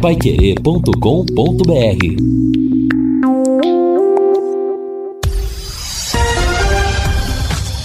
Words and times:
paiquerê.com.br 0.00 0.90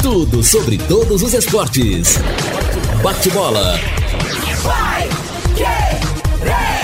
Tudo 0.01 0.41
sobre 0.41 0.78
todos 0.78 1.21
os 1.21 1.33
esportes. 1.33 2.17
Bate-bola. 3.04 3.78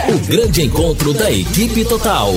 O 0.09 0.19
grande 0.27 0.63
encontro 0.63 1.13
da 1.13 1.31
equipe 1.31 1.85
total. 1.85 2.33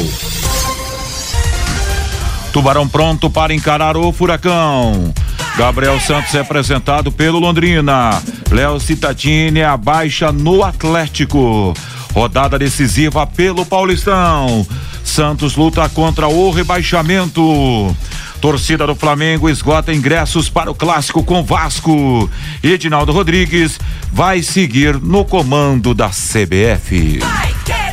Tubarão 2.53 2.87
pronto 2.87 3.29
para 3.29 3.53
encarar 3.53 3.97
o 3.97 4.13
Furacão. 4.13 5.13
Gabriel 5.59 5.99
Santos 5.99 6.33
é 6.37 6.41
apresentado 6.41 7.11
pelo 7.11 7.41
Londrina. 7.41 8.23
Léo 8.53 8.79
Citatini 8.79 9.65
abaixa 9.65 10.31
no 10.31 10.63
Atlético. 10.63 11.75
Rodada 12.15 12.57
decisiva 12.57 13.27
pelo 13.27 13.67
Paulistão. 13.67 14.65
Santos 15.03 15.57
luta 15.57 15.89
contra 15.89 16.29
o 16.29 16.51
rebaixamento. 16.53 17.95
Torcida 18.41 18.87
do 18.87 18.95
Flamengo 18.95 19.51
esgota 19.51 19.93
ingressos 19.93 20.49
para 20.49 20.71
o 20.71 20.75
clássico 20.75 21.25
com 21.25 21.43
Vasco. 21.43 22.31
Edinaldo 22.63 23.11
Rodrigues 23.11 23.81
vai 24.13 24.43
seguir 24.43 25.01
no 25.01 25.25
comando 25.25 25.93
da 25.93 26.09
CBF. 26.09 27.19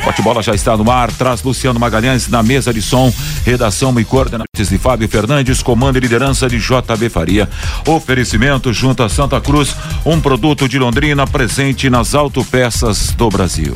Bate-bola 0.06 0.42
já 0.44 0.54
está 0.54 0.76
no 0.76 0.90
ar, 0.92 1.12
traz 1.12 1.42
Luciano 1.42 1.80
Magalhães 1.80 2.28
na 2.28 2.44
mesa 2.44 2.74
de 2.74 2.82
som, 2.82 3.14
redação 3.46 3.98
e 4.00 4.04
coordenadores 4.04 4.70
de 4.70 4.78
Fábio 4.78 5.08
Fernandes, 5.08 5.64
comando 5.64 5.98
e 5.98 6.00
liderança 6.00 6.50
de 6.50 6.60
JB 6.60 7.10
Faria. 7.10 7.48
Oferecimento 7.88 8.74
junto 8.74 9.04
a 9.04 9.10
Santa 9.10 9.40
Cruz, 9.40 9.76
um 10.06 10.20
produto 10.20 10.68
de 10.68 10.78
Londrina 10.78 11.26
presente 11.26 11.90
nas 11.90 12.14
autopeças 12.14 13.12
do 13.12 13.30
Brasil. 13.30 13.76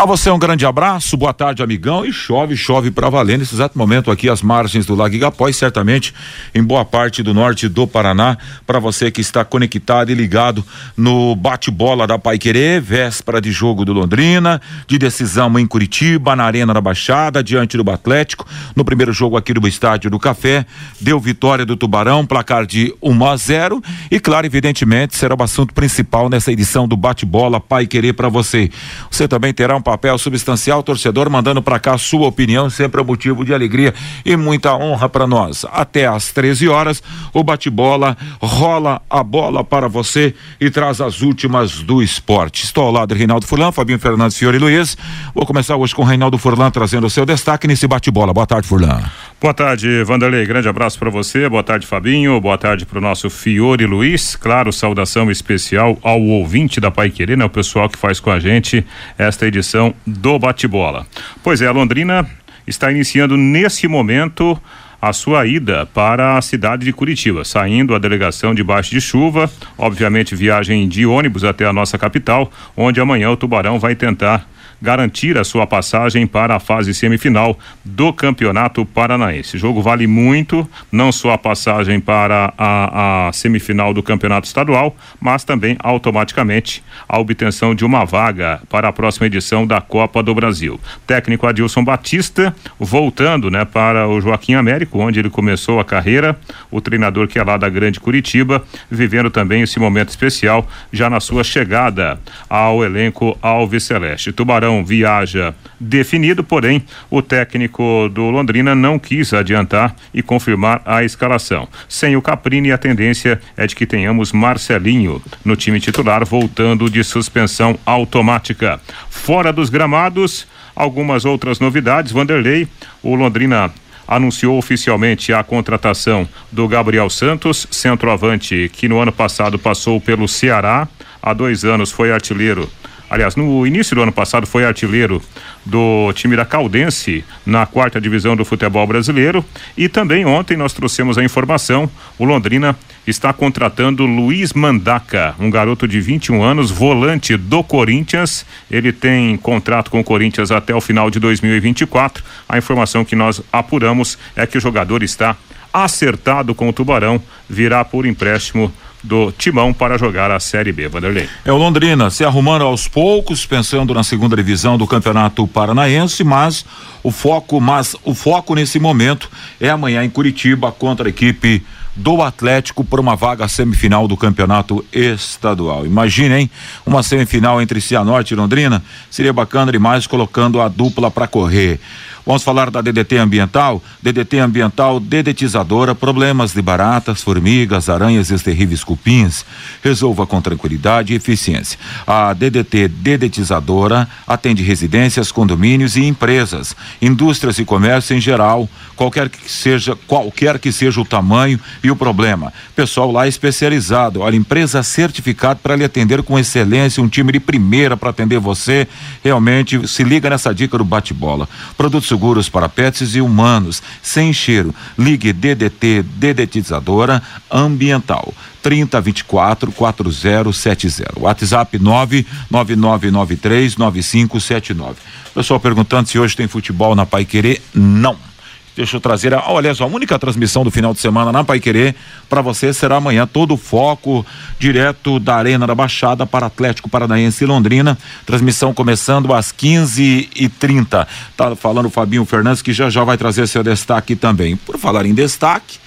A 0.00 0.06
você 0.06 0.30
um 0.30 0.38
grande 0.38 0.64
abraço, 0.64 1.14
boa 1.14 1.34
tarde, 1.34 1.62
amigão. 1.62 2.06
E 2.06 2.10
chove, 2.10 2.56
chove 2.56 2.90
para 2.90 3.10
valer 3.10 3.38
nesse 3.38 3.54
exato 3.54 3.76
momento 3.76 4.10
aqui 4.10 4.30
às 4.30 4.40
margens 4.40 4.86
do 4.86 4.94
Lago 4.94 5.14
Igapó 5.14 5.46
e 5.46 5.52
certamente 5.52 6.14
em 6.54 6.62
boa 6.62 6.86
parte 6.86 7.22
do 7.22 7.34
norte 7.34 7.68
do 7.68 7.86
Paraná. 7.86 8.38
Para 8.66 8.78
você 8.78 9.10
que 9.10 9.20
está 9.20 9.44
conectado 9.44 10.10
e 10.10 10.14
ligado 10.14 10.64
no 10.96 11.36
bate-bola 11.36 12.06
da 12.06 12.18
Pai 12.18 12.38
Querer, 12.38 12.80
véspera 12.80 13.42
de 13.42 13.52
jogo 13.52 13.84
do 13.84 13.92
Londrina, 13.92 14.58
de 14.86 14.96
decisão 14.96 15.58
em 15.58 15.66
Curitiba, 15.66 16.34
na 16.34 16.44
Arena 16.44 16.72
da 16.72 16.80
Baixada, 16.80 17.44
diante 17.44 17.76
do 17.76 17.90
Atlético. 17.90 18.48
No 18.74 18.86
primeiro 18.86 19.12
jogo 19.12 19.36
aqui 19.36 19.52
do 19.52 19.68
Estádio 19.68 20.10
do 20.10 20.18
Café, 20.18 20.64
deu 20.98 21.20
vitória 21.20 21.66
do 21.66 21.76
Tubarão, 21.76 22.24
placar 22.24 22.64
de 22.64 22.94
1 23.02 23.26
a 23.26 23.36
0. 23.36 23.82
E 24.10 24.18
claro, 24.18 24.46
evidentemente, 24.46 25.14
será 25.14 25.34
o 25.38 25.42
assunto 25.42 25.74
principal 25.74 26.30
nessa 26.30 26.50
edição 26.50 26.88
do 26.88 26.96
bate-bola 26.96 27.60
Pai 27.60 27.86
Querer 27.86 28.14
para 28.14 28.30
você. 28.30 28.70
Você 29.10 29.28
também 29.28 29.52
terá 29.52 29.76
um 29.76 29.89
papel 29.90 30.16
substancial, 30.18 30.84
torcedor, 30.84 31.28
mandando 31.28 31.60
para 31.60 31.80
cá 31.80 31.98
sua 31.98 32.28
opinião, 32.28 32.70
sempre 32.70 33.00
é 33.00 33.04
motivo 33.04 33.44
de 33.44 33.52
alegria 33.52 33.92
e 34.24 34.36
muita 34.36 34.72
honra 34.72 35.08
para 35.08 35.26
nós. 35.26 35.66
Até 35.72 36.06
às 36.06 36.30
13 36.30 36.68
horas, 36.68 37.02
o 37.34 37.42
bate-bola 37.42 38.16
rola 38.40 39.02
a 39.10 39.24
bola 39.24 39.64
para 39.64 39.88
você 39.88 40.32
e 40.60 40.70
traz 40.70 41.00
as 41.00 41.22
últimas 41.22 41.80
do 41.82 42.00
esporte. 42.00 42.64
Estou 42.64 42.84
ao 42.84 42.92
lado 42.92 43.12
de 43.12 43.18
Reinaldo 43.18 43.48
Furlan, 43.48 43.72
Fabinho 43.72 43.98
Fernandes 43.98 44.38
Fiore 44.38 44.58
Luiz. 44.58 44.96
Vou 45.34 45.44
começar 45.44 45.74
hoje 45.74 45.92
com 45.92 46.02
o 46.02 46.04
Reinaldo 46.04 46.38
Furlan 46.38 46.70
trazendo 46.70 47.08
o 47.08 47.10
seu 47.10 47.26
destaque 47.26 47.66
nesse 47.66 47.88
bate-bola. 47.88 48.32
Boa 48.32 48.46
tarde, 48.46 48.68
Furlan. 48.68 49.02
Boa 49.40 49.54
tarde, 49.54 50.04
Vanderlei. 50.04 50.44
Grande 50.44 50.68
abraço 50.68 50.98
para 50.98 51.08
você. 51.08 51.48
Boa 51.48 51.62
tarde, 51.62 51.86
Fabinho. 51.86 52.38
Boa 52.42 52.58
tarde 52.58 52.84
para 52.84 52.98
o 52.98 53.00
nosso 53.00 53.30
Fiore 53.30 53.86
Luiz. 53.86 54.36
Claro, 54.36 54.70
saudação 54.70 55.30
especial 55.30 55.98
ao 56.02 56.20
ouvinte 56.20 56.78
da 56.78 56.90
Pai 56.90 57.08
Querer, 57.08 57.38
né? 57.38 57.46
O 57.46 57.48
pessoal 57.48 57.88
que 57.88 57.98
faz 57.98 58.20
com 58.20 58.30
a 58.30 58.38
gente 58.38 58.84
esta 59.16 59.46
edição 59.46 59.94
do 60.06 60.38
Bate-Bola. 60.38 61.06
Pois 61.42 61.62
é, 61.62 61.66
a 61.66 61.72
Londrina 61.72 62.28
está 62.66 62.92
iniciando 62.92 63.34
nesse 63.34 63.88
momento 63.88 64.60
a 65.00 65.10
sua 65.14 65.46
ida 65.46 65.86
para 65.86 66.36
a 66.36 66.42
cidade 66.42 66.84
de 66.84 66.92
Curitiba, 66.92 67.42
saindo 67.42 67.94
a 67.94 67.98
delegação 67.98 68.54
debaixo 68.54 68.90
de 68.90 69.00
chuva, 69.00 69.50
obviamente 69.78 70.36
viagem 70.36 70.86
de 70.86 71.06
ônibus 71.06 71.44
até 71.44 71.64
a 71.64 71.72
nossa 71.72 71.96
capital, 71.96 72.52
onde 72.76 73.00
amanhã 73.00 73.30
o 73.30 73.38
Tubarão 73.38 73.78
vai 73.78 73.94
tentar 73.94 74.46
garantir 74.80 75.36
a 75.36 75.44
sua 75.44 75.66
passagem 75.66 76.26
para 76.26 76.56
a 76.56 76.60
fase 76.60 76.94
semifinal 76.94 77.58
do 77.84 78.12
Campeonato 78.12 78.84
Paranaense. 78.84 79.56
O 79.56 79.58
jogo 79.58 79.82
vale 79.82 80.06
muito, 80.06 80.68
não 80.90 81.12
só 81.12 81.32
a 81.32 81.38
passagem 81.38 82.00
para 82.00 82.52
a, 82.56 83.28
a 83.28 83.32
semifinal 83.32 83.92
do 83.92 84.02
Campeonato 84.02 84.46
Estadual, 84.46 84.96
mas 85.20 85.44
também 85.44 85.76
automaticamente 85.80 86.82
a 87.08 87.18
obtenção 87.18 87.74
de 87.74 87.84
uma 87.84 88.04
vaga 88.04 88.60
para 88.68 88.88
a 88.88 88.92
próxima 88.92 89.26
edição 89.26 89.66
da 89.66 89.80
Copa 89.80 90.22
do 90.22 90.34
Brasil. 90.34 90.80
Técnico 91.06 91.46
Adilson 91.46 91.84
Batista, 91.84 92.54
voltando, 92.78 93.50
né, 93.50 93.64
para 93.64 94.08
o 94.08 94.20
Joaquim 94.20 94.54
Américo, 94.54 94.98
onde 94.98 95.18
ele 95.18 95.30
começou 95.30 95.80
a 95.80 95.84
carreira, 95.84 96.38
o 96.70 96.80
treinador 96.80 97.28
que 97.28 97.38
é 97.38 97.44
lá 97.44 97.56
da 97.56 97.68
Grande 97.68 98.00
Curitiba, 98.00 98.64
vivendo 98.90 99.30
também 99.30 99.62
esse 99.62 99.78
momento 99.78 100.08
especial 100.08 100.68
já 100.92 101.10
na 101.10 101.20
sua 101.20 101.44
chegada 101.44 102.18
ao 102.48 102.84
elenco 102.84 103.36
Alves 103.42 103.84
Celeste. 103.84 104.32
Tubarão 104.32 104.69
viaja 104.84 105.54
definido, 105.78 106.44
porém 106.44 106.84
o 107.10 107.20
técnico 107.20 108.08
do 108.12 108.30
Londrina 108.30 108.74
não 108.74 108.98
quis 108.98 109.32
adiantar 109.32 109.94
e 110.14 110.22
confirmar 110.22 110.80
a 110.84 111.02
escalação. 111.02 111.68
Sem 111.88 112.16
o 112.16 112.22
Caprini, 112.22 112.70
a 112.70 112.78
tendência 112.78 113.40
é 113.56 113.66
de 113.66 113.74
que 113.74 113.86
tenhamos 113.86 114.32
Marcelinho 114.32 115.20
no 115.44 115.56
time 115.56 115.80
titular, 115.80 116.24
voltando 116.24 116.88
de 116.88 117.02
suspensão 117.02 117.78
automática. 117.84 118.80
Fora 119.08 119.52
dos 119.52 119.70
gramados, 119.70 120.46
algumas 120.74 121.24
outras 121.24 121.58
novidades. 121.58 122.12
Vanderlei, 122.12 122.68
o 123.02 123.14
Londrina 123.14 123.72
anunciou 124.06 124.58
oficialmente 124.58 125.32
a 125.32 125.44
contratação 125.44 126.28
do 126.50 126.66
Gabriel 126.66 127.08
Santos, 127.08 127.66
centroavante 127.70 128.70
que 128.72 128.88
no 128.88 128.98
ano 128.98 129.12
passado 129.12 129.56
passou 129.58 130.00
pelo 130.00 130.26
Ceará, 130.26 130.88
há 131.22 131.32
dois 131.32 131.64
anos 131.64 131.92
foi 131.92 132.10
artilheiro 132.10 132.68
aliás, 133.10 133.36
no 133.36 133.66
início 133.66 133.94
do 133.94 134.02
ano 134.02 134.12
passado 134.12 134.46
foi 134.46 134.64
artilheiro 134.64 135.20
do 135.66 136.12
time 136.14 136.36
da 136.36 136.44
Caldense 136.46 137.24
na 137.44 137.66
quarta 137.66 138.00
divisão 138.00 138.34
do 138.34 138.44
futebol 138.44 138.86
brasileiro 138.86 139.44
e 139.76 139.88
também 139.88 140.24
ontem 140.24 140.56
nós 140.56 140.72
trouxemos 140.72 141.18
a 141.18 141.24
informação, 141.24 141.90
o 142.18 142.24
Londrina 142.24 142.76
está 143.06 143.32
contratando 143.32 144.06
Luiz 144.06 144.52
Mandaca, 144.52 145.34
um 145.38 145.50
garoto 145.50 145.88
de 145.88 146.00
21 146.00 146.42
anos, 146.42 146.70
volante 146.70 147.36
do 147.36 147.64
Corinthians. 147.64 148.46
Ele 148.70 148.92
tem 148.92 149.36
contrato 149.36 149.90
com 149.90 150.00
o 150.00 150.04
Corinthians 150.04 150.50
até 150.50 150.74
o 150.74 150.80
final 150.80 151.10
de 151.10 151.18
2024. 151.18 152.22
A 152.48 152.58
informação 152.58 153.04
que 153.04 153.16
nós 153.16 153.42
apuramos 153.52 154.18
é 154.36 154.46
que 154.46 154.58
o 154.58 154.60
jogador 154.60 155.02
está 155.02 155.36
acertado 155.72 156.54
com 156.54 156.68
o 156.68 156.72
Tubarão, 156.72 157.22
virá 157.48 157.84
por 157.84 158.04
empréstimo 158.04 158.72
do 159.02 159.32
Timão 159.32 159.72
para 159.72 159.98
jogar 159.98 160.30
a 160.30 160.38
Série 160.40 160.72
B, 160.72 160.88
Vanderlei. 160.88 161.28
É 161.44 161.52
o 161.52 161.56
Londrina 161.56 162.10
se 162.10 162.24
arrumando 162.24 162.62
aos 162.62 162.86
poucos, 162.86 163.46
pensando 163.46 163.94
na 163.94 164.02
segunda 164.02 164.36
divisão 164.36 164.76
do 164.76 164.86
Campeonato 164.86 165.46
Paranaense, 165.46 166.22
mas 166.22 166.64
o 167.02 167.10
foco, 167.10 167.60
mas 167.60 167.96
o 168.04 168.14
foco 168.14 168.54
nesse 168.54 168.78
momento 168.78 169.30
é 169.60 169.70
amanhã 169.70 170.04
em 170.04 170.10
Curitiba 170.10 170.70
contra 170.70 171.08
a 171.08 171.10
equipe 171.10 171.62
do 171.94 172.22
Atlético 172.22 172.84
por 172.84 173.00
uma 173.00 173.16
vaga 173.16 173.48
semifinal 173.48 174.06
do 174.06 174.16
campeonato 174.16 174.84
estadual. 174.92 175.84
Imaginem 175.84 176.50
uma 176.86 177.02
semifinal 177.02 177.60
entre 177.60 177.80
Cianorte 177.80 178.32
e 178.32 178.36
Londrina, 178.36 178.82
seria 179.10 179.32
bacana 179.32 179.72
demais 179.72 180.06
colocando 180.06 180.60
a 180.60 180.68
dupla 180.68 181.10
para 181.10 181.26
correr. 181.26 181.80
Vamos 182.26 182.42
falar 182.42 182.70
da 182.70 182.80
DDT 182.80 183.16
ambiental? 183.16 183.82
DDT 184.02 184.38
ambiental 184.38 185.00
dedetizadora, 185.00 185.94
problemas 185.94 186.52
de 186.52 186.60
baratas, 186.60 187.22
formigas, 187.22 187.88
aranhas 187.88 188.30
e 188.30 188.34
os 188.34 188.42
terríveis 188.42 188.84
cupins. 188.84 189.44
Resolva 189.82 190.26
com 190.26 190.40
tranquilidade 190.40 191.12
e 191.12 191.16
eficiência. 191.16 191.78
A 192.06 192.32
DDT 192.34 192.88
dedetizadora 192.88 194.08
atende 194.26 194.62
residências, 194.62 195.32
condomínios 195.32 195.96
e 195.96 196.04
empresas, 196.04 196.76
indústrias 197.00 197.58
e 197.58 197.64
comércio 197.64 198.14
em 198.14 198.20
geral, 198.20 198.68
qualquer 198.94 199.30
que 199.30 199.50
seja, 199.50 199.96
qualquer 200.06 200.58
que 200.58 200.70
seja 200.70 201.00
o 201.00 201.04
tamanho 201.04 201.58
e 201.82 201.90
o 201.90 201.96
problema. 201.96 202.52
Pessoal 202.76 203.10
lá 203.10 203.26
especializado, 203.26 204.20
olha, 204.20 204.36
empresa 204.36 204.82
certificada 204.82 205.58
para 205.62 205.74
lhe 205.74 205.84
atender 205.84 206.22
com 206.22 206.38
excelência, 206.38 207.02
um 207.02 207.08
time 207.08 207.32
de 207.32 207.40
primeira 207.40 207.96
para 207.96 208.10
atender 208.10 208.38
você. 208.38 208.86
Realmente 209.24 209.88
se 209.88 210.04
liga 210.04 210.28
nessa 210.28 210.54
dica 210.54 210.76
do 210.76 210.84
bate-bola. 210.84 211.48
Produtos 211.76 212.09
seguros 212.10 212.48
para 212.48 212.68
pets 212.68 213.14
e 213.14 213.20
humanos, 213.20 213.80
sem 214.02 214.32
cheiro. 214.32 214.74
Ligue 214.98 215.32
DDT 215.32 216.02
Dedetizadora 216.02 217.22
Ambiental. 217.50 218.34
3024 218.60 219.70
4070. 219.72 221.20
WhatsApp 221.20 221.78
99993 221.78 223.76
9579. 223.76 224.96
Pessoal 225.32 225.60
perguntando 225.60 226.08
se 226.08 226.18
hoje 226.18 226.36
tem 226.36 226.48
futebol 226.48 226.94
na 226.96 227.06
Pai 227.06 227.24
Querer? 227.24 227.62
Não. 227.72 228.29
Deixa 228.76 228.96
eu 228.96 229.00
trazer, 229.00 229.34
a, 229.34 229.50
olha 229.50 229.74
só, 229.74 229.84
a 229.84 229.86
única 229.86 230.18
transmissão 230.18 230.62
do 230.62 230.70
final 230.70 230.94
de 230.94 231.00
semana 231.00 231.32
na 231.32 231.42
Pai 231.42 231.58
Querer 231.58 231.94
para 232.28 232.40
você 232.40 232.72
será 232.72 232.96
amanhã 232.96 233.26
todo 233.26 233.54
o 233.54 233.56
foco 233.56 234.24
direto 234.58 235.18
da 235.18 235.36
Arena 235.36 235.66
da 235.66 235.74
Baixada 235.74 236.24
para 236.24 236.46
Atlético 236.46 236.88
Paranaense 236.88 237.44
e 237.44 237.46
Londrina. 237.46 237.98
Transmissão 238.24 238.72
começando 238.72 239.34
às 239.34 239.50
15 239.52 240.30
e 240.34 240.48
30 240.48 241.06
Tá 241.36 241.56
falando 241.56 241.86
o 241.86 241.90
Fabinho 241.90 242.24
Fernandes 242.24 242.62
que 242.62 242.72
já 242.72 242.88
já 242.88 243.02
vai 243.04 243.16
trazer 243.16 243.46
seu 243.46 243.62
destaque 243.62 244.14
também. 244.14 244.56
Por 244.56 244.78
falar 244.78 245.06
em 245.06 245.14
destaque, 245.14 245.78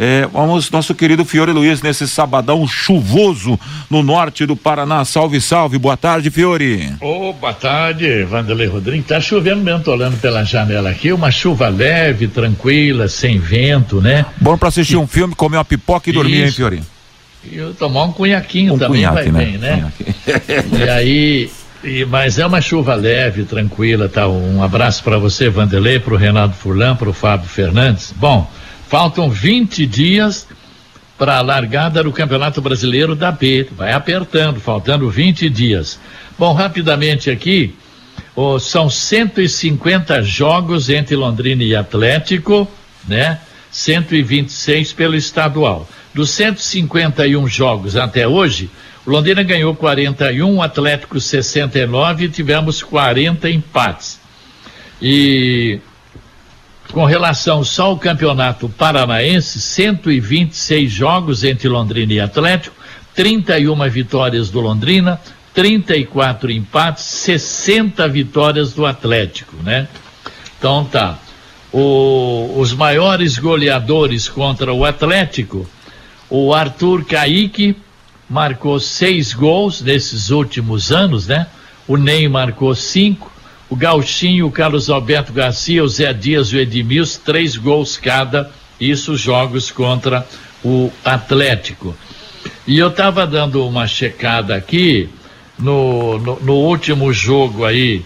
é, 0.00 0.28
vamos, 0.32 0.70
nosso 0.70 0.94
querido 0.94 1.24
Fiore 1.24 1.50
Luiz, 1.50 1.82
nesse 1.82 2.06
sabadão 2.06 2.68
chuvoso 2.68 3.58
no 3.90 4.00
norte 4.00 4.46
do 4.46 4.54
Paraná. 4.54 5.04
Salve, 5.04 5.40
salve, 5.40 5.76
boa 5.76 5.96
tarde, 5.96 6.30
Fiore. 6.30 6.94
Oh, 7.00 7.32
boa 7.32 7.52
tarde, 7.52 8.22
Vanderlei 8.22 8.68
Rodrigues. 8.68 9.08
Tá 9.08 9.20
chovendo 9.20 9.60
mesmo, 9.60 9.82
tô 9.82 9.92
olhando 9.92 10.16
pela 10.20 10.44
janela 10.44 10.88
aqui, 10.88 11.12
uma 11.12 11.32
chuva 11.32 11.68
leve, 11.68 12.28
tranquila, 12.28 13.08
sem 13.08 13.40
vento, 13.40 14.00
né? 14.00 14.24
Bom 14.40 14.56
para 14.56 14.68
assistir 14.68 14.94
e... 14.94 14.98
um 14.98 15.06
filme, 15.08 15.34
comer 15.34 15.56
uma 15.56 15.64
pipoca 15.64 16.08
e 16.08 16.12
Isso. 16.12 16.22
dormir, 16.22 16.44
hein, 16.44 16.52
Fiore? 16.52 16.82
E 17.50 17.56
eu 17.56 17.74
tomar 17.74 18.04
um 18.04 18.12
cunhaquinho 18.12 18.74
um 18.74 18.78
também 18.78 19.02
cunhaque, 19.02 19.30
vai 19.30 19.32
né? 19.32 19.44
bem, 19.44 19.58
né? 19.58 19.92
e 20.78 20.88
aí, 20.88 21.50
e, 21.82 22.04
mas 22.04 22.38
é 22.38 22.46
uma 22.46 22.60
chuva 22.60 22.94
leve, 22.94 23.42
tranquila, 23.42 24.08
tá? 24.08 24.28
Um 24.28 24.62
abraço 24.62 25.02
para 25.02 25.18
você, 25.18 25.48
Vanderlei, 25.50 25.98
para 25.98 26.14
o 26.14 26.16
Renato 26.16 26.54
Furlan, 26.54 26.94
para 26.94 27.10
o 27.10 27.12
Fábio 27.12 27.48
Fernandes. 27.48 28.14
Bom, 28.16 28.48
Faltam 28.88 29.28
20 29.28 29.86
dias 29.86 30.48
para 31.18 31.36
a 31.36 31.42
largada 31.42 32.02
do 32.02 32.10
Campeonato 32.10 32.62
Brasileiro 32.62 33.14
da 33.14 33.30
B. 33.30 33.68
Vai 33.72 33.92
apertando, 33.92 34.60
faltando 34.60 35.10
20 35.10 35.50
dias. 35.50 36.00
Bom, 36.38 36.54
rapidamente 36.54 37.30
aqui, 37.30 37.74
oh, 38.34 38.58
são 38.58 38.88
150 38.88 40.22
jogos 40.22 40.88
entre 40.88 41.14
Londrina 41.16 41.62
e 41.62 41.76
Atlético, 41.76 42.66
né? 43.06 43.38
126 43.70 44.94
pelo 44.94 45.16
estadual. 45.16 45.86
Dos 46.14 46.30
151 46.30 47.46
jogos 47.46 47.94
até 47.94 48.26
hoje, 48.26 48.70
Londrina 49.06 49.42
ganhou 49.42 49.74
41, 49.74 50.56
o 50.56 50.62
Atlético 50.62 51.20
69 51.20 52.24
e 52.24 52.28
tivemos 52.30 52.82
40 52.82 53.50
empates. 53.50 54.18
E 55.00 55.78
com 56.92 57.04
relação 57.04 57.62
só 57.62 57.86
ao 57.86 57.98
campeonato 57.98 58.68
paranaense, 58.68 59.60
126 59.60 60.90
jogos 60.90 61.44
entre 61.44 61.68
Londrina 61.68 62.12
e 62.14 62.20
Atlético, 62.20 62.76
31 63.14 63.88
vitórias 63.90 64.50
do 64.50 64.60
Londrina, 64.60 65.20
34 65.52 66.50
empates, 66.50 67.04
60 67.04 68.08
vitórias 68.08 68.72
do 68.72 68.86
Atlético, 68.86 69.56
né? 69.62 69.88
Então 70.58 70.84
tá. 70.84 71.18
O, 71.72 72.54
os 72.56 72.72
maiores 72.72 73.36
goleadores 73.36 74.28
contra 74.28 74.72
o 74.72 74.84
Atlético, 74.84 75.68
o 76.30 76.54
Arthur 76.54 77.04
Caíque 77.04 77.76
marcou 78.28 78.80
seis 78.80 79.34
gols 79.34 79.82
nesses 79.82 80.30
últimos 80.30 80.90
anos, 80.90 81.26
né? 81.26 81.46
O 81.86 81.96
Ney 81.96 82.28
marcou 82.28 82.74
cinco, 82.74 83.30
o 83.70 83.76
Gauchinho, 83.76 84.46
o 84.46 84.50
Carlos 84.50 84.88
Alberto 84.88 85.32
Garcia, 85.32 85.84
o 85.84 85.88
Zé 85.88 86.12
Dias 86.12 86.52
o 86.52 86.56
Edmilson, 86.56 87.20
três 87.24 87.56
gols 87.56 87.96
cada, 87.96 88.50
isso 88.80 89.16
jogos 89.16 89.70
contra 89.70 90.26
o 90.64 90.90
Atlético. 91.04 91.94
E 92.66 92.78
eu 92.78 92.88
estava 92.88 93.26
dando 93.26 93.66
uma 93.66 93.86
checada 93.86 94.54
aqui 94.54 95.08
no, 95.58 96.18
no, 96.18 96.40
no, 96.40 96.54
último 96.54 97.12
jogo 97.12 97.64
aí. 97.64 98.04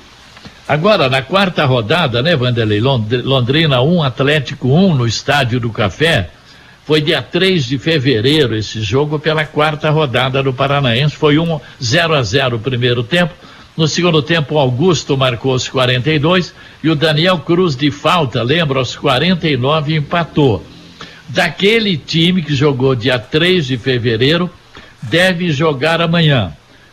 Agora, 0.66 1.08
na 1.08 1.22
quarta 1.22 1.64
rodada, 1.64 2.22
né, 2.22 2.34
Vanderlei? 2.34 2.80
Londrina 2.80 3.82
1, 3.82 4.02
Atlético 4.02 4.68
1 4.68 4.94
no 4.94 5.06
Estádio 5.06 5.60
do 5.60 5.70
Café. 5.70 6.30
Foi 6.84 7.00
dia 7.00 7.22
3 7.22 7.64
de 7.64 7.78
fevereiro 7.78 8.56
esse 8.56 8.82
jogo 8.82 9.18
pela 9.18 9.44
quarta 9.44 9.90
rodada 9.90 10.42
do 10.42 10.52
Paranaense. 10.52 11.14
Foi 11.14 11.38
um 11.38 11.60
0 11.82 12.14
a 12.14 12.22
0 12.22 12.56
o 12.56 12.60
primeiro 12.60 13.02
tempo. 13.02 13.34
No 13.76 13.88
segundo 13.88 14.20
tempo, 14.20 14.58
Augusto 14.58 15.16
marcou 15.16 15.54
os 15.54 15.66
42 15.68 16.54
e 16.82 16.90
o 16.90 16.94
Daniel 16.94 17.38
Cruz 17.38 17.74
de 17.74 17.90
falta, 17.90 18.42
lembra, 18.42 18.78
aos 18.78 18.94
49 18.94 19.96
empatou. 19.96 20.62
Daquele 21.28 21.96
time 21.96 22.42
que 22.42 22.54
jogou 22.54 22.94
dia 22.94 23.18
3 23.18 23.66
de 23.66 23.78
fevereiro, 23.78 24.50
deve 25.00 25.50
jogar 25.50 26.02
amanhã. 26.02 26.52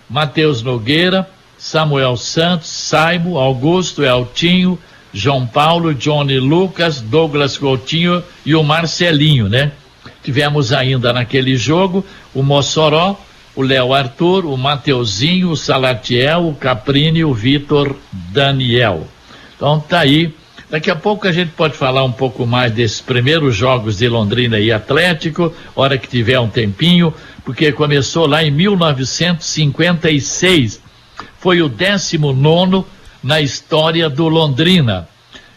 Matheus 0.10 0.62
Nogueira, 0.62 1.30
Samuel 1.58 2.16
Santos, 2.16 2.70
Saimo, 2.70 3.38
Augusto, 3.38 4.02
Eltinho, 4.02 4.80
João 5.14 5.46
Paulo, 5.46 5.94
Johnny 5.94 6.40
Lucas, 6.40 7.02
Douglas 7.02 7.58
Coutinho 7.58 8.24
e 8.46 8.56
o 8.56 8.64
Marcelinho, 8.64 9.50
né? 9.50 9.74
Tivemos 10.24 10.72
ainda 10.72 11.12
naquele 11.12 11.58
jogo 11.58 12.06
o 12.34 12.42
Mossoró, 12.42 13.20
o 13.60 13.62
Léo 13.62 13.94
Arthur, 13.94 14.46
o 14.46 14.56
Mateuzinho, 14.56 15.52
o 15.52 15.58
Salatiel, 15.58 16.48
o 16.48 16.56
Caprini 16.56 17.26
o 17.26 17.34
Vitor 17.34 17.94
Daniel. 18.10 19.06
Então 19.54 19.82
tá 19.82 20.00
aí. 20.00 20.34
Daqui 20.70 20.90
a 20.90 20.96
pouco 20.96 21.28
a 21.28 21.32
gente 21.34 21.52
pode 21.52 21.74
falar 21.74 22.06
um 22.06 22.12
pouco 22.14 22.48
mais 22.48 22.72
desses 22.72 23.02
primeiros 23.02 23.54
jogos 23.54 23.98
de 23.98 24.08
Londrina 24.08 24.58
e 24.60 24.72
Atlético, 24.72 25.54
hora 25.76 25.98
que 25.98 26.08
tiver 26.08 26.40
um 26.40 26.48
tempinho, 26.48 27.14
porque 27.44 27.74
começou 27.74 28.28
lá 28.28 28.42
em 28.42 28.50
1956. 28.50 30.80
Foi 31.38 31.62
o 31.62 31.68
19 31.68 32.86
na 33.22 33.42
história 33.42 34.10
do 34.10 34.30
Londrina. 34.30 35.06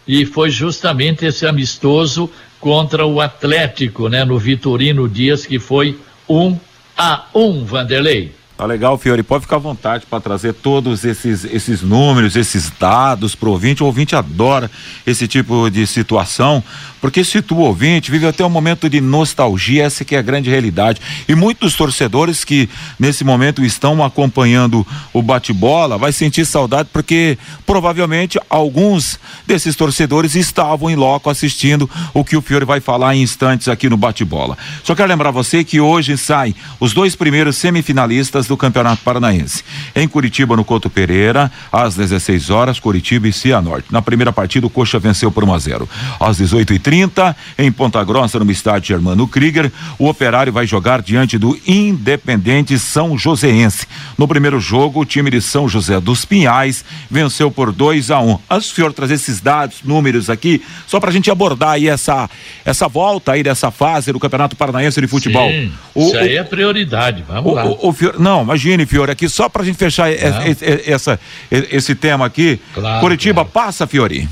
E 0.08 0.26
foi 0.26 0.50
justamente 0.50 1.24
esse 1.24 1.46
amistoso 1.46 2.28
contra 2.58 3.06
o 3.06 3.20
Atlético, 3.20 4.08
né, 4.08 4.24
no 4.24 4.40
Vitorino 4.40 5.08
Dias, 5.08 5.46
que 5.46 5.60
foi 5.60 5.96
um 6.28 6.58
a 6.96 7.26
um, 7.34 7.64
Vanderlei. 7.64 8.41
Tá 8.62 8.66
legal, 8.68 8.96
Fiore. 8.96 9.24
Pode 9.24 9.42
ficar 9.42 9.56
à 9.56 9.58
vontade 9.58 10.06
para 10.08 10.20
trazer 10.20 10.52
todos 10.52 11.04
esses, 11.04 11.44
esses 11.44 11.82
números, 11.82 12.36
esses 12.36 12.70
dados 12.78 13.34
para 13.34 13.48
o 13.48 13.52
ouvinte. 13.52 13.82
O 13.82 13.86
ouvinte 13.86 14.14
adora 14.14 14.70
esse 15.04 15.26
tipo 15.26 15.68
de 15.68 15.84
situação, 15.84 16.62
porque 17.00 17.24
se 17.24 17.42
tu 17.42 17.56
ouvinte 17.56 18.08
vive 18.08 18.24
até 18.24 18.44
um 18.44 18.48
momento 18.48 18.88
de 18.88 19.00
nostalgia, 19.00 19.82
essa 19.82 20.04
que 20.04 20.14
é 20.14 20.20
a 20.20 20.22
grande 20.22 20.48
realidade. 20.48 21.00
E 21.28 21.34
muitos 21.34 21.74
torcedores 21.74 22.44
que 22.44 22.70
nesse 23.00 23.24
momento 23.24 23.64
estão 23.64 24.04
acompanhando 24.04 24.86
o 25.12 25.20
bate-bola 25.20 25.98
vai 25.98 26.12
sentir 26.12 26.46
saudade 26.46 26.88
porque 26.92 27.36
provavelmente 27.66 28.38
alguns 28.48 29.18
desses 29.44 29.74
torcedores 29.74 30.36
estavam 30.36 30.88
em 30.88 30.94
loco 30.94 31.28
assistindo 31.28 31.90
o 32.14 32.22
que 32.22 32.36
o 32.36 32.40
Fiore 32.40 32.64
vai 32.64 32.78
falar 32.78 33.16
em 33.16 33.22
instantes 33.22 33.66
aqui 33.66 33.88
no 33.88 33.96
bate-bola. 33.96 34.56
Só 34.84 34.94
quero 34.94 35.08
lembrar 35.08 35.32
você 35.32 35.64
que 35.64 35.80
hoje 35.80 36.16
saem 36.16 36.54
os 36.78 36.94
dois 36.94 37.16
primeiros 37.16 37.56
semifinalistas 37.56 38.51
do 38.52 38.56
Campeonato 38.56 39.02
Paranaense. 39.02 39.64
Em 39.94 40.06
Curitiba, 40.06 40.56
no 40.56 40.64
Couto 40.64 40.90
Pereira, 40.90 41.50
às 41.72 41.94
16 41.94 42.50
horas, 42.50 42.78
Curitiba 42.78 43.26
e 43.26 43.32
Cianorte. 43.32 43.88
Na 43.90 44.02
primeira 44.02 44.32
partida, 44.32 44.66
o 44.66 44.70
Coxa 44.70 44.98
venceu 44.98 45.32
por 45.32 45.42
1 45.42 45.54
a 45.54 45.58
0. 45.58 45.88
Às 46.20 46.38
18h30, 46.38 46.92
30 46.92 47.36
em 47.58 47.72
Ponta 47.72 48.02
Grossa, 48.04 48.38
no 48.38 48.50
estádio 48.50 48.88
Germano 48.88 49.26
Krieger. 49.26 49.72
O 49.98 50.08
Operário 50.08 50.52
vai 50.52 50.66
jogar 50.66 51.00
diante 51.00 51.38
do 51.38 51.58
Independente 51.66 52.78
São 52.78 53.16
Joséense. 53.16 53.86
No 54.18 54.28
primeiro 54.28 54.60
jogo, 54.60 55.00
o 55.00 55.04
time 55.04 55.30
de 55.30 55.40
São 55.40 55.68
José 55.68 55.98
dos 55.98 56.24
Pinhais 56.24 56.84
venceu 57.10 57.50
por 57.50 57.72
2 57.72 58.10
a 58.10 58.20
1 58.20 58.30
um. 58.30 58.38
Antes 58.50 58.68
do 58.68 58.74
senhor 58.74 58.92
trazer 58.92 59.14
esses 59.14 59.40
dados, 59.40 59.78
números 59.82 60.28
aqui, 60.28 60.62
só 60.86 61.00
para 61.00 61.10
a 61.10 61.12
gente 61.12 61.30
abordar 61.30 61.70
aí 61.70 61.88
essa, 61.88 62.28
essa 62.64 62.88
volta 62.88 63.32
aí 63.32 63.42
dessa 63.42 63.70
fase 63.70 64.12
do 64.12 64.20
Campeonato 64.20 64.56
Paranaense 64.56 65.00
de 65.00 65.06
Futebol. 65.06 65.48
Sim, 65.48 65.72
o, 65.94 66.06
isso 66.06 66.16
aí 66.18 66.36
o, 66.36 66.40
é 66.40 66.44
prioridade, 66.44 67.24
vamos 67.26 67.52
o, 67.52 67.54
lá. 67.54 67.64
O, 67.64 67.92
Fiore, 67.92 68.18
não, 68.42 68.44
imagine, 68.44 68.86
Fiore, 68.86 69.12
aqui 69.12 69.28
só 69.28 69.48
para 69.48 69.62
a 69.62 69.64
gente 69.64 69.76
fechar 69.76 70.12
essa, 70.12 70.42
essa, 70.86 71.20
esse 71.50 71.94
tema 71.94 72.26
aqui. 72.26 72.60
Claro, 72.74 73.00
Curitiba, 73.00 73.44
claro. 73.44 73.48
passa, 73.50 73.86
Fiore. 73.86 74.28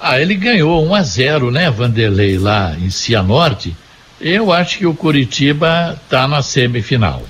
Ah, 0.00 0.20
ele 0.20 0.34
ganhou 0.34 0.84
1 0.86 0.94
a 0.94 1.02
0, 1.02 1.50
né, 1.50 1.70
Vanderlei, 1.70 2.38
lá 2.38 2.76
em 2.78 2.90
Cianorte. 2.90 3.74
Eu 4.20 4.52
acho 4.52 4.78
que 4.78 4.86
o 4.86 4.94
Curitiba 4.94 5.98
está 6.04 6.28
na 6.28 6.42
semifinal. 6.42 7.22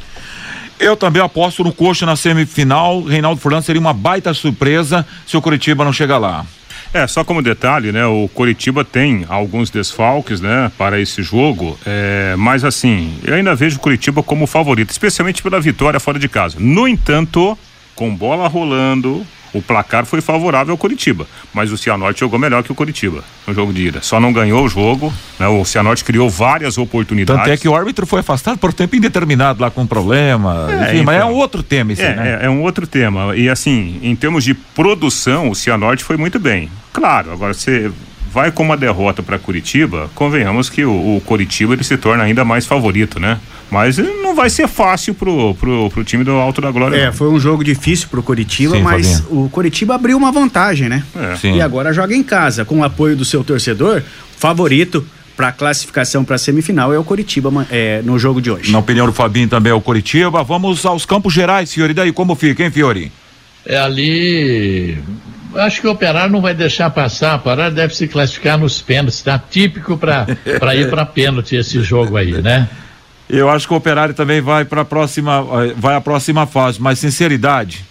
Eu 0.79 0.97
também 0.97 1.23
aposto 1.23 1.63
no 1.63 1.73
Coxa 1.73 2.05
na 2.05 2.17
semifinal. 2.17 3.03
Reinaldo 3.03 3.41
Furlan 3.41 3.63
seria 3.63 3.81
uma 3.81 3.93
baita 3.93 4.35
surpresa 4.35 5.07
se 5.27 5.37
o 5.37 5.43
Curitiba 5.43 5.85
não 5.85 5.93
chegar 5.93 6.19
lá. 6.19 6.45
É, 6.95 7.09
só 7.09 7.25
como 7.25 7.43
detalhe, 7.43 7.91
né? 7.91 8.07
O 8.07 8.31
Coritiba 8.33 8.85
tem 8.85 9.27
alguns 9.29 9.69
desfalques, 9.69 10.41
né? 10.41 10.71
Para 10.79 11.01
esse 11.01 11.25
jogo, 11.25 11.77
é, 11.85 12.37
mas 12.39 12.63
assim, 12.63 13.19
eu 13.25 13.35
ainda 13.35 13.53
vejo 13.53 13.79
o 13.79 13.81
Curitiba 13.81 14.23
como 14.23 14.47
favorito, 14.47 14.91
especialmente 14.91 15.43
pela 15.43 15.61
vitória 15.61 15.99
fora 15.99 16.21
de 16.21 16.29
casa. 16.29 16.57
No 16.61 16.87
entanto, 16.87 17.59
com 17.97 18.15
bola 18.15 18.47
rolando, 18.47 19.27
o 19.55 19.63
placar 19.63 20.05
foi 20.05 20.21
favorável 20.21 20.73
ao 20.73 20.79
Curitiba, 20.79 21.27
mas 21.55 21.71
o 21.71 21.79
Cianorte 21.79 22.21
jogou 22.21 22.39
melhor 22.39 22.63
que 22.63 22.73
o 22.73 22.75
Curitiba 22.75 23.23
no 23.47 23.55
jogo 23.55 23.73
de 23.73 23.87
ida. 23.87 24.03
Só 24.03 24.19
não 24.19 24.33
ganhou 24.33 24.65
o 24.65 24.69
jogo, 24.69 25.13
né? 25.39 25.47
O 25.47 25.65
Cianorte 25.65 26.05
criou 26.05 26.29
várias 26.29 26.77
oportunidades. 26.77 27.43
Tanto 27.43 27.53
é 27.53 27.57
que 27.57 27.69
o 27.69 27.75
árbitro 27.75 28.05
foi 28.07 28.21
afastado 28.21 28.59
por 28.59 28.73
tempo 28.73 28.97
indeterminado 28.97 29.63
lá 29.63 29.71
com 29.71 29.87
problema. 29.87 30.67
É, 30.69 30.75
enfim, 30.75 30.93
então, 30.95 31.05
mas 31.05 31.21
é 31.21 31.25
um 31.25 31.35
outro 31.35 31.63
tema 31.63 31.93
esse, 31.93 32.03
é, 32.03 32.17
né? 32.17 32.39
É, 32.43 32.47
é 32.47 32.51
um 32.51 32.63
outro 32.63 32.87
tema. 32.87 33.37
E 33.37 33.49
assim, 33.49 33.99
em 34.03 34.17
termos 34.17 34.43
de 34.43 34.55
produção, 34.55 35.49
o 35.49 35.55
Cianorte 35.55 36.03
foi 36.03 36.17
muito 36.17 36.39
bem. 36.41 36.69
Claro, 36.93 37.33
agora 37.33 37.55
você 37.55 37.91
vai 38.35 38.51
com 38.51 38.65
uma 38.65 38.77
derrota 38.77 39.23
para 39.23 39.39
Curitiba, 39.39 40.11
convenhamos 40.13 40.69
que 40.69 40.85
o, 40.85 40.91
o 40.91 41.23
Curitiba 41.25 41.73
ele 41.75 41.85
se 41.85 41.97
torna 41.97 42.25
ainda 42.25 42.45
mais 42.45 42.67
favorito, 42.67 43.21
né? 43.21 43.39
Mas 43.71 43.97
não 43.97 44.35
vai 44.35 44.51
ser 44.51 44.67
fácil 44.67 45.15
pro, 45.15 45.55
pro, 45.55 45.89
pro 45.89 46.05
time 46.05 46.25
do 46.25 46.33
Alto 46.33 46.61
da 46.61 46.73
Glória. 46.73 46.97
É, 46.97 47.13
foi 47.13 47.29
um 47.29 47.39
jogo 47.39 47.63
difícil 47.63 48.09
pro 48.09 48.25
Curitiba, 48.25 48.77
Sim, 48.77 48.83
mas 48.83 49.21
Fabinho. 49.21 49.45
o 49.45 49.49
Curitiba 49.49 49.95
abriu 49.95 50.17
uma 50.17 50.33
vantagem, 50.33 50.89
né? 50.89 51.05
É. 51.15 51.49
E 51.49 51.63
agora 51.63 51.93
joga 51.93 52.13
em 52.13 52.25
casa, 52.25 52.65
com 52.65 52.81
o 52.81 52.85
apoio 52.85 53.17
do 53.17 53.25
seu 53.25 53.45
torcedor, 53.45 54.03
favorito 54.37 55.07
para 55.37 55.53
classificação 55.53 56.25
para 56.25 56.37
semifinal 56.37 56.93
é 56.93 56.99
o 56.99 57.05
Coritiba 57.05 57.51
é, 57.71 58.03
no 58.03 58.19
jogo 58.19 58.41
de 58.41 58.51
hoje. 58.51 58.73
Na 58.73 58.79
opinião 58.81 59.07
do 59.07 59.13
Fabinho 59.13 59.49
também 59.49 59.71
é 59.71 59.75
o 59.75 59.81
Coritiba. 59.81 60.43
Vamos 60.43 60.85
aos 60.85 61.07
Campos 61.07 61.33
Gerais, 61.33 61.73
Fiori. 61.73 61.95
Daí 61.95 62.13
como 62.13 62.35
fica, 62.35 62.65
hein, 62.65 62.71
Fiori? 62.71 63.13
É 63.65 63.77
ali. 63.79 64.99
Acho 65.57 65.81
que 65.81 65.87
o 65.87 65.91
Operário 65.91 66.33
não 66.33 66.41
vai 66.41 66.55
deixar 66.55 66.91
passar. 66.91 67.35
O 67.35 67.37
Operário 67.37 67.75
deve 67.75 67.95
se 67.95 68.09
classificar 68.09 68.59
nos 68.59 68.81
pênaltis. 68.81 69.23
Tá 69.23 69.39
típico 69.39 69.97
para 69.97 70.27
ir 70.75 70.91
para 70.91 71.07
pênalti 71.07 71.57
esse 71.57 71.83
jogo 71.83 72.17
aí, 72.17 72.41
né? 72.43 72.69
Eu 73.29 73.49
acho 73.49 73.67
que 73.67 73.73
o 73.73 73.77
Operário 73.77 74.15
também 74.15 74.41
vai 74.41 74.65
para 74.65 74.83
a 74.83 74.85
próxima, 74.85 75.43
vai 75.77 75.97
à 75.97 76.01
próxima 76.01 76.47
fase. 76.47 76.81
Mas 76.81 76.99
sinceridade, 76.99 77.85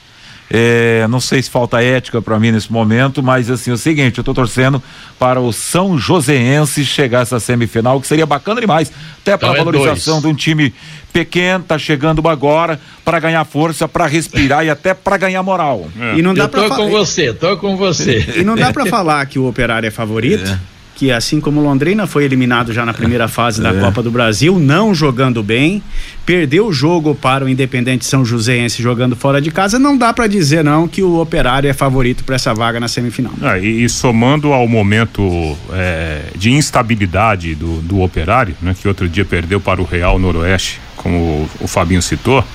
é, 0.56 1.08
não 1.10 1.20
sei 1.20 1.42
se 1.42 1.50
falta 1.50 1.82
ética 1.82 2.22
para 2.22 2.40
mim 2.40 2.52
nesse 2.52 2.72
momento, 2.72 3.24
mas 3.24 3.50
assim, 3.50 3.72
é 3.72 3.74
o 3.74 3.78
seguinte, 3.78 4.20
eu 4.20 4.22
estou 4.22 4.36
torcendo 4.36 4.82
para 5.18 5.42
o 5.42 5.52
São 5.52 5.98
Joséense 5.98 6.86
chegar 6.86 7.20
a 7.20 7.22
essa 7.24 7.40
semifinal, 7.40 8.00
que 8.00 8.06
seria 8.06 8.28
bacana 8.28 8.62
demais, 8.62 8.92
até 9.20 9.36
para 9.36 9.48
a 9.48 9.52
então 9.54 9.62
é 9.62 9.66
valorização 9.66 10.22
dois. 10.22 10.26
de 10.26 10.28
um 10.28 10.36
time 10.36 10.72
pequeno, 11.12 11.64
tá 11.64 11.80
chegando 11.80 12.28
agora 12.30 12.80
para 13.04 13.20
ganhar 13.20 13.44
força, 13.46 13.88
para 13.88 14.06
respirar 14.06 14.64
e 14.64 14.70
até 14.70 14.94
para 14.94 15.18
ganhar 15.18 15.42
moral. 15.42 15.90
É. 16.00 16.20
E 16.20 16.22
não 16.22 16.36
dá 16.36 16.44
eu 16.44 16.50
tô 16.50 16.70
com 16.70 16.88
você, 16.88 17.34
tô 17.34 17.58
com 17.58 17.76
você. 17.76 18.24
E 18.38 18.44
não 18.44 18.56
dá 18.56 18.72
para 18.72 18.86
falar 18.86 19.26
que 19.26 19.40
o 19.40 19.48
Operário 19.48 19.88
é 19.88 19.92
favorito. 19.92 20.56
É 21.04 21.06
que 21.06 21.12
assim 21.12 21.42
como 21.42 21.60
Londrina 21.60 22.08
foi 22.08 22.24
eliminado 22.24 22.72
já 22.72 22.86
na 22.86 22.94
primeira 22.94 23.28
fase 23.30 23.62
da 23.62 23.72
é. 23.72 23.80
Copa 23.80 24.02
do 24.02 24.10
Brasil, 24.10 24.58
não 24.58 24.96
jogando 24.96 25.44
bem, 25.44 25.84
perdeu 26.26 26.68
o 26.68 26.74
jogo 26.74 27.14
para 27.14 27.44
o 27.44 27.50
Independente 27.50 28.06
São 28.06 28.24
Joséense 28.24 28.82
jogando 28.82 29.16
fora 29.16 29.42
de 29.42 29.52
casa, 29.52 29.78
não 29.78 29.98
dá 29.98 30.14
para 30.14 30.28
dizer 30.28 30.64
não 30.64 30.88
que 30.88 31.04
o 31.04 31.20
Operário 31.20 31.70
é 31.70 31.74
favorito 31.74 32.24
para 32.24 32.36
essa 32.36 32.54
vaga 32.54 32.80
na 32.80 32.88
semifinal. 32.88 33.34
Ah, 33.42 33.60
e, 33.60 33.84
e, 33.84 33.90
somando 33.90 34.54
ao 34.54 34.66
momento 34.68 35.58
é, 35.74 36.22
de 36.38 36.52
instabilidade 36.52 37.54
do, 37.56 37.82
do 37.82 38.02
Operário, 38.02 38.56
né, 38.62 38.74
que 38.80 38.88
outro 38.88 39.10
dia 39.10 39.26
perdeu 39.26 39.60
para 39.60 39.82
o 39.82 39.86
Real 39.86 40.18
Noroeste, 40.18 40.80
como 40.96 41.18
o, 41.18 41.50
o 41.62 41.68
Fabinho 41.68 42.02
citou, 42.02 42.46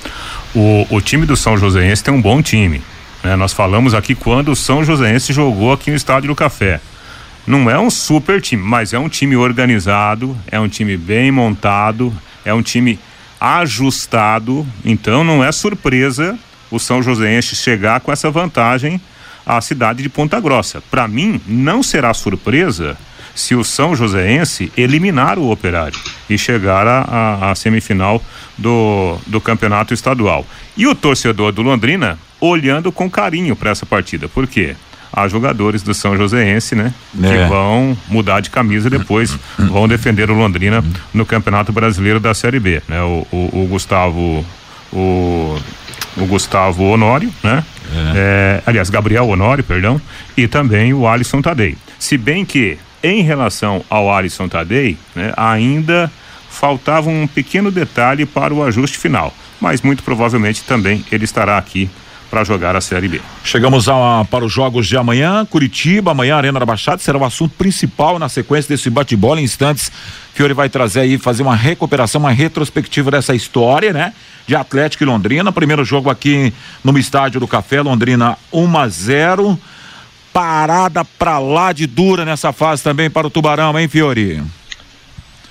o, 0.54 0.86
o 0.88 1.00
time 1.00 1.26
do 1.26 1.36
São 1.36 1.58
Joséense 1.58 2.02
tem 2.02 2.14
um 2.14 2.22
bom 2.22 2.40
time. 2.40 2.80
Né? 3.22 3.36
Nós 3.36 3.52
falamos 3.52 3.94
aqui 3.94 4.14
quando 4.14 4.52
o 4.52 4.56
São 4.56 4.82
Joséense 4.82 5.32
jogou 5.32 5.72
aqui 5.72 5.90
no 5.90 5.96
Estádio 5.96 6.28
do 6.28 6.34
Café. 6.34 6.80
Não 7.48 7.70
é 7.70 7.78
um 7.78 7.88
super 7.88 8.42
time, 8.42 8.62
mas 8.62 8.92
é 8.92 8.98
um 8.98 9.08
time 9.08 9.34
organizado, 9.34 10.36
é 10.50 10.60
um 10.60 10.68
time 10.68 10.98
bem 10.98 11.32
montado, 11.32 12.12
é 12.44 12.52
um 12.52 12.60
time 12.60 12.98
ajustado. 13.40 14.66
Então 14.84 15.24
não 15.24 15.42
é 15.42 15.50
surpresa 15.50 16.38
o 16.70 16.78
São 16.78 17.02
Joséense 17.02 17.56
chegar 17.56 18.00
com 18.00 18.12
essa 18.12 18.30
vantagem 18.30 19.00
à 19.46 19.58
cidade 19.62 20.02
de 20.02 20.10
Ponta 20.10 20.38
Grossa. 20.38 20.82
Para 20.90 21.08
mim, 21.08 21.40
não 21.46 21.82
será 21.82 22.12
surpresa 22.12 22.98
se 23.34 23.54
o 23.54 23.64
São 23.64 23.96
Joséense 23.96 24.70
eliminar 24.76 25.38
o 25.38 25.50
Operário 25.50 25.98
e 26.28 26.36
chegar 26.36 26.86
à 26.86 27.54
semifinal 27.54 28.22
do, 28.58 29.16
do 29.26 29.40
campeonato 29.40 29.94
estadual. 29.94 30.46
E 30.76 30.86
o 30.86 30.94
torcedor 30.94 31.52
do 31.52 31.62
Londrina 31.62 32.18
olhando 32.38 32.92
com 32.92 33.10
carinho 33.10 33.56
para 33.56 33.70
essa 33.70 33.86
partida. 33.86 34.28
Por 34.28 34.46
quê? 34.46 34.76
A 35.12 35.26
jogadores 35.28 35.82
do 35.82 35.94
São 35.94 36.16
Joséense, 36.16 36.74
né? 36.74 36.92
É. 37.22 37.28
Que 37.28 37.48
vão 37.48 37.96
mudar 38.08 38.40
de 38.40 38.50
camisa 38.50 38.88
depois 38.90 39.36
vão 39.58 39.88
defender 39.88 40.30
o 40.30 40.34
Londrina 40.34 40.84
no 41.12 41.24
Campeonato 41.24 41.72
Brasileiro 41.72 42.20
da 42.20 42.34
Série 42.34 42.60
B, 42.60 42.82
né? 42.88 43.02
O, 43.02 43.26
o, 43.32 43.62
o 43.64 43.66
Gustavo 43.66 44.44
o, 44.92 45.58
o 46.16 46.26
Gustavo 46.26 46.84
Honório, 46.84 47.32
né? 47.42 47.64
É. 47.90 48.12
É, 48.16 48.62
aliás, 48.66 48.90
Gabriel 48.90 49.28
Honório, 49.28 49.64
perdão, 49.64 50.00
e 50.36 50.46
também 50.46 50.92
o 50.92 51.06
Alisson 51.06 51.40
Tadei. 51.40 51.76
Se 51.98 52.18
bem 52.18 52.44
que, 52.44 52.78
em 53.02 53.22
relação 53.22 53.84
ao 53.88 54.12
Alisson 54.12 54.48
Tadei, 54.48 54.98
né, 55.14 55.32
ainda 55.36 56.10
faltava 56.50 57.08
um 57.08 57.26
pequeno 57.26 57.70
detalhe 57.70 58.26
para 58.26 58.52
o 58.52 58.62
ajuste 58.62 58.98
final, 58.98 59.34
mas 59.60 59.82
muito 59.82 60.02
provavelmente 60.02 60.64
também 60.64 61.04
ele 61.10 61.24
estará 61.24 61.56
aqui 61.56 61.88
para 62.30 62.44
jogar 62.44 62.76
a 62.76 62.80
Série 62.80 63.08
B. 63.08 63.20
Chegamos 63.44 63.88
a, 63.88 64.24
para 64.30 64.44
os 64.44 64.52
jogos 64.52 64.86
de 64.86 64.96
amanhã, 64.96 65.44
Curitiba, 65.44 66.10
amanhã 66.10 66.36
Arena 66.36 66.60
da 66.60 66.66
Baixada, 66.66 66.98
será 66.98 67.18
o 67.18 67.24
assunto 67.24 67.54
principal 67.56 68.18
na 68.18 68.28
sequência 68.28 68.74
desse 68.74 68.90
bate-bola 68.90 69.40
em 69.40 69.44
instantes. 69.44 69.90
Fiore 70.34 70.54
vai 70.54 70.68
trazer 70.68 71.00
aí, 71.00 71.18
fazer 71.18 71.42
uma 71.42 71.56
recuperação, 71.56 72.20
uma 72.20 72.30
retrospectiva 72.30 73.10
dessa 73.10 73.34
história, 73.34 73.92
né? 73.92 74.12
De 74.46 74.54
Atlético 74.54 75.02
e 75.02 75.06
Londrina. 75.06 75.50
Primeiro 75.50 75.84
jogo 75.84 76.10
aqui 76.10 76.52
no 76.84 76.96
estádio 76.98 77.40
do 77.40 77.48
Café, 77.48 77.80
Londrina 77.82 78.38
1 78.52 78.78
a 78.78 78.88
0. 78.88 79.58
Parada 80.32 81.04
pra 81.04 81.38
lá 81.38 81.72
de 81.72 81.86
dura 81.86 82.24
nessa 82.24 82.52
fase 82.52 82.82
também 82.82 83.10
para 83.10 83.26
o 83.26 83.30
Tubarão, 83.30 83.76
hein, 83.78 83.88
Fiore? 83.88 84.42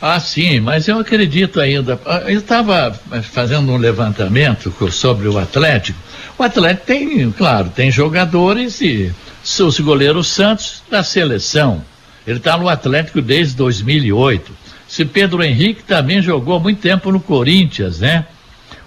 Ah, 0.01 0.19
sim, 0.19 0.59
mas 0.59 0.87
eu 0.87 0.99
acredito 0.99 1.59
ainda. 1.59 1.99
Ah, 2.05 2.23
eu 2.27 2.37
estava 2.37 2.91
fazendo 3.23 3.71
um 3.71 3.77
levantamento 3.77 4.71
sobre 4.91 5.27
o 5.27 5.39
Atlético. 5.39 5.97
O 6.37 6.43
Atlético 6.43 6.85
tem, 6.85 7.31
claro, 7.31 7.69
tem 7.69 7.89
jogadores 7.89 8.79
e 8.79 9.11
seus 9.43 9.79
goleiros 9.79 10.27
Santos 10.27 10.83
da 10.89 11.03
seleção. 11.03 11.83
Ele 12.27 12.37
está 12.37 12.57
no 12.57 12.69
Atlético 12.69 13.21
desde 13.21 13.55
2008. 13.55 14.51
Se 14.87 15.03
Pedro 15.03 15.43
Henrique 15.43 15.83
também 15.83 16.21
jogou 16.21 16.59
muito 16.59 16.79
tempo 16.79 17.11
no 17.11 17.19
Corinthians, 17.19 17.99
né? 17.99 18.25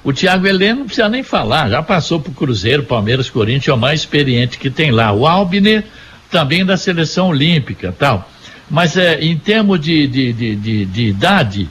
O 0.04 0.12
Thiago 0.12 0.46
Heleno 0.46 0.80
não 0.80 0.86
precisa 0.86 1.08
nem 1.08 1.22
falar, 1.22 1.68
já 1.68 1.82
passou 1.82 2.20
por 2.20 2.32
Cruzeiro, 2.32 2.84
Palmeiras, 2.84 3.28
Corinthians, 3.28 3.68
é 3.68 3.72
o 3.72 3.78
mais 3.78 4.00
experiente 4.00 4.58
que 4.58 4.70
tem 4.70 4.90
lá. 4.90 5.12
O 5.12 5.26
Albner 5.26 5.84
também 6.30 6.64
da 6.64 6.76
seleção 6.76 7.28
olímpica, 7.28 7.94
tal. 7.98 8.30
Mas 8.70 8.96
é, 8.96 9.20
em 9.20 9.36
termos 9.36 9.80
de, 9.80 10.06
de, 10.06 10.32
de, 10.32 10.56
de, 10.56 10.86
de 10.86 11.02
idade, 11.06 11.68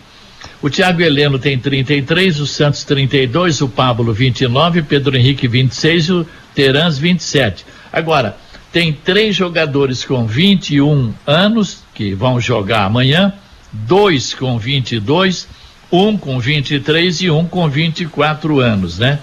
o 0.61 0.69
Thiago 0.69 1.01
Heleno 1.01 1.39
tem 1.39 1.57
33, 1.57 2.39
o 2.41 2.45
Santos 2.45 2.83
32, 2.83 3.61
o 3.61 3.69
Pablo 3.69 4.11
29, 4.11 4.81
Pedro 4.81 5.15
Henrique 5.15 5.47
26 5.47 6.05
e 6.05 6.11
o 6.11 6.27
Terans 6.53 6.97
27. 6.97 7.65
Agora, 7.93 8.35
tem 8.71 8.91
três 8.91 9.35
jogadores 9.35 10.03
com 10.03 10.27
21 10.27 11.13
anos 11.25 11.83
que 11.95 12.13
vão 12.13 12.39
jogar 12.39 12.83
amanhã, 12.83 13.33
dois 13.71 14.33
com 14.33 14.59
22, 14.59 15.47
um 15.91 16.17
com 16.17 16.39
23 16.39 17.21
e 17.21 17.31
um 17.31 17.45
com 17.45 17.67
24 17.69 18.59
anos, 18.59 18.99
né? 18.99 19.19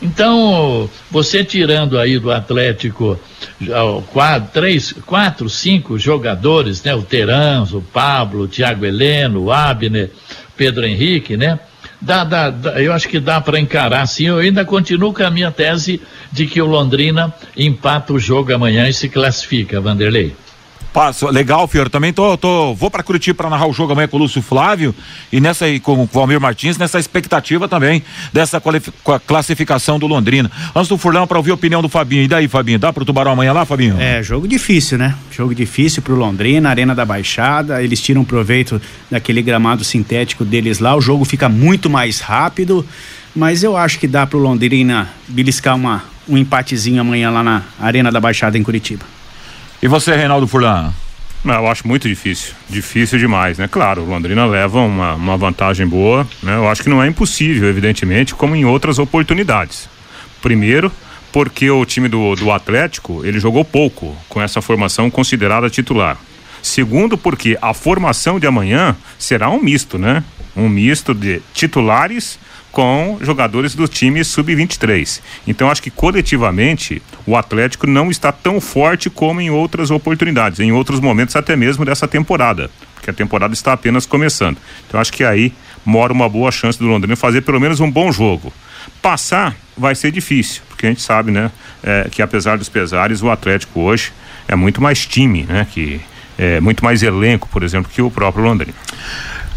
Então, 0.00 0.88
você 1.10 1.44
tirando 1.44 1.98
aí 1.98 2.18
do 2.18 2.30
Atlético 2.30 3.18
quatro, 4.12 4.48
três, 4.52 4.92
quatro, 5.04 5.50
cinco 5.50 5.98
jogadores, 5.98 6.82
né? 6.84 6.94
O 6.94 7.02
Terans, 7.02 7.72
o 7.72 7.80
Pablo, 7.80 8.44
o 8.44 8.48
Thiago 8.48 8.84
Heleno, 8.84 9.44
o 9.44 9.52
Abner, 9.52 10.10
Pedro 10.56 10.86
Henrique, 10.86 11.36
né? 11.36 11.58
Dá, 12.00 12.22
dá, 12.22 12.48
dá, 12.50 12.80
eu 12.80 12.92
acho 12.92 13.08
que 13.08 13.18
dá 13.18 13.40
para 13.40 13.58
encarar 13.58 14.06
sim. 14.06 14.26
Eu 14.26 14.38
ainda 14.38 14.64
continuo 14.64 15.12
com 15.12 15.24
a 15.24 15.30
minha 15.30 15.50
tese 15.50 16.00
de 16.30 16.46
que 16.46 16.62
o 16.62 16.66
Londrina 16.66 17.34
empata 17.56 18.12
o 18.12 18.20
jogo 18.20 18.54
amanhã 18.54 18.88
e 18.88 18.92
se 18.92 19.08
classifica, 19.08 19.80
Vanderlei. 19.80 20.34
Passo, 20.92 21.28
legal, 21.28 21.66
Fiore. 21.68 21.90
Também 21.90 22.12
tô, 22.12 22.36
tô 22.36 22.74
vou 22.74 22.90
para 22.90 23.02
Curitiba 23.02 23.36
para 23.36 23.50
narrar 23.50 23.66
o 23.66 23.72
jogo 23.72 23.92
amanhã 23.92 24.08
com 24.08 24.16
o 24.16 24.20
Lúcio 24.20 24.42
Flávio 24.42 24.94
e 25.32 25.40
nessa 25.40 25.66
aí 25.66 25.78
com 25.78 26.02
o 26.02 26.06
Valmir 26.06 26.40
Martins, 26.40 26.78
nessa 26.78 26.98
expectativa 26.98 27.68
também 27.68 28.02
dessa 28.32 28.60
classificação 29.26 29.98
do 29.98 30.06
Londrina. 30.06 30.50
Antes 30.74 30.88
do 30.88 30.98
Furlão 30.98 31.26
para 31.26 31.36
ouvir 31.36 31.50
a 31.50 31.54
opinião 31.54 31.82
do 31.82 31.88
Fabinho. 31.88 32.22
E 32.22 32.28
daí, 32.28 32.48
Fabinho, 32.48 32.78
dá 32.78 32.92
pro 32.92 33.04
Tubarão 33.04 33.32
amanhã 33.32 33.52
lá, 33.52 33.64
Fabinho? 33.64 34.00
É, 34.00 34.22
jogo 34.22 34.48
difícil, 34.48 34.98
né? 34.98 35.14
Jogo 35.30 35.54
difícil 35.54 36.02
pro 36.02 36.14
Londrina, 36.14 36.68
Arena 36.70 36.94
da 36.94 37.04
Baixada, 37.04 37.82
eles 37.82 38.00
tiram 38.00 38.24
proveito 38.24 38.80
daquele 39.10 39.42
gramado 39.42 39.84
sintético 39.84 40.44
deles 40.44 40.78
lá, 40.78 40.96
o 40.96 41.00
jogo 41.00 41.24
fica 41.24 41.48
muito 41.48 41.88
mais 41.88 42.20
rápido, 42.20 42.84
mas 43.34 43.62
eu 43.62 43.76
acho 43.76 43.98
que 43.98 44.06
dá 44.06 44.26
pro 44.26 44.38
Londrina 44.38 45.08
beliscar 45.28 45.76
uma 45.76 46.04
um 46.28 46.36
empatezinho 46.36 47.00
amanhã 47.00 47.30
lá 47.30 47.42
na 47.42 47.62
Arena 47.80 48.12
da 48.12 48.20
Baixada 48.20 48.58
em 48.58 48.62
Curitiba. 48.62 49.17
E 49.80 49.86
você, 49.86 50.16
Reinaldo 50.16 50.48
Furlan? 50.48 50.92
Eu 51.44 51.68
acho 51.68 51.86
muito 51.86 52.08
difícil, 52.08 52.52
difícil 52.68 53.16
demais, 53.16 53.58
né? 53.58 53.68
Claro, 53.68 54.02
o 54.02 54.06
Londrina 54.06 54.44
leva 54.44 54.80
uma, 54.80 55.14
uma 55.14 55.36
vantagem 55.36 55.86
boa, 55.86 56.26
né? 56.42 56.56
Eu 56.56 56.68
acho 56.68 56.82
que 56.82 56.88
não 56.88 57.00
é 57.00 57.06
impossível, 57.06 57.68
evidentemente, 57.68 58.34
como 58.34 58.56
em 58.56 58.64
outras 58.64 58.98
oportunidades. 58.98 59.88
Primeiro, 60.42 60.90
porque 61.32 61.70
o 61.70 61.84
time 61.84 62.08
do, 62.08 62.34
do 62.34 62.50
Atlético, 62.50 63.24
ele 63.24 63.38
jogou 63.38 63.64
pouco 63.64 64.16
com 64.28 64.42
essa 64.42 64.60
formação 64.60 65.08
considerada 65.10 65.70
titular. 65.70 66.18
Segundo, 66.60 67.16
porque 67.16 67.56
a 67.62 67.72
formação 67.72 68.40
de 68.40 68.46
amanhã 68.48 68.96
será 69.16 69.48
um 69.48 69.62
misto, 69.62 69.96
né? 69.96 70.24
um 70.58 70.68
misto 70.68 71.14
de 71.14 71.40
titulares 71.54 72.38
com 72.70 73.18
jogadores 73.20 73.74
do 73.74 73.88
time 73.88 74.22
sub-23. 74.22 75.20
Então 75.46 75.70
acho 75.70 75.82
que 75.82 75.90
coletivamente 75.90 77.02
o 77.26 77.36
Atlético 77.36 77.86
não 77.86 78.10
está 78.10 78.30
tão 78.30 78.60
forte 78.60 79.10
como 79.10 79.40
em 79.40 79.50
outras 79.50 79.90
oportunidades, 79.90 80.60
em 80.60 80.72
outros 80.72 81.00
momentos 81.00 81.34
até 81.36 81.56
mesmo 81.56 81.84
dessa 81.84 82.06
temporada, 82.06 82.70
porque 82.94 83.10
a 83.10 83.14
temporada 83.14 83.54
está 83.54 83.72
apenas 83.72 84.06
começando. 84.06 84.58
Então 84.86 85.00
acho 85.00 85.12
que 85.12 85.24
aí 85.24 85.52
mora 85.84 86.12
uma 86.12 86.28
boa 86.28 86.50
chance 86.50 86.78
do 86.78 86.86
Londrina 86.86 87.16
fazer 87.16 87.40
pelo 87.42 87.60
menos 87.60 87.80
um 87.80 87.90
bom 87.90 88.12
jogo. 88.12 88.52
Passar 89.02 89.56
vai 89.76 89.94
ser 89.94 90.10
difícil, 90.10 90.62
porque 90.68 90.86
a 90.86 90.88
gente 90.88 91.02
sabe, 91.02 91.30
né, 91.30 91.50
é, 91.82 92.08
que 92.10 92.22
apesar 92.22 92.58
dos 92.58 92.68
pesares, 92.68 93.22
o 93.22 93.30
Atlético 93.30 93.80
hoje 93.80 94.12
é 94.46 94.54
muito 94.54 94.80
mais 94.80 95.06
time, 95.06 95.44
né, 95.44 95.66
que 95.70 96.00
é 96.38 96.60
muito 96.60 96.84
mais 96.84 97.02
elenco, 97.02 97.48
por 97.48 97.62
exemplo, 97.62 97.90
que 97.92 98.00
o 98.00 98.10
próprio 98.10 98.44
Londrina. 98.44 98.74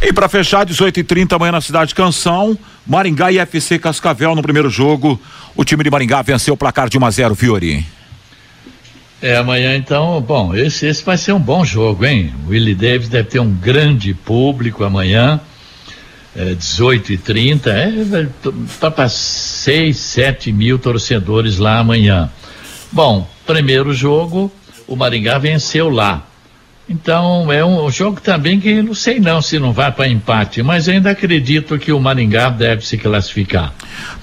E 0.02 0.12
para 0.12 0.28
fechar, 0.28 0.66
18h30 0.66 1.34
amanhã 1.34 1.52
na 1.52 1.62
cidade 1.62 1.90
de 1.90 1.96
Canção, 1.96 2.58
Maringá 2.88 3.32
e 3.32 3.38
FC 3.38 3.78
Cascavel 3.78 4.36
no 4.36 4.42
primeiro 4.42 4.68
jogo. 4.68 5.22
O 5.56 5.64
time 5.64 5.84
de 5.84 5.92
Maringá 5.92 6.24
venceu 6.24 6.56
o 6.56 6.58
placar 6.58 6.90
de 6.90 6.98
1 6.98 7.06
a 7.06 7.12
0 7.12 7.36
Fiori. 7.36 7.86
É, 9.22 9.38
amanhã 9.38 9.76
então, 9.76 10.20
bom, 10.20 10.56
esse, 10.56 10.88
esse 10.88 11.06
vai 11.06 11.16
ser 11.16 11.34
um 11.34 11.40
bom 11.40 11.64
jogo, 11.64 12.04
hein? 12.04 12.34
O 12.48 12.50
Willie 12.50 12.74
Davis 12.74 13.08
deve 13.08 13.30
ter 13.30 13.40
um 13.40 13.54
grande 13.54 14.16
público 14.16 14.84
amanhã, 14.84 15.40
é, 16.36 16.56
18 16.56 17.14
e 17.14 17.18
30 17.20 17.70
é, 17.70 18.28
tá 18.80 18.90
para 18.90 19.08
6, 19.08 19.96
7 19.96 20.52
mil 20.52 20.80
torcedores 20.80 21.60
lá 21.60 21.78
amanhã. 21.78 22.32
Bom, 22.92 23.30
primeiro 23.46 23.94
jogo, 23.94 24.52
o 24.88 24.96
Maringá 24.96 25.38
venceu 25.38 25.92
lá. 25.92 26.26
Então 26.92 27.50
é 27.52 27.64
um 27.64 27.90
jogo 27.90 28.20
também 28.20 28.60
que 28.60 28.82
não 28.82 28.94
sei 28.94 29.18
não 29.18 29.42
se 29.42 29.58
não 29.58 29.72
vai 29.72 29.90
para 29.92 30.10
empate, 30.10 30.62
mas 30.62 30.90
ainda 30.90 31.12
acredito 31.12 31.80
que 31.80 31.92
o 31.94 32.00
Maringá 32.00 32.50
deve 32.50 32.86
se 32.86 32.98
classificar. 32.98 33.74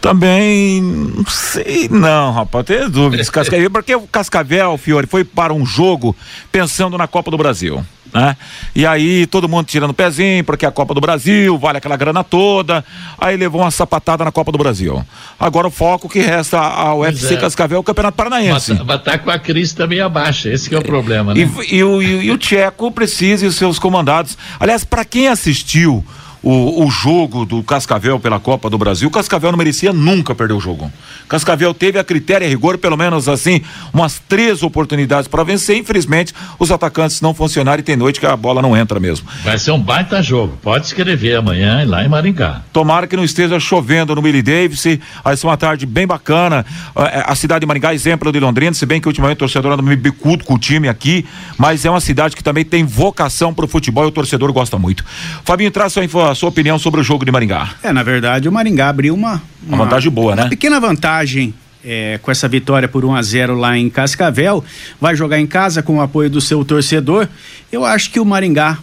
Também 0.02 0.82
não 0.82 1.24
sei 1.26 1.88
não, 1.88 2.32
rapaz, 2.32 2.66
tenho 2.66 2.90
dúvidas. 2.90 3.30
Cascavel, 3.30 3.70
porque 3.70 3.94
o 3.94 4.06
Cascavel, 4.06 4.76
Fiore, 4.76 5.06
foi 5.06 5.24
para 5.24 5.54
um 5.54 5.64
jogo 5.64 6.14
pensando 6.52 6.98
na 6.98 7.06
Copa 7.06 7.30
do 7.30 7.38
Brasil 7.38 7.82
né? 8.12 8.36
E 8.74 8.86
aí 8.86 9.26
todo 9.26 9.48
mundo 9.48 9.66
tirando 9.66 9.90
o 9.90 9.94
pezinho, 9.94 10.44
porque 10.44 10.64
a 10.64 10.70
Copa 10.70 10.94
do 10.94 11.00
Brasil, 11.00 11.58
vale 11.58 11.78
aquela 11.78 11.96
grana 11.96 12.24
toda. 12.24 12.84
Aí 13.18 13.36
levou 13.36 13.60
uma 13.60 13.70
sapatada 13.70 14.24
na 14.24 14.32
Copa 14.32 14.52
do 14.52 14.58
Brasil. 14.58 15.04
Agora 15.38 15.66
o 15.66 15.70
foco 15.70 16.08
que 16.08 16.20
resta 16.20 16.58
ao 16.58 17.00
UFC 17.00 17.34
é. 17.34 17.36
Cascavel 17.36 17.78
é 17.78 17.80
o 17.80 17.84
Campeonato 17.84 18.16
Paranaense. 18.16 18.74
Vai 18.74 18.96
estar 18.96 19.12
tá 19.12 19.18
com 19.18 19.30
a 19.30 19.38
crise 19.38 19.74
também 19.74 20.00
abaixo, 20.00 20.48
esse 20.48 20.74
é 20.74 20.78
o 20.78 20.82
problema, 20.82 21.34
né? 21.34 21.40
E, 21.40 21.76
e, 21.76 21.80
e, 21.80 22.26
e 22.26 22.30
o 22.30 22.38
Tcheco 22.38 22.90
precisa 22.90 23.44
e 23.44 23.48
os 23.48 23.56
seus 23.56 23.78
comandados. 23.78 24.36
Aliás, 24.58 24.84
para 24.84 25.04
quem 25.04 25.28
assistiu 25.28 26.04
o, 26.42 26.84
o 26.84 26.90
jogo 26.90 27.44
do 27.44 27.62
Cascavel 27.62 28.20
pela 28.20 28.38
Copa 28.38 28.70
do 28.70 28.78
Brasil, 28.78 29.08
o 29.08 29.10
Cascavel 29.10 29.50
não 29.50 29.58
merecia 29.58 29.92
nunca 29.92 30.34
perder 30.34 30.54
o 30.54 30.60
jogo. 30.60 30.90
Cascavel 31.28 31.74
teve 31.74 31.98
a 31.98 32.04
critério 32.04 32.46
e 32.46 32.48
rigor, 32.48 32.78
pelo 32.78 32.96
menos 32.96 33.28
assim, 33.28 33.60
umas 33.92 34.20
três 34.28 34.62
oportunidades 34.62 35.28
para 35.28 35.42
vencer. 35.42 35.76
Infelizmente, 35.76 36.32
os 36.58 36.70
atacantes 36.70 37.20
não 37.20 37.34
funcionaram 37.34 37.80
e 37.80 37.82
tem 37.82 37.96
noite 37.96 38.20
que 38.20 38.26
a 38.26 38.36
bola 38.36 38.62
não 38.62 38.76
entra 38.76 39.00
mesmo. 39.00 39.26
Vai 39.42 39.58
ser 39.58 39.72
um 39.72 39.80
baita 39.80 40.22
jogo. 40.22 40.58
Pode 40.62 40.86
escrever 40.86 41.36
amanhã 41.36 41.84
lá 41.86 42.04
em 42.04 42.08
Maringá. 42.08 42.62
Tomara 42.72 43.06
que 43.06 43.16
não 43.16 43.24
esteja 43.24 43.58
chovendo 43.58 44.14
no 44.14 44.22
Billy 44.22 44.42
Davis. 44.42 44.84
Vai 45.24 45.36
ser 45.36 45.46
uma 45.46 45.56
tarde 45.56 45.86
bem 45.86 46.06
bacana. 46.06 46.64
É, 46.96 47.24
a 47.26 47.34
cidade 47.34 47.60
de 47.60 47.66
Maringá, 47.66 47.92
exemplo 47.92 48.30
de 48.30 48.38
Londrina, 48.38 48.72
se 48.72 48.86
bem 48.86 49.00
que 49.00 49.08
ultimamente 49.08 49.36
o 49.36 49.40
torcedor 49.40 49.72
anda 49.72 49.82
me 49.82 49.96
bicudo 49.96 50.44
com 50.44 50.54
o 50.54 50.58
time 50.58 50.88
aqui, 50.88 51.26
mas 51.56 51.84
é 51.84 51.90
uma 51.90 52.00
cidade 52.00 52.36
que 52.36 52.44
também 52.44 52.64
tem 52.64 52.84
vocação 52.84 53.52
para 53.52 53.64
o 53.64 53.68
futebol 53.68 54.04
e 54.04 54.08
o 54.08 54.12
torcedor 54.12 54.52
gosta 54.52 54.78
muito. 54.78 55.04
Fabinho, 55.44 55.70
traz 55.70 55.92
sua 55.92 56.04
informação 56.04 56.27
sua 56.34 56.48
opinião 56.48 56.78
sobre 56.78 57.00
o 57.00 57.04
jogo 57.04 57.24
de 57.24 57.32
Maringá. 57.32 57.74
É, 57.82 57.92
na 57.92 58.02
verdade, 58.02 58.48
o 58.48 58.52
Maringá 58.52 58.88
abriu 58.88 59.14
uma. 59.14 59.42
Uma, 59.62 59.76
uma 59.76 59.84
vantagem 59.84 60.10
boa, 60.10 60.34
né? 60.34 60.42
Uma 60.42 60.48
pequena 60.48 60.80
vantagem 60.80 61.54
é, 61.84 62.18
com 62.22 62.30
essa 62.30 62.48
vitória 62.48 62.88
por 62.88 63.04
1 63.04 63.14
a 63.14 63.22
0 63.22 63.54
lá 63.56 63.76
em 63.76 63.88
Cascavel, 63.88 64.64
vai 65.00 65.14
jogar 65.14 65.38
em 65.38 65.46
casa 65.46 65.82
com 65.82 65.96
o 65.96 66.00
apoio 66.00 66.30
do 66.30 66.40
seu 66.40 66.64
torcedor. 66.64 67.28
Eu 67.70 67.84
acho 67.84 68.10
que 68.10 68.20
o 68.20 68.24
Maringá 68.24 68.78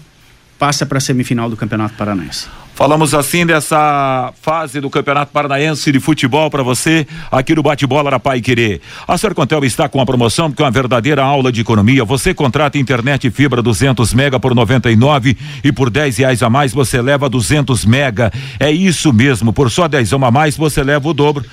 passa 0.57 0.85
para 0.85 0.97
a 0.97 1.01
semifinal 1.01 1.49
do 1.49 1.57
Campeonato 1.57 1.95
Paranaense. 1.95 2.47
Falamos 2.75 3.13
assim 3.13 3.45
dessa 3.45 4.33
fase 4.41 4.81
do 4.81 4.89
Campeonato 4.89 5.31
Paranaense 5.31 5.93
de 5.93 5.99
Futebol 6.01 6.51
para 6.51 6.61
você 6.61 7.07
aqui 7.31 7.55
no 7.55 7.63
Bate-Bola 7.63 8.11
da 8.11 8.19
Pai 8.19 8.41
Querer. 8.41 8.81
A 9.07 9.17
Sercontel 9.17 9.63
está 9.63 9.87
com 9.87 10.01
a 10.01 10.05
promoção 10.05 10.51
que 10.51 10.61
é 10.61 10.65
uma 10.65 10.71
verdadeira 10.71 11.23
aula 11.23 11.53
de 11.53 11.61
economia. 11.61 12.03
Você 12.03 12.33
contrata 12.33 12.77
internet 12.77 13.31
fibra 13.31 13.61
200 13.61 14.13
mega 14.13 14.41
por 14.41 14.53
99 14.53 15.37
e 15.63 15.71
por 15.71 15.89
10 15.89 16.17
reais 16.17 16.43
a 16.43 16.49
mais 16.49 16.73
você 16.73 17.01
leva 17.01 17.29
200 17.29 17.85
mega. 17.85 18.29
É 18.59 18.69
isso 18.69 19.13
mesmo, 19.13 19.53
por 19.53 19.71
só 19.71 19.87
10 19.87 20.11
a 20.11 20.29
mais 20.29 20.57
você 20.57 20.83
leva 20.83 21.07
o 21.07 21.13
dobro. 21.13 21.45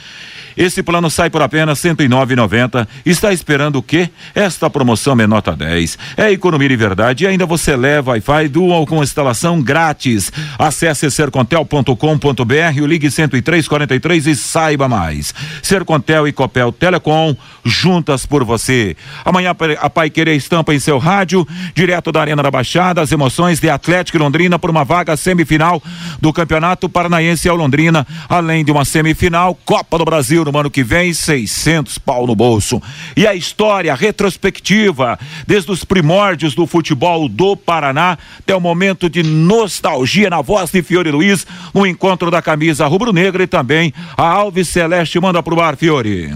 Esse 0.56 0.82
plano 0.82 1.10
sai 1.10 1.30
por 1.30 1.42
apenas 1.42 1.82
R$ 1.82 1.94
109,90. 1.94 2.86
Está 3.04 3.32
esperando 3.32 3.76
o 3.76 3.82
quê? 3.82 4.10
Esta 4.34 4.68
promoção 4.68 5.18
é 5.20 5.26
nota 5.26 5.54
10. 5.54 5.98
É 6.16 6.30
economia 6.30 6.68
de 6.68 6.76
verdade 6.76 7.24
e 7.24 7.26
ainda 7.26 7.46
você 7.46 7.76
leva 7.76 8.12
Wi-Fi 8.12 8.48
Dual 8.48 8.86
com 8.86 9.02
instalação 9.02 9.62
grátis. 9.62 10.32
Acesse 10.58 11.10
sercontel.com.br, 11.10 12.86
ligue 12.86 13.08
10343 13.08 14.26
e 14.26 14.36
saiba 14.36 14.88
mais. 14.88 15.34
Sercontel 15.62 16.28
e 16.28 16.32
Copel 16.32 16.72
Telecom, 16.72 17.34
juntas 17.64 18.26
por 18.26 18.44
você. 18.44 18.96
Amanhã 19.24 19.54
a 19.80 19.90
Pai 19.90 20.10
Querer 20.10 20.36
estampa 20.36 20.74
em 20.74 20.78
seu 20.78 20.98
rádio, 20.98 21.46
direto 21.74 22.12
da 22.12 22.20
Arena 22.20 22.42
da 22.42 22.50
Baixada, 22.50 23.00
as 23.00 23.12
emoções 23.12 23.60
de 23.60 23.68
Atlético 23.70 24.18
e 24.18 24.20
Londrina 24.20 24.58
por 24.58 24.70
uma 24.70 24.84
vaga 24.84 25.16
semifinal 25.16 25.82
do 26.20 26.32
Campeonato 26.32 26.88
Paranaense 26.88 27.48
ao 27.48 27.56
Londrina, 27.56 28.06
além 28.28 28.64
de 28.64 28.70
uma 28.70 28.84
semifinal 28.84 29.54
Copa 29.64 29.98
do 29.98 30.04
Brasil 30.04 30.41
Brasil 30.42 30.52
no 30.52 30.58
ano 30.58 30.70
que 30.70 30.82
vem, 30.82 31.12
600 31.12 31.98
pau 31.98 32.26
no 32.26 32.34
bolso. 32.34 32.82
E 33.16 33.26
a 33.26 33.34
história 33.34 33.94
retrospectiva, 33.94 35.18
desde 35.46 35.70
os 35.70 35.84
primórdios 35.84 36.54
do 36.54 36.66
futebol 36.66 37.28
do 37.28 37.56
Paraná 37.56 38.18
até 38.38 38.54
o 38.54 38.60
momento 38.60 39.08
de 39.08 39.22
nostalgia 39.22 40.28
na 40.28 40.40
voz 40.40 40.70
de 40.70 40.82
Fiore 40.82 41.10
Luiz, 41.10 41.46
no 41.72 41.86
encontro 41.86 42.30
da 42.30 42.42
camisa 42.42 42.86
rubro-negra 42.86 43.44
e 43.44 43.46
também 43.46 43.92
a 44.16 44.26
Alves 44.26 44.68
Celeste 44.68 45.20
manda 45.20 45.42
pro 45.42 45.56
bar, 45.56 45.76
Fiore. 45.76 46.34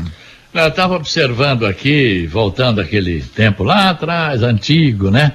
Eu 0.55 0.69
estava 0.69 0.95
observando 0.95 1.67
aqui, 1.67 2.27
voltando 2.27 2.81
aquele 2.81 3.21
tempo 3.21 3.63
lá 3.63 3.91
atrás, 3.91 4.43
antigo, 4.43 5.11
né? 5.11 5.33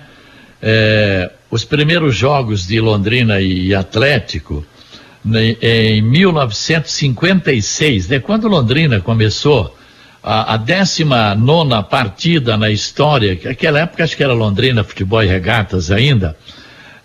É, 0.62 1.30
os 1.50 1.66
primeiros 1.66 2.16
jogos 2.16 2.66
de 2.66 2.80
Londrina 2.80 3.40
e 3.40 3.74
Atlético, 3.74 4.66
em 5.24 6.02
1956, 6.02 8.08
né, 8.08 8.20
quando 8.20 8.48
Londrina 8.48 9.00
começou 9.00 9.78
a, 10.24 10.54
a 10.54 10.58
19 10.58 11.84
partida 11.90 12.58
na 12.58 12.70
história, 12.70 13.36
que 13.36 13.48
naquela 13.48 13.80
época 13.80 14.04
acho 14.04 14.18
que 14.18 14.24
era 14.24 14.34
Londrina 14.34 14.84
Futebol 14.84 15.24
e 15.24 15.28
Regatas 15.28 15.92
ainda. 15.92 16.36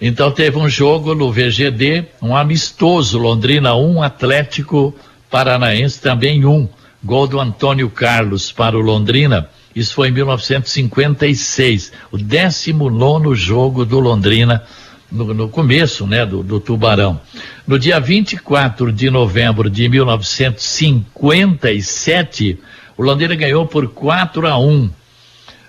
Então 0.00 0.30
teve 0.30 0.58
um 0.58 0.68
jogo 0.68 1.14
no 1.14 1.32
VGD, 1.32 2.06
um 2.20 2.36
amistoso, 2.36 3.18
Londrina 3.18 3.74
1, 3.74 4.02
Atlético 4.02 4.94
Paranaense 5.30 6.00
também 6.00 6.44
1. 6.44 6.68
Gol 7.02 7.26
do 7.26 7.40
Antônio 7.40 7.88
Carlos 7.88 8.50
para 8.50 8.76
o 8.76 8.80
Londrina. 8.80 9.48
Isso 9.74 9.94
foi 9.94 10.08
em 10.08 10.12
1956, 10.12 11.92
o 12.10 12.18
19 12.18 13.34
jogo 13.34 13.84
do 13.84 14.00
Londrina 14.00 14.62
no, 15.10 15.34
no 15.34 15.48
começo 15.48 16.06
né, 16.06 16.24
do, 16.26 16.42
do, 16.42 16.60
Tubarão. 16.60 17.18
No 17.66 17.78
dia 17.78 17.98
24 18.00 18.92
de 18.92 19.08
novembro 19.10 19.70
de 19.70 19.88
1957, 19.88 22.58
o 22.96 23.02
Londrina 23.02 23.34
ganhou 23.34 23.66
por 23.66 23.88
4 23.88 24.46
a 24.46 24.58
1 24.58 24.90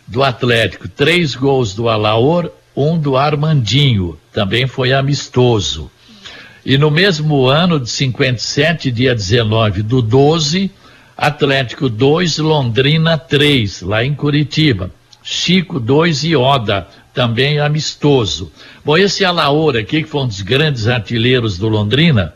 do 0.07 0.23
Atlético. 0.23 0.87
Três 0.87 1.35
gols 1.35 1.73
do 1.73 1.89
Alaor, 1.89 2.49
um 2.75 2.97
do 2.97 3.17
Armandinho. 3.17 4.17
Também 4.31 4.67
foi 4.67 4.93
amistoso. 4.93 5.91
E 6.65 6.77
no 6.77 6.89
mesmo 6.91 7.47
ano 7.47 7.79
de 7.79 7.89
57, 7.89 8.91
dia 8.91 9.15
19 9.15 9.81
do 9.83 10.01
12, 10.01 10.69
Atlético 11.17 11.89
2, 11.89 12.39
Londrina 12.39 13.17
3, 13.17 13.81
lá 13.81 14.03
em 14.03 14.13
Curitiba. 14.13 14.91
Chico 15.29 15.77
2 15.77 16.23
e 16.23 16.35
Oda 16.37 16.87
também 17.13 17.59
amistoso. 17.59 18.49
Bom, 18.85 18.97
esse 18.97 19.25
Alaor 19.25 19.75
aqui, 19.75 20.01
que 20.01 20.07
foi 20.07 20.21
um 20.21 20.27
dos 20.27 20.41
grandes 20.41 20.87
artilheiros 20.87 21.57
do 21.57 21.67
Londrina, 21.67 22.33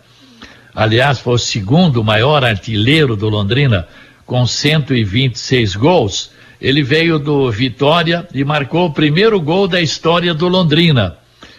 aliás, 0.76 1.18
foi 1.18 1.36
o 1.36 1.38
segundo 1.38 2.04
maior 2.04 2.44
artilheiro 2.44 3.16
do 3.16 3.30
Londrina, 3.30 3.88
com 4.26 4.46
126 4.46 5.78
gols, 5.78 6.32
ele 6.60 6.84
veio 6.84 7.18
do 7.18 7.50
Vitória 7.50 8.28
e 8.34 8.44
marcou 8.44 8.88
o 8.88 8.94
primeiro 8.94 9.40
gol 9.40 9.70
da 9.70 9.80
história 9.80 10.34
do 10.34 10.50
Londrina, 10.50 11.16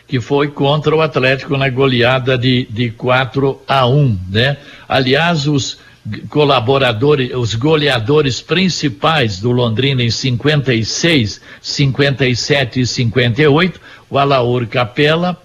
que 0.06 0.20
foi 0.20 0.48
contra 0.48 0.94
o 0.94 1.00
Atlético 1.00 1.56
na 1.56 1.70
goleada 1.70 2.36
de, 2.36 2.68
de 2.68 2.90
4 2.90 3.58
a 3.66 3.86
1, 3.86 4.20
né? 4.28 4.58
Aliás, 4.86 5.48
os 5.48 5.78
colaboradores, 6.28 7.34
os 7.34 7.54
goleadores 7.54 8.40
principais 8.40 9.38
do 9.38 9.52
Londrina 9.52 10.02
em 10.02 10.10
56, 10.10 11.40
57 11.60 12.80
e 12.80 12.86
58, 12.86 13.80
o 14.10 14.18
Alaor 14.18 14.66
Capela, 14.66 15.40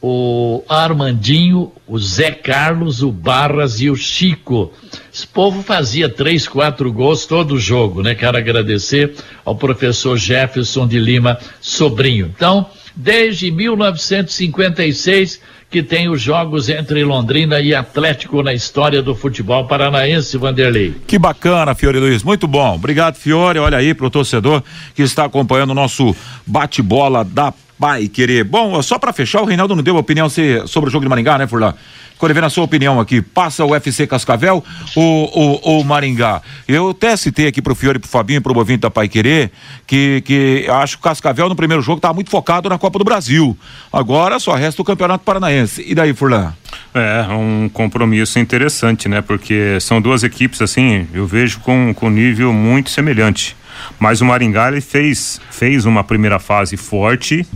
o 0.00 0.62
Armandinho, 0.68 1.72
o 1.86 1.98
Zé 1.98 2.30
Carlos, 2.30 3.02
o 3.02 3.10
Barras 3.10 3.80
e 3.80 3.90
o 3.90 3.96
Chico. 3.96 4.72
Esse 5.12 5.26
povo 5.26 5.62
fazia 5.62 6.08
três, 6.08 6.46
quatro 6.46 6.92
gols 6.92 7.26
todo 7.26 7.58
jogo, 7.58 8.02
né? 8.02 8.14
Quero 8.14 8.38
agradecer 8.38 9.14
ao 9.44 9.56
professor 9.56 10.16
Jefferson 10.16 10.86
de 10.86 10.98
Lima 10.98 11.38
Sobrinho. 11.60 12.32
Então, 12.34 12.70
desde 12.94 13.50
1956 13.50 15.40
que 15.70 15.82
tem 15.82 16.08
os 16.08 16.22
jogos 16.22 16.68
entre 16.68 17.04
Londrina 17.04 17.60
e 17.60 17.74
Atlético 17.74 18.42
na 18.42 18.54
história 18.54 19.02
do 19.02 19.14
futebol 19.14 19.66
paranaense, 19.66 20.38
Vanderlei. 20.38 20.94
Que 21.06 21.18
bacana, 21.18 21.74
Fiore 21.74 21.98
Luiz, 21.98 22.22
muito 22.22 22.46
bom. 22.46 22.74
Obrigado, 22.74 23.16
Fiore. 23.16 23.58
Olha 23.58 23.78
aí 23.78 23.92
pro 23.92 24.10
torcedor 24.10 24.62
que 24.94 25.02
está 25.02 25.24
acompanhando 25.24 25.70
o 25.70 25.74
nosso 25.74 26.14
bate-bola 26.46 27.24
da 27.24 27.52
Pai 27.78 28.08
Querer. 28.08 28.44
Bom, 28.44 28.80
só 28.82 28.98
para 28.98 29.12
fechar, 29.12 29.42
o 29.42 29.44
Reinaldo 29.44 29.76
não 29.76 29.82
deu 29.82 29.96
opinião 29.96 30.28
sobre 30.66 30.88
o 30.88 30.92
jogo 30.92 31.04
de 31.04 31.08
Maringá, 31.08 31.38
né, 31.38 31.46
Furlan? 31.46 31.74
Quero 32.18 32.32
ver 32.32 32.44
a 32.44 32.48
sua 32.48 32.64
opinião 32.64 32.98
aqui. 32.98 33.20
Passa 33.20 33.62
o 33.64 33.72
UFC 33.72 34.06
Cascavel 34.06 34.64
ou, 34.94 35.80
o 35.80 35.84
Maringá? 35.84 36.40
Eu 36.66 36.90
até 36.90 37.14
citei 37.14 37.46
aqui 37.46 37.60
pro 37.60 37.74
Fiore, 37.74 37.98
pro 37.98 38.08
Fabinho, 38.08 38.40
pro 38.40 38.54
Bovinho 38.54 38.78
da 38.78 38.90
Pai 38.90 39.06
Querer, 39.06 39.50
que, 39.86 40.22
que 40.22 40.66
acho 40.70 40.96
que 40.96 41.00
o 41.00 41.04
Cascavel 41.04 41.48
no 41.48 41.54
primeiro 41.54 41.82
jogo 41.82 41.98
estava 41.98 42.14
muito 42.14 42.30
focado 42.30 42.70
na 42.70 42.78
Copa 42.78 42.98
do 42.98 43.04
Brasil. 43.04 43.56
Agora 43.92 44.38
só 44.38 44.54
resta 44.54 44.80
o 44.80 44.84
Campeonato 44.84 45.24
Paranaense. 45.24 45.84
E 45.86 45.94
daí, 45.94 46.14
Furlan? 46.14 46.54
É, 46.94 47.26
um 47.30 47.68
compromisso 47.68 48.38
interessante, 48.38 49.08
né? 49.08 49.20
Porque 49.20 49.78
são 49.80 50.00
duas 50.00 50.22
equipes, 50.22 50.62
assim, 50.62 51.06
eu 51.12 51.26
vejo 51.26 51.60
com, 51.60 51.92
com 51.92 52.08
nível 52.08 52.50
muito 52.50 52.88
semelhante. 52.88 53.54
Mas 53.98 54.20
o 54.20 54.24
Maringá 54.24 54.68
ele 54.68 54.80
fez, 54.80 55.40
fez 55.50 55.84
uma 55.84 56.04
primeira 56.04 56.38
fase 56.38 56.76
forte 56.76 57.46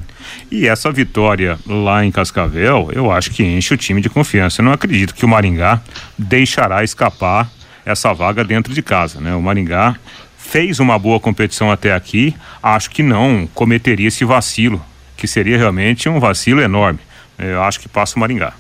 e 0.51 0.67
essa 0.67 0.91
vitória 0.91 1.59
lá 1.67 2.05
em 2.05 2.11
Cascavel, 2.11 2.91
eu 2.93 3.11
acho 3.11 3.31
que 3.31 3.43
enche 3.43 3.75
o 3.75 3.77
time 3.77 4.01
de 4.01 4.09
confiança. 4.09 4.61
Eu 4.61 4.65
não 4.65 4.73
acredito 4.73 5.15
que 5.15 5.25
o 5.25 5.29
Maringá 5.29 5.81
deixará 6.19 6.85
escapar 6.85 7.51
essa 7.85 8.13
vaga 8.13 8.45
dentro 8.45 8.73
de 8.73 8.83
casa, 8.83 9.21
né? 9.21 9.35
O 9.35 9.43
Maringá 9.43 9.97
fez 10.39 10.81
uma 10.81 10.99
boa 10.99 11.21
competição 11.21 11.71
até 11.71 11.95
aqui, 11.95 12.35
acho 12.63 12.91
que 12.91 13.03
não 13.03 13.49
cometeria 13.55 14.09
esse 14.09 14.25
vacilo, 14.25 14.85
que 15.17 15.27
seria 15.27 15.57
realmente 15.57 16.09
um 16.09 16.19
vacilo 16.19 16.61
enorme. 16.61 16.99
Eu 17.39 17.63
acho 17.63 17.81
que 17.81 17.89
passa 17.89 18.17
o 18.17 18.21
Maringá. 18.21 18.53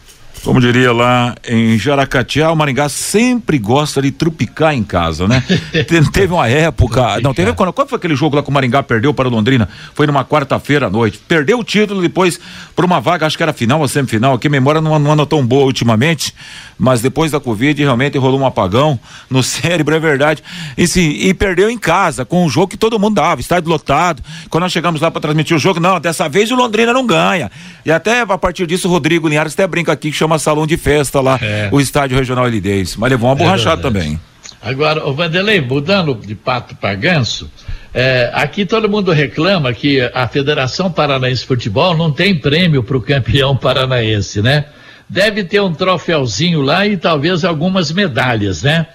Como 0.43 0.59
diria 0.59 0.91
lá 0.91 1.35
em 1.47 1.79
Jaracatiá, 1.79 2.51
o 2.51 2.57
Maringá 2.57 2.89
sempre 2.89 3.59
gosta 3.59 4.01
de 4.01 4.11
trupicar 4.11 4.75
em 4.75 4.83
casa, 4.83 5.29
né? 5.29 5.45
Te, 5.87 6.11
teve 6.11 6.33
uma 6.33 6.49
época. 6.49 7.21
não, 7.21 7.35
teve 7.35 7.53
quando, 7.53 7.75
quando 7.75 7.89
foi 7.89 7.99
aquele 7.99 8.17
jogo 8.17 8.37
lá 8.37 8.43
que 8.43 8.49
o 8.49 8.53
Maringá 8.53 8.83
perdeu 8.83 9.13
para 9.13 9.29
o 9.29 9.31
Londrina? 9.31 9.69
Foi 9.95 10.07
numa 10.07 10.25
quarta-feira 10.25 10.87
à 10.87 10.91
noite. 10.91 11.21
Perdeu 11.29 11.59
o 11.59 11.65
título 11.65 12.01
depois 12.01 12.41
por 12.75 12.87
uma 12.87 13.01
vaga, 13.01 13.27
acho 13.27 13.37
que 13.37 13.43
era 13.43 13.53
final 13.53 13.81
ou 13.81 13.89
semifinal. 13.89 14.33
Aqui 14.33 14.47
a 14.47 14.51
memória 14.51 14.81
não, 14.81 14.99
não 14.99 15.13
anda 15.13 15.27
tão 15.27 15.47
boa 15.47 15.67
ultimamente, 15.67 16.35
mas 16.79 17.03
depois 17.03 17.31
da 17.31 17.39
Covid 17.39 17.83
realmente 17.83 18.17
rolou 18.17 18.41
um 18.41 18.47
apagão 18.47 18.99
no 19.29 19.43
cérebro, 19.45 19.95
é 19.95 20.01
verdade. 20.01 20.43
E, 20.77 20.89
sim, 20.89 21.11
e 21.11 21.35
perdeu 21.35 21.69
em 21.69 21.77
casa, 21.77 22.25
com 22.25 22.47
um 22.47 22.49
jogo 22.49 22.69
que 22.69 22.79
todo 22.79 22.99
mundo 22.99 23.17
dava, 23.17 23.43
estádio 23.43 23.69
lotado. 23.69 24.23
Quando 24.49 24.63
nós 24.63 24.73
chegamos 24.73 25.03
lá 25.03 25.11
para 25.11 25.21
transmitir 25.21 25.55
o 25.55 25.61
jogo, 25.61 25.79
não, 25.79 26.01
dessa 26.01 26.31
vez 26.31 26.51
o 26.51 26.57
Londrina 26.57 26.95
não 26.95 27.07
ganha. 27.07 27.51
E 27.85 27.93
até 27.93 28.23
a 28.23 28.39
partir 28.39 28.67
disso 28.67 28.89
o 28.89 28.91
Rodrigo 28.91 29.29
Linhares 29.29 29.53
até 29.53 29.67
brinca 29.67 29.93
aqui 29.93 30.11
que 30.11 30.17
chama 30.17 30.30
chama 30.31 30.39
salão 30.39 30.67
de 30.67 30.77
festa 30.77 31.21
lá, 31.21 31.39
é. 31.43 31.69
o 31.73 31.81
estádio 31.81 32.17
regional 32.17 32.47
Elidense. 32.47 32.99
Mas 32.99 33.11
levou 33.11 33.29
uma 33.29 33.35
borrachada 33.35 33.83
também. 33.83 34.21
Agora, 34.63 35.07
o 35.07 35.15
Vanderlei, 35.15 35.61
mudando 35.61 36.15
de 36.15 36.35
pato 36.35 36.77
para 36.77 36.95
ganso, 36.95 37.51
é, 37.93 38.31
aqui 38.35 38.65
todo 38.65 38.89
mundo 38.89 39.11
reclama 39.11 39.73
que 39.73 40.01
a 40.15 40.29
Federação 40.29 40.93
Paranaense 40.93 41.43
de 41.43 41.49
Futebol 41.49 41.97
não 41.97 42.13
tem 42.13 42.35
prêmio 42.35 42.83
para 42.83 42.97
o 42.97 43.01
campeão 43.01 43.57
paranaense, 43.57 44.43
né? 44.43 44.67
Deve 45.09 45.43
ter 45.43 45.61
um 45.61 45.73
troféuzinho 45.73 46.61
lá 46.61 46.87
e 46.87 46.97
talvez 46.97 47.45
algumas 47.45 47.91
medalhas, 47.91 48.63
né? 48.63 48.87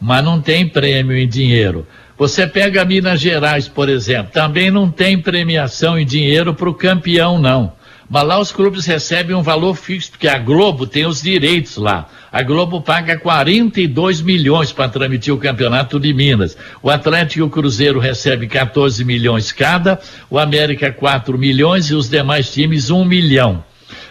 Mas 0.00 0.24
não 0.24 0.40
tem 0.40 0.66
prêmio 0.66 1.16
em 1.16 1.28
dinheiro. 1.28 1.86
Você 2.18 2.46
pega 2.46 2.84
Minas 2.84 3.20
Gerais, 3.20 3.68
por 3.68 3.88
exemplo, 3.88 4.32
também 4.32 4.70
não 4.70 4.90
tem 4.90 5.18
premiação 5.18 5.98
em 5.98 6.04
dinheiro 6.04 6.54
para 6.54 6.68
o 6.68 6.74
campeão, 6.74 7.38
não. 7.38 7.72
Mas 8.12 8.24
lá 8.24 8.40
os 8.40 8.50
clubes 8.50 8.86
recebem 8.86 9.36
um 9.36 9.42
valor 9.42 9.76
fixo, 9.76 10.10
porque 10.10 10.26
a 10.26 10.36
Globo 10.36 10.84
tem 10.84 11.06
os 11.06 11.22
direitos 11.22 11.76
lá. 11.76 12.08
A 12.32 12.42
Globo 12.42 12.80
paga 12.80 13.16
42 13.16 14.20
milhões 14.20 14.72
para 14.72 14.88
transmitir 14.88 15.32
o 15.32 15.38
campeonato 15.38 16.00
de 16.00 16.12
Minas. 16.12 16.58
O 16.82 16.90
Atlético 16.90 17.38
e 17.38 17.42
o 17.42 17.48
Cruzeiro 17.48 18.00
recebem 18.00 18.48
14 18.48 19.04
milhões 19.04 19.52
cada, 19.52 20.00
o 20.28 20.40
América 20.40 20.90
4 20.90 21.38
milhões 21.38 21.86
e 21.86 21.94
os 21.94 22.10
demais 22.10 22.52
times 22.52 22.90
1 22.90 23.04
milhão. 23.04 23.62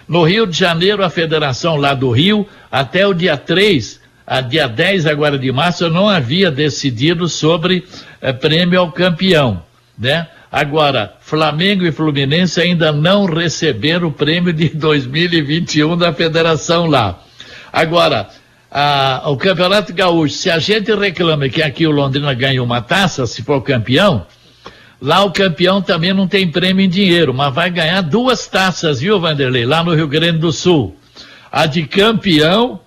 No 0.07 0.23
Rio 0.23 0.47
de 0.47 0.57
Janeiro, 0.57 1.03
a 1.03 1.09
federação 1.09 1.75
lá 1.75 1.93
do 1.93 2.09
Rio, 2.09 2.47
até 2.71 3.05
o 3.05 3.13
dia 3.13 3.35
3, 3.35 3.99
a 4.25 4.39
dia 4.39 4.69
10 4.69 5.07
agora 5.07 5.37
de 5.37 5.51
março, 5.51 5.89
não 5.89 6.07
havia 6.07 6.49
decidido 6.49 7.27
sobre 7.27 7.85
eh, 8.21 8.31
prêmio 8.31 8.79
ao 8.79 8.93
campeão, 8.93 9.61
né? 9.97 10.25
Agora, 10.51 11.13
Flamengo 11.21 11.85
e 11.85 11.91
Fluminense 11.91 12.59
ainda 12.59 12.91
não 12.91 13.25
receberam 13.25 14.07
o 14.07 14.11
prêmio 14.11 14.51
de 14.51 14.69
2021 14.73 15.95
da 15.95 16.11
federação 16.11 16.87
lá. 16.87 17.21
Agora, 17.71 18.27
a, 18.71 19.23
o 19.27 19.37
Campeonato 19.37 19.93
Gaúcho, 19.93 20.35
se 20.35 20.49
a 20.49 20.57
gente 20.57 20.93
reclama 20.93 21.49
que 21.49 21.61
aqui 21.61 21.85
o 21.85 21.91
Londrina 21.91 22.33
ganha 22.33 22.63
uma 22.63 22.81
taça, 22.81 23.27
se 23.27 23.43
for 23.43 23.61
campeão, 23.61 24.25
lá 24.99 25.23
o 25.23 25.31
campeão 25.31 25.81
também 25.81 26.13
não 26.13 26.27
tem 26.27 26.47
prêmio 26.47 26.83
em 26.83 26.89
dinheiro, 26.89 27.33
mas 27.33 27.53
vai 27.53 27.69
ganhar 27.69 28.01
duas 28.01 28.47
taças, 28.47 28.99
viu, 28.99 29.19
Vanderlei? 29.19 29.65
Lá 29.65 29.83
no 29.83 29.93
Rio 29.93 30.07
Grande 30.07 30.39
do 30.39 30.51
Sul. 30.51 30.95
A 31.51 31.67
de 31.67 31.85
campeão 31.85 32.79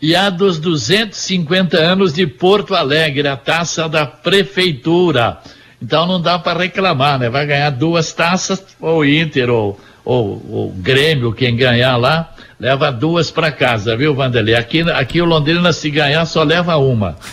e 0.00 0.14
a 0.14 0.30
dos 0.30 0.58
250 0.58 1.78
anos 1.78 2.12
de 2.12 2.26
Porto 2.26 2.74
Alegre, 2.74 3.26
a 3.26 3.36
taça 3.36 3.88
da 3.88 4.04
prefeitura. 4.04 5.38
Então 5.84 6.06
não 6.06 6.18
dá 6.18 6.38
para 6.38 6.60
reclamar, 6.60 7.18
né? 7.18 7.28
Vai 7.28 7.46
ganhar 7.46 7.68
duas 7.68 8.10
taças, 8.10 8.64
ou 8.80 9.04
Inter, 9.04 9.50
ou, 9.50 9.78
ou, 10.02 10.42
ou 10.48 10.72
Grêmio, 10.72 11.30
quem 11.30 11.54
ganhar 11.54 11.98
lá, 11.98 12.32
leva 12.58 12.90
duas 12.90 13.30
para 13.30 13.52
casa, 13.52 13.94
viu, 13.94 14.14
Vanderlei? 14.14 14.54
Aqui, 14.54 14.80
aqui 14.80 15.20
o 15.20 15.26
Londrina, 15.26 15.74
se 15.74 15.90
ganhar, 15.90 16.24
só 16.24 16.42
leva 16.42 16.76
uma. 16.78 17.16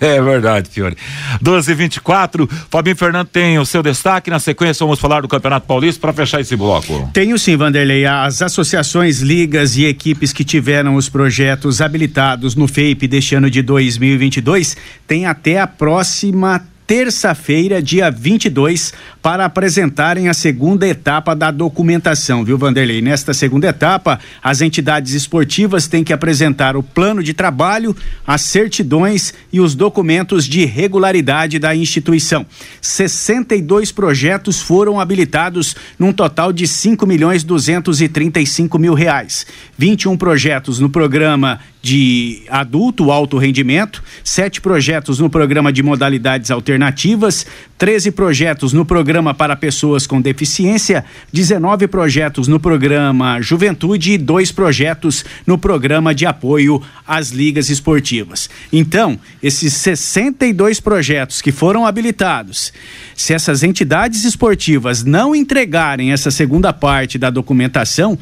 É 0.00 0.20
verdade, 0.20 0.68
Fiore. 0.68 0.96
12 1.40 1.70
e 1.70 1.74
24 1.76 2.50
Fabinho 2.68 2.96
Fernando 2.96 3.28
tem 3.28 3.60
o 3.60 3.64
seu 3.64 3.80
destaque. 3.80 4.28
Na 4.28 4.40
sequência, 4.40 4.84
vamos 4.84 4.98
falar 4.98 5.20
do 5.20 5.28
Campeonato 5.28 5.68
Paulista 5.68 6.00
para 6.00 6.12
fechar 6.12 6.40
esse 6.40 6.56
bloco. 6.56 7.08
Tenho 7.12 7.38
sim, 7.38 7.56
Vanderlei. 7.56 8.04
As 8.04 8.42
associações, 8.42 9.20
ligas 9.20 9.76
e 9.76 9.84
equipes 9.84 10.32
que 10.32 10.42
tiveram 10.42 10.96
os 10.96 11.08
projetos 11.08 11.80
habilitados 11.80 12.56
no 12.56 12.66
FEIP 12.66 13.06
deste 13.06 13.36
ano 13.36 13.48
de 13.48 13.62
2022 13.62 14.76
têm 15.06 15.26
até 15.26 15.60
a 15.60 15.66
próxima 15.68 16.60
terça-feira, 16.88 17.82
dia 17.82 18.10
22, 18.10 18.94
para 19.20 19.44
apresentarem 19.44 20.30
a 20.30 20.32
segunda 20.32 20.88
etapa 20.88 21.36
da 21.36 21.50
documentação, 21.50 22.42
viu, 22.42 22.56
Vanderlei? 22.56 23.02
Nesta 23.02 23.34
segunda 23.34 23.68
etapa, 23.68 24.18
as 24.42 24.62
entidades 24.62 25.12
esportivas 25.12 25.86
têm 25.86 26.02
que 26.02 26.14
apresentar 26.14 26.78
o 26.78 26.82
plano 26.82 27.22
de 27.22 27.34
trabalho, 27.34 27.94
as 28.26 28.40
certidões 28.40 29.34
e 29.52 29.60
os 29.60 29.74
documentos 29.74 30.46
de 30.46 30.64
regularidade 30.64 31.58
da 31.58 31.76
instituição. 31.76 32.46
62 32.80 33.92
projetos 33.92 34.62
foram 34.62 34.98
habilitados 34.98 35.76
num 35.98 36.10
total 36.10 36.54
de 36.54 36.66
5 36.66 37.06
milhões 37.06 37.44
235 37.44 38.78
mil 38.78 38.94
reais. 38.94 39.46
21 39.76 40.16
projetos 40.16 40.80
no 40.80 40.88
programa 40.88 41.60
de 41.80 42.42
adulto 42.48 43.10
alto 43.10 43.38
rendimento, 43.38 44.02
sete 44.24 44.60
projetos 44.60 45.18
no 45.18 45.30
programa 45.30 45.72
de 45.72 45.82
modalidades 45.82 46.50
alternativas, 46.50 47.46
13 47.76 48.10
projetos 48.10 48.72
no 48.72 48.84
programa 48.84 49.32
para 49.32 49.54
pessoas 49.54 50.06
com 50.06 50.20
deficiência, 50.20 51.04
19 51.32 51.86
projetos 51.86 52.48
no 52.48 52.58
programa 52.58 53.40
Juventude 53.40 54.12
e 54.12 54.18
dois 54.18 54.50
projetos 54.50 55.24
no 55.46 55.56
programa 55.56 56.14
de 56.14 56.26
apoio 56.26 56.82
às 57.06 57.30
ligas 57.30 57.70
esportivas. 57.70 58.50
Então, 58.72 59.18
esses 59.40 59.74
62 59.74 60.80
projetos 60.80 61.40
que 61.40 61.52
foram 61.52 61.86
habilitados, 61.86 62.72
se 63.14 63.32
essas 63.32 63.62
entidades 63.62 64.24
esportivas 64.24 65.04
não 65.04 65.34
entregarem 65.34 66.12
essa 66.12 66.30
segunda 66.30 66.72
parte 66.72 67.16
da 67.18 67.30
documentação, 67.30 68.18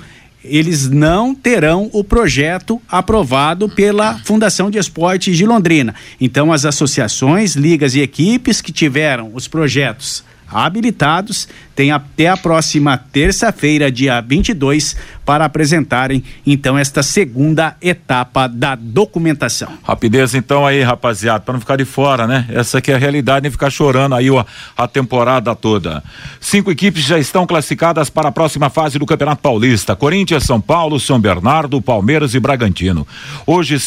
eles 0.48 0.88
não 0.88 1.35
terão 1.35 1.90
o 1.92 2.02
projeto 2.02 2.80
aprovado 2.88 3.68
pela 3.68 4.18
Fundação 4.24 4.70
de 4.70 4.78
Esportes 4.78 5.37
de 5.37 5.46
Londrina. 5.46 5.94
Então, 6.20 6.52
as 6.52 6.64
associações, 6.64 7.54
ligas 7.54 7.94
e 7.94 8.00
equipes 8.00 8.61
que 8.61 8.72
tiveram 8.72 9.30
os 9.35 9.48
projetos 9.48 10.24
habilitados 10.48 11.48
têm 11.74 11.90
até 11.90 12.28
a 12.28 12.37
próxima 12.37 12.96
terça-feira, 12.96 13.90
dia 13.90 14.20
22, 14.20 14.96
para 15.26 15.44
apresentarem 15.44 16.22
então 16.46 16.78
esta 16.78 17.02
segunda 17.02 17.76
etapa 17.82 18.46
da 18.46 18.76
documentação. 18.76 19.68
Rapidez 19.82 20.36
então 20.36 20.64
aí, 20.64 20.82
rapaziada, 20.82 21.40
para 21.40 21.54
não 21.54 21.60
ficar 21.60 21.76
de 21.76 21.84
fora, 21.84 22.28
né? 22.28 22.46
Essa 22.48 22.78
aqui 22.78 22.92
é 22.92 22.94
a 22.94 22.98
realidade, 22.98 23.42
nem 23.42 23.50
ficar 23.50 23.68
chorando 23.68 24.14
aí 24.14 24.30
ó, 24.30 24.44
a 24.76 24.86
temporada 24.86 25.54
toda. 25.56 26.02
Cinco 26.40 26.70
equipes 26.70 27.02
já 27.02 27.18
estão 27.18 27.44
classificadas 27.44 28.08
para 28.08 28.28
a 28.28 28.32
próxima 28.32 28.70
fase 28.70 29.00
do 29.00 29.04
Campeonato 29.04 29.42
Paulista: 29.42 29.96
Corinthians, 29.96 30.44
São 30.44 30.60
Paulo, 30.60 31.00
São 31.00 31.18
Bernardo, 31.18 31.82
Palmeiras 31.82 32.32
e 32.34 32.38
Bragantino. 32.38 33.04
Hoje, 33.44 33.78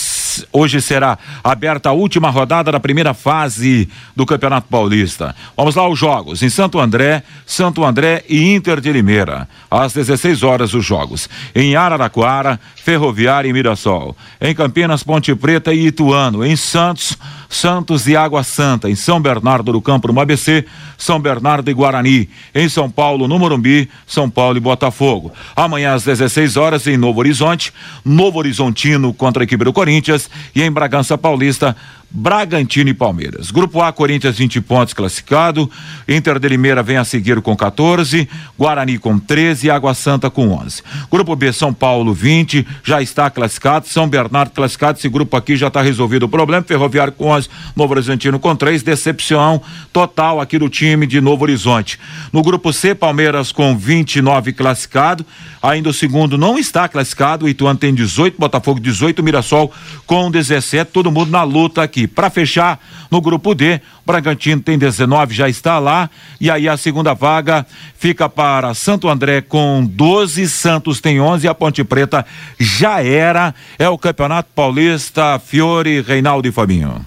hoje 0.52 0.82
será 0.82 1.18
aberta 1.42 1.88
a 1.88 1.94
última 1.94 2.30
rodada 2.30 2.70
da 2.70 2.82
primeira 2.82 3.14
fase 3.14 3.88
do 4.14 4.26
Campeonato 4.26 4.68
Paulista. 4.68 5.34
Vamos 5.56 5.76
lá 5.76 5.88
os 5.88 5.98
jogos. 5.98 6.44
Em 6.44 6.50
Santo 6.50 6.82
André, 6.82 7.24
Santo 7.46 7.86
André 7.86 8.26
e 8.28 8.54
Inter 8.54 8.82
de 8.82 8.92
Limeira. 8.92 9.48
Às 9.72 9.94
16 9.94 10.44
horas 10.44 10.74
os 10.74 10.84
jogos. 10.84 11.29
Em 11.54 11.76
Araraquara, 11.76 12.60
Ferroviária 12.76 13.50
e 13.50 13.54
Mirassol. 13.54 14.16
Em 14.40 14.54
Campinas, 14.56 15.04
Ponte 15.04 15.34
Preta 15.36 15.74
e 15.74 15.88
Ituano. 15.88 16.46
Em 16.46 16.56
Santos, 16.56 17.18
Santos 17.48 18.08
e 18.08 18.16
Água 18.16 18.44
Santa. 18.44 18.90
Em 18.90 18.96
São 18.96 19.22
Bernardo 19.22 19.72
do 19.72 19.82
Campo, 19.82 20.12
no 20.12 20.20
ABC, 20.20 20.66
São 20.98 21.20
Bernardo 21.20 21.70
e 21.70 21.74
Guarani. 21.74 22.30
Em 22.54 22.68
São 22.70 22.90
Paulo, 22.90 23.28
no 23.28 23.40
Morumbi, 23.40 23.90
São 24.06 24.30
Paulo 24.30 24.58
e 24.58 24.62
Botafogo. 24.62 25.32
Amanhã 25.56 25.94
às 25.94 26.04
16 26.04 26.58
horas 26.58 26.88
em 26.88 26.98
Novo 26.98 27.20
Horizonte, 27.20 27.74
Novo 28.04 28.40
Horizontino 28.40 29.14
contra 29.14 29.44
a 29.44 29.46
equipe 29.46 29.64
do 29.64 29.74
Corinthians 29.74 30.30
e 30.56 30.62
em 30.62 30.72
Bragança 30.72 31.18
Paulista, 31.18 31.76
Bragantino 32.12 32.90
e 32.90 32.94
Palmeiras. 32.94 33.52
Grupo 33.52 33.82
A, 33.82 33.94
Corinthians 33.94 34.38
20 34.38 34.62
pontos 34.62 34.96
classificado, 34.96 35.70
Inter 36.08 36.40
de 36.40 36.50
Limeira 36.50 36.82
vem 36.82 36.98
a 36.98 37.04
seguir 37.04 37.40
com 37.40 37.56
14, 37.56 38.28
Guarani 38.58 38.98
com 38.98 39.20
13 39.20 39.68
e 39.68 39.70
Água 39.70 39.94
Santa 39.94 40.28
com 40.28 40.50
11. 40.50 40.82
Grupo 41.12 41.36
B, 41.36 41.54
São 41.54 41.72
Paulo 41.72 42.12
20, 42.12 42.66
já 42.84 43.00
está 43.00 43.30
classificado, 43.30 43.88
São 43.88 44.08
Bernardo 44.10 44.52
classificado, 44.52 44.98
esse 44.98 45.08
grupo 45.08 45.38
aqui 45.38 45.56
já 45.56 45.68
está 45.68 45.84
resolvido 45.84 46.24
o 46.24 46.30
problema, 46.30 46.64
Ferroviário 46.64 47.14
com 47.14 47.28
11, 47.28 47.48
Novo 47.76 47.94
Horizontino 47.94 48.40
com 48.40 48.56
3, 48.56 48.82
decepção 48.82 49.62
total 49.94 50.42
aqui 50.42 50.58
do 50.58 50.68
time 50.68 51.06
de 51.06 51.22
Novo 51.22 51.44
Horizonte. 51.44 52.00
No 52.34 52.42
grupo 52.42 52.74
C, 52.74 52.96
Palmeiras 52.96 53.52
com 53.52 53.78
29 53.78 54.52
classificado, 54.54 55.24
ainda 55.62 55.90
o 55.90 55.94
segundo 55.94 56.40
não 56.40 56.58
está 56.58 56.88
classificado, 56.88 57.46
o 57.46 57.50
Ituano 57.50 57.78
tem 57.78 57.94
18, 57.94 58.36
Botafogo 58.40 58.80
18, 58.80 59.22
Mirassol 59.22 59.72
com 60.08 60.32
17, 60.32 60.90
todo 60.92 61.12
mundo 61.12 61.30
na 61.30 61.44
luta 61.44 61.84
aqui 61.84 61.99
aqui. 62.00 62.08
Para 62.08 62.30
fechar, 62.30 62.80
no 63.12 63.22
grupo 63.22 63.54
D, 63.54 63.82
Bragantino 64.06 64.62
tem 64.62 64.78
19, 64.78 65.34
já 65.34 65.50
está 65.50 65.80
lá. 65.80 66.10
E 66.40 66.50
aí 66.50 66.70
a 66.70 66.78
segunda 66.78 67.14
vaga 67.14 67.66
fica 67.98 68.30
para 68.30 68.74
Santo 68.74 69.10
André 69.10 69.42
com 69.42 69.86
12, 69.86 70.48
Santos 70.48 71.02
tem 71.02 71.20
11 71.20 71.46
e 71.46 71.50
a 71.50 71.54
Ponte 71.54 71.84
Preta 71.84 72.26
já 72.60 73.04
era. 73.04 73.54
É 73.78 73.90
o 73.90 73.98
Campeonato 73.98 74.50
Paulista, 74.56 75.40
Fiore, 75.40 76.02
Reinaldo 76.02 76.48
e 76.48 76.52
Fabinho. 76.52 77.06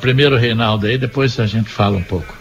Primeiro 0.00 0.36
Reinaldo 0.36 0.86
aí, 0.86 0.98
depois 0.98 1.38
a 1.38 1.46
gente 1.46 1.70
fala 1.70 1.96
um 1.96 2.02
pouco. 2.02 2.34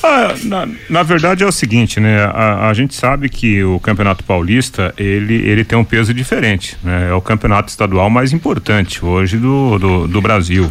Ah, 0.00 0.32
na, 0.44 0.68
na, 0.88 1.02
verdade 1.02 1.42
é 1.42 1.46
o 1.46 1.50
seguinte, 1.50 1.98
né? 1.98 2.24
A, 2.24 2.68
a, 2.68 2.74
gente 2.74 2.94
sabe 2.94 3.28
que 3.28 3.64
o 3.64 3.80
Campeonato 3.80 4.22
Paulista 4.22 4.94
ele, 4.96 5.34
ele 5.34 5.64
tem 5.64 5.76
um 5.76 5.82
peso 5.82 6.14
diferente, 6.14 6.76
né? 6.84 7.08
É 7.10 7.12
o 7.12 7.20
campeonato 7.20 7.68
estadual 7.68 8.08
mais 8.08 8.32
importante 8.32 9.04
hoje 9.04 9.38
do, 9.38 9.76
do, 9.76 10.06
do 10.06 10.20
Brasil. 10.22 10.70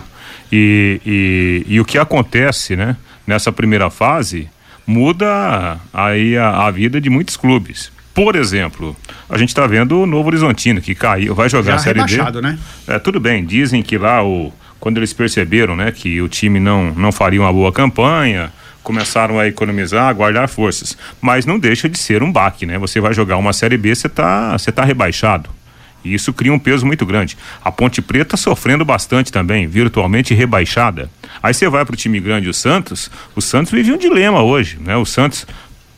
E, 0.52 1.02
e, 1.06 1.66
e 1.68 1.80
o 1.80 1.86
que 1.86 1.98
acontece, 1.98 2.76
né? 2.76 2.96
Nessa 3.26 3.52
primeira 3.52 3.90
fase 3.90 4.50
muda 4.86 5.78
aí 5.94 6.38
a, 6.38 6.66
a 6.66 6.72
vida 6.72 7.02
de 7.02 7.10
muitos 7.10 7.36
clubes. 7.36 7.92
Por 8.14 8.36
exemplo, 8.36 8.96
a 9.30 9.38
gente 9.38 9.50
está 9.50 9.68
vendo 9.68 10.02
o 10.02 10.06
Novo 10.08 10.30
Horizontino 10.30 10.82
que 10.82 10.96
caiu, 10.96 11.36
vai 11.36 11.50
jogar 11.50 11.74
Já 11.74 11.76
a 11.76 11.80
Série 11.80 12.04
D. 12.04 12.42
Né? 12.42 12.58
É, 12.88 12.98
tudo 12.98 13.20
bem, 13.20 13.46
dizem 13.46 13.84
que 13.84 13.98
lá 13.98 14.24
o 14.24 14.52
quando 14.80 14.98
eles 14.98 15.12
perceberam, 15.12 15.76
né, 15.76 15.92
que 15.92 16.22
o 16.22 16.30
time 16.30 16.60
não 16.60 16.92
não 16.94 17.12
faria 17.12 17.42
uma 17.42 17.52
boa 17.52 17.72
campanha, 17.72 18.52
começaram 18.82 19.38
a 19.38 19.48
economizar, 19.48 20.08
a 20.08 20.14
guardar 20.14 20.48
forças, 20.48 20.98
mas 21.20 21.46
não 21.46 21.60
deixa 21.60 21.90
de 21.90 22.00
ser 22.00 22.24
um 22.24 22.32
baque, 22.32 22.66
né? 22.66 22.78
Você 22.80 23.02
vai 23.02 23.14
jogar 23.14 23.38
uma 23.38 23.52
Série 23.52 23.78
B, 23.78 23.94
você 23.94 24.08
tá 24.08 24.58
você 24.58 24.72
tá 24.72 24.84
rebaixado. 24.86 25.50
E 26.08 26.14
isso 26.14 26.34
cria 26.34 26.54
um 26.54 26.60
peso 26.60 26.86
muito 26.86 27.06
grande. 27.06 27.38
A 27.64 27.72
Ponte 27.72 28.02
Preta 28.02 28.38
sofrendo 28.38 28.84
bastante 28.86 29.32
também, 29.32 29.68
virtualmente 29.68 30.34
rebaixada. 30.34 31.10
Aí 31.42 31.54
você 31.54 31.70
vai 31.70 31.86
para 31.86 31.94
o 31.94 31.98
time 31.98 32.20
grande, 32.20 32.50
o 32.50 32.54
Santos. 32.54 33.12
O 33.36 33.42
Santos 33.42 33.72
vive 33.72 33.92
um 33.92 33.98
dilema 33.98 34.42
hoje, 34.42 34.78
né? 34.80 34.96
O 34.98 35.06
Santos 35.06 35.46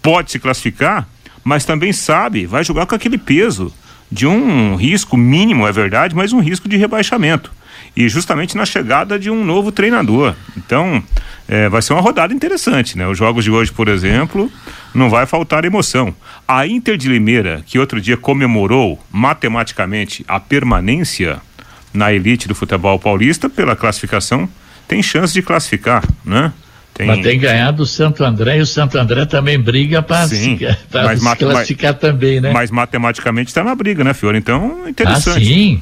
pode 0.01 0.31
se 0.31 0.39
classificar, 0.39 1.07
mas 1.43 1.65
também 1.65 1.93
sabe, 1.93 2.45
vai 2.45 2.63
jogar 2.63 2.85
com 2.85 2.95
aquele 2.95 3.17
peso 3.17 3.73
de 4.11 4.25
um 4.25 4.75
risco 4.75 5.15
mínimo, 5.15 5.67
é 5.67 5.71
verdade, 5.71 6.15
mas 6.15 6.33
um 6.33 6.39
risco 6.39 6.67
de 6.67 6.77
rebaixamento 6.77 7.51
e 7.95 8.07
justamente 8.07 8.55
na 8.55 8.65
chegada 8.65 9.17
de 9.19 9.29
um 9.29 9.43
novo 9.43 9.71
treinador. 9.71 10.35
Então, 10.57 11.03
é, 11.47 11.67
vai 11.69 11.81
ser 11.81 11.93
uma 11.93 12.01
rodada 12.01 12.33
interessante, 12.33 12.97
né? 12.97 13.07
Os 13.07 13.17
jogos 13.17 13.43
de 13.43 13.51
hoje, 13.51 13.71
por 13.71 13.87
exemplo, 13.87 14.51
não 14.93 15.09
vai 15.09 15.25
faltar 15.25 15.65
emoção. 15.65 16.13
A 16.47 16.65
Inter 16.65 16.97
de 16.97 17.09
Limeira, 17.09 17.63
que 17.65 17.79
outro 17.79 18.01
dia 18.01 18.17
comemorou 18.17 18.99
matematicamente 19.11 20.25
a 20.27 20.39
permanência 20.39 21.39
na 21.93 22.11
elite 22.13 22.47
do 22.47 22.55
futebol 22.55 22.99
paulista 22.99 23.49
pela 23.49 23.75
classificação, 23.75 24.47
tem 24.87 25.01
chance 25.01 25.33
de 25.33 25.41
classificar, 25.41 26.03
né? 26.25 26.51
Tem... 26.93 27.07
Mas 27.07 27.21
tem 27.21 27.39
ganhado 27.39 27.77
do 27.77 27.85
Santo 27.85 28.23
André 28.23 28.57
e 28.57 28.61
o 28.61 28.65
Santo 28.65 28.97
André 28.97 29.25
também 29.25 29.57
briga 29.57 30.01
para 30.01 30.27
se, 30.27 30.35
se 30.57 31.35
classificar 31.37 31.93
mas, 31.93 32.01
também, 32.01 32.41
né? 32.41 32.51
Mas 32.51 32.69
matematicamente 32.71 33.47
está 33.49 33.63
na 33.63 33.73
briga, 33.73 34.03
né, 34.03 34.13
Fiore? 34.13 34.37
Então, 34.37 34.87
interessante. 34.87 35.41
Ah, 35.41 35.45
sim. 35.45 35.81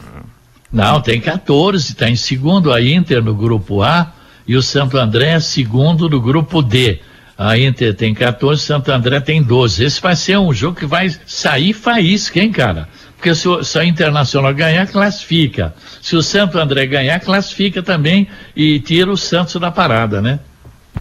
Não, 0.72 1.02
tem 1.02 1.20
14, 1.20 1.94
está 1.94 2.10
em 2.10 2.16
segundo 2.16 2.72
a 2.74 2.82
Inter 2.82 3.24
no 3.24 3.34
grupo 3.34 3.82
A 3.82 4.14
e 4.48 4.56
o 4.56 4.62
Santo 4.62 4.98
André 4.98 5.32
é 5.32 5.40
segundo 5.40 6.10
no 6.10 6.22
grupo 6.22 6.62
D. 6.62 7.00
A 7.38 7.58
Inter 7.58 7.94
tem 7.94 8.16
14, 8.16 8.64
Santo 8.64 8.92
André 8.92 9.20
tem 9.20 9.44
12. 9.44 9.84
Esse 9.84 10.02
vai 10.02 10.16
ser 10.16 10.40
um 10.40 10.52
jogo 10.52 10.80
que 10.80 10.86
vai 10.88 11.14
sair 11.26 11.72
faísca, 11.72 12.40
hein, 12.40 12.52
cara? 12.52 12.90
Porque 13.16 13.36
se, 13.36 13.48
o, 13.48 13.64
se 13.64 13.78
a 13.78 13.86
Internacional 13.86 14.54
ganhar, 14.54 14.88
classifica. 14.88 15.74
Se 16.02 16.16
o 16.16 16.24
Santo 16.24 16.58
André 16.58 16.88
ganhar, 16.88 17.20
classifica 17.20 17.84
também 17.84 18.28
e 18.56 18.80
tira 18.80 19.12
o 19.12 19.18
Santos 19.18 19.56
da 19.62 19.70
parada, 19.70 20.22
né? 20.22 20.40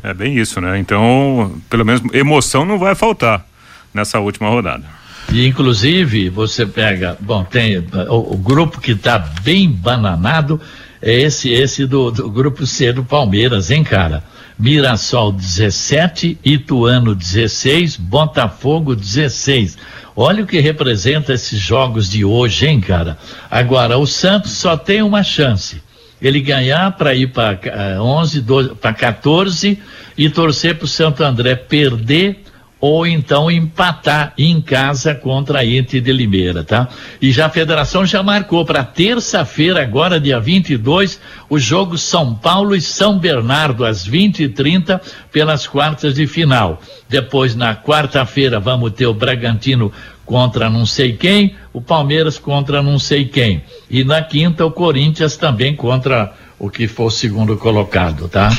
É 0.03 0.13
bem 0.13 0.37
isso, 0.37 0.61
né? 0.61 0.79
Então, 0.79 1.59
pelo 1.71 1.85
menos 1.85 2.03
emoção 2.15 2.67
não 2.67 2.79
vai 2.79 2.95
faltar 2.95 3.47
nessa 3.95 4.21
última 4.21 4.49
rodada. 4.49 4.85
E 5.33 5.47
inclusive 5.47 6.29
você 6.29 6.65
pega, 6.67 7.17
bom, 7.21 7.45
tem 7.45 7.79
o, 7.79 8.35
o 8.35 8.37
grupo 8.37 8.81
que 8.81 8.93
está 8.93 9.19
bem 9.19 9.69
bananado 9.69 10.61
é 11.03 11.13
esse 11.13 11.51
esse 11.51 11.87
do, 11.87 12.11
do 12.11 12.31
grupo 12.31 12.67
C 12.67 12.93
do 12.93 13.05
Palmeiras, 13.05 13.71
hein, 13.71 13.83
cara? 13.83 14.23
Mirassol 14.59 15.33
17, 15.33 16.39
Ituano 16.45 17.15
16, 17.15 17.97
Botafogo 17.97 18.97
16. 18.97 19.77
Olha 20.15 20.45
o 20.45 20.47
que 20.47 20.61
representa 20.61 21.35
esses 21.35 21.59
jogos 21.59 22.09
de 22.09 22.25
hoje, 22.25 22.67
hein, 22.67 22.81
cara? 22.81 23.19
Agora, 23.51 23.99
o 23.99 24.07
Santos 24.07 24.53
só 24.53 24.77
tem 24.77 25.03
uma 25.03 25.23
chance. 25.23 25.83
Ele 26.23 26.41
ganhar 26.41 26.93
para 26.93 27.15
ir 27.15 27.27
para 27.29 27.99
uh, 27.99 28.03
11, 28.03 28.45
para 28.81 28.95
14 28.95 29.79
e 30.17 30.31
torcer 30.31 30.77
para 30.77 30.87
o 30.87 30.89
Santo 30.89 31.23
André 31.23 31.55
perder 31.55 32.46
ou 32.81 33.07
então 33.07 33.51
empatar 33.51 34.35
em 34.37 34.61
casa 34.61 35.15
contra 35.15 35.61
a 35.61 35.65
Inter 35.65 36.01
de 36.01 36.13
Limeira, 36.13 36.63
tá? 36.63 36.89
E 37.21 37.33
já 37.33 37.47
a 37.47 37.51
federação 37.51 38.05
já 38.05 38.23
marcou 38.23 38.65
para 38.67 38.85
terça-feira, 38.85 39.83
agora 39.83 40.21
dia 40.21 40.39
22, 40.39 41.19
o 41.49 41.59
jogo 41.59 41.97
São 41.97 42.35
Paulo 42.35 42.77
e 42.77 42.81
São 42.81 43.19
Bernardo 43.19 43.85
às 43.85 44.05
20 44.07 44.45
e 44.45 44.49
30 44.49 45.01
pelas 45.33 45.67
quartas 45.67 46.15
de 46.15 46.27
final. 46.27 46.81
Depois 47.09 47.55
na 47.57 47.75
quarta-feira 47.75 48.61
vamos 48.61 48.93
ter 48.93 49.07
o 49.07 49.15
Bragantino 49.15 49.91
contra 50.27 50.69
não 50.69 50.85
sei 50.85 51.13
quem, 51.13 51.55
o 51.73 51.81
Palmeiras 51.81 52.39
contra 52.39 52.83
não 52.83 52.99
sei 52.99 53.25
quem. 53.25 53.63
E 53.89 54.05
na 54.05 54.21
quinta 54.21 54.67
o 54.67 54.71
Corinthians 54.71 55.37
também 55.37 55.75
contra 55.75 56.35
o 56.59 56.69
que 56.69 56.87
for 56.87 57.11
segundo 57.11 57.57
colocado, 57.57 58.29
tá? 58.29 58.51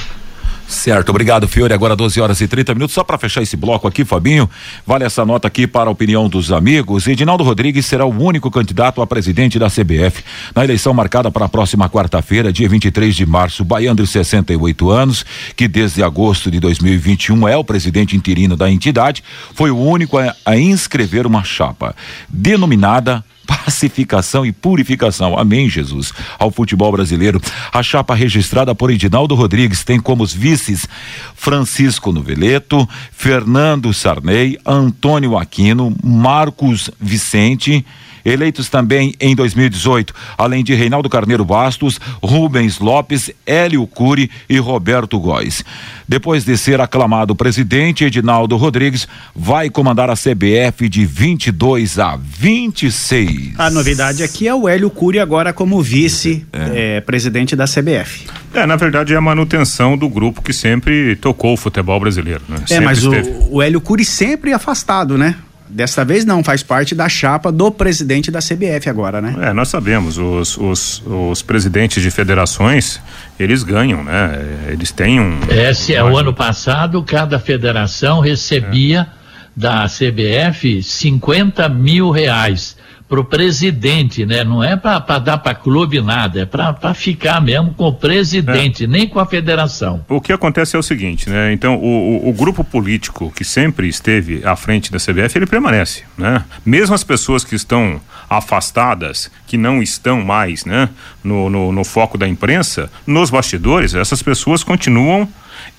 Certo, 0.67 1.09
obrigado, 1.09 1.47
Fiore. 1.47 1.73
Agora 1.73 1.95
12 1.95 2.19
horas 2.19 2.41
e 2.41 2.47
30 2.47 2.73
minutos. 2.73 2.93
Só 2.93 3.01
para 3.01 3.17
fechar 3.17 3.41
esse 3.41 3.55
bloco 3.55 3.87
aqui, 3.87 4.03
Fabinho, 4.03 4.49
vale 4.85 5.05
essa 5.05 5.25
nota 5.25 5.47
aqui 5.47 5.65
para 5.65 5.89
a 5.89 5.91
opinião 5.91 6.27
dos 6.27 6.51
amigos. 6.51 7.07
Edinaldo 7.07 7.41
Rodrigues 7.41 7.85
será 7.85 8.05
o 8.05 8.09
único 8.09 8.51
candidato 8.51 9.01
a 9.01 9.07
presidente 9.07 9.57
da 9.57 9.69
CBF 9.69 10.23
na 10.53 10.65
eleição 10.65 10.93
marcada 10.93 11.31
para 11.31 11.45
a 11.45 11.49
próxima 11.49 11.89
quarta-feira, 11.89 12.51
dia 12.51 12.67
23 12.67 13.15
de 13.15 13.25
março. 13.25 13.63
Baiano 13.63 14.03
de 14.03 14.07
68 14.07 14.91
anos, 14.91 15.25
que 15.55 15.69
desde 15.69 16.03
agosto 16.03 16.51
de 16.51 16.59
2021 16.59 17.47
é 17.47 17.55
o 17.55 17.63
presidente 17.63 18.17
interino 18.17 18.57
da 18.57 18.69
entidade, 18.69 19.23
foi 19.53 19.71
o 19.71 19.77
único 19.77 20.17
a, 20.17 20.35
a 20.45 20.57
inscrever 20.57 21.25
uma 21.25 21.45
chapa 21.45 21.95
denominada 22.27 23.23
pacificação 23.47 24.45
e 24.45 24.51
purificação. 24.51 25.37
Amém, 25.37 25.69
Jesus. 25.69 26.13
Ao 26.37 26.51
futebol 26.51 26.91
brasileiro. 26.91 27.41
A 27.71 27.81
chapa 27.81 28.13
registrada 28.13 28.75
por 28.75 28.91
Edinaldo 28.91 29.33
Rodrigues 29.33 29.83
tem 29.83 29.99
como 29.99 30.23
os 30.23 30.33
vices 30.33 30.87
Francisco 31.35 32.11
Noveleto, 32.11 32.87
Fernando 33.11 33.93
Sarney, 33.93 34.59
Antônio 34.65 35.37
Aquino, 35.37 35.95
Marcos 36.03 36.91
Vicente 36.99 37.85
Eleitos 38.25 38.69
também 38.69 39.13
em 39.19 39.35
2018, 39.35 40.13
além 40.37 40.63
de 40.63 40.73
Reinaldo 40.73 41.09
Carneiro 41.09 41.45
Bastos, 41.45 41.99
Rubens 42.21 42.79
Lopes, 42.79 43.31
Hélio 43.45 43.85
Cury 43.87 44.29
e 44.49 44.57
Roberto 44.57 45.19
Góes. 45.19 45.63
Depois 46.07 46.43
de 46.43 46.57
ser 46.57 46.79
aclamado 46.79 47.35
presidente, 47.35 48.05
Edinaldo 48.05 48.55
Rodrigues 48.55 49.07
vai 49.35 49.69
comandar 49.69 50.09
a 50.09 50.15
CBF 50.15 50.87
de 50.87 51.05
22 51.05 51.99
a 51.99 52.17
26. 52.17 53.53
A 53.57 53.69
novidade 53.69 54.23
aqui 54.23 54.47
é 54.47 54.55
o 54.55 54.67
Hélio 54.67 54.89
Cury 54.89 55.19
agora 55.19 55.51
como 55.51 55.81
vice-presidente 55.81 57.53
é. 57.53 57.55
é, 57.55 57.57
da 57.57 57.65
CBF. 57.65 58.27
É, 58.53 58.65
na 58.65 58.75
verdade 58.75 59.13
é 59.13 59.17
a 59.17 59.21
manutenção 59.21 59.97
do 59.97 60.09
grupo 60.09 60.41
que 60.41 60.53
sempre 60.53 61.15
tocou 61.17 61.53
o 61.53 61.57
futebol 61.57 61.99
brasileiro. 61.99 62.41
Né? 62.47 62.57
É, 62.69 62.79
mas 62.79 63.05
o, 63.05 63.11
o 63.49 63.61
Hélio 63.61 63.81
Cury 63.81 64.05
sempre 64.05 64.53
afastado, 64.53 65.17
né? 65.17 65.35
Desta 65.69 66.05
vez 66.05 66.23
não, 66.23 66.43
faz 66.43 66.63
parte 66.63 66.95
da 66.95 67.09
chapa 67.09 67.51
do 67.51 67.69
presidente 67.69 68.31
da 68.31 68.39
CBF 68.39 68.89
agora, 68.89 69.21
né? 69.21 69.35
É, 69.41 69.53
nós 69.53 69.67
sabemos, 69.67 70.17
os, 70.17 70.57
os, 70.57 71.03
os 71.05 71.41
presidentes 71.41 72.01
de 72.01 72.09
federações, 72.09 73.01
eles 73.37 73.63
ganham, 73.63 74.03
né? 74.03 74.39
Eles 74.69 74.91
têm 74.91 75.19
um. 75.19 75.39
Esse 75.49 75.93
é, 75.93 76.01
o 76.01 76.15
ano 76.17 76.33
passado, 76.33 77.03
cada 77.03 77.37
federação 77.37 78.21
recebia 78.21 79.01
é. 79.01 79.07
da 79.55 79.87
CBF 79.87 80.81
50 80.81 81.67
mil 81.67 82.11
reais 82.11 82.76
para 83.07 83.19
o 83.21 83.25
presidente, 83.25 84.25
né? 84.25 84.43
Não 84.43 84.63
é 84.63 84.75
para 84.75 85.19
dar 85.19 85.37
para 85.37 85.55
clube 85.55 86.01
nada, 86.01 86.41
é 86.41 86.45
para 86.45 86.93
ficar 86.93 87.41
mesmo 87.41 87.73
com 87.73 87.87
o 87.87 87.93
presidente, 87.93 88.83
é. 88.83 88.87
nem 88.87 89.07
com 89.07 89.19
a 89.19 89.25
federação. 89.25 90.03
O 90.09 90.19
que 90.19 90.33
acontece 90.33 90.75
é 90.75 90.79
o 90.79 90.83
seguinte, 90.83 91.29
né? 91.29 91.53
Então, 91.53 91.75
o, 91.75 92.25
o, 92.25 92.29
o, 92.29 92.33
grupo 92.33 92.63
político 92.63 93.31
que 93.33 93.45
sempre 93.45 93.87
esteve 93.87 94.45
à 94.45 94.55
frente 94.55 94.91
da 94.91 94.97
CBF, 94.97 95.37
ele 95.37 95.45
permanece, 95.45 96.03
né? 96.17 96.43
Mesmo 96.65 96.93
as 96.93 97.03
pessoas 97.03 97.45
que 97.45 97.55
estão 97.55 98.01
afastadas, 98.29 99.31
que 99.45 99.57
não 99.57 99.81
estão 99.81 100.21
mais, 100.21 100.65
né? 100.65 100.89
No, 101.23 101.49
no, 101.49 101.71
no 101.71 101.83
foco 101.85 102.17
da 102.17 102.27
imprensa, 102.27 102.91
nos 103.05 103.29
bastidores, 103.29 103.95
essas 103.95 104.21
pessoas 104.21 104.63
continuam 104.63 105.29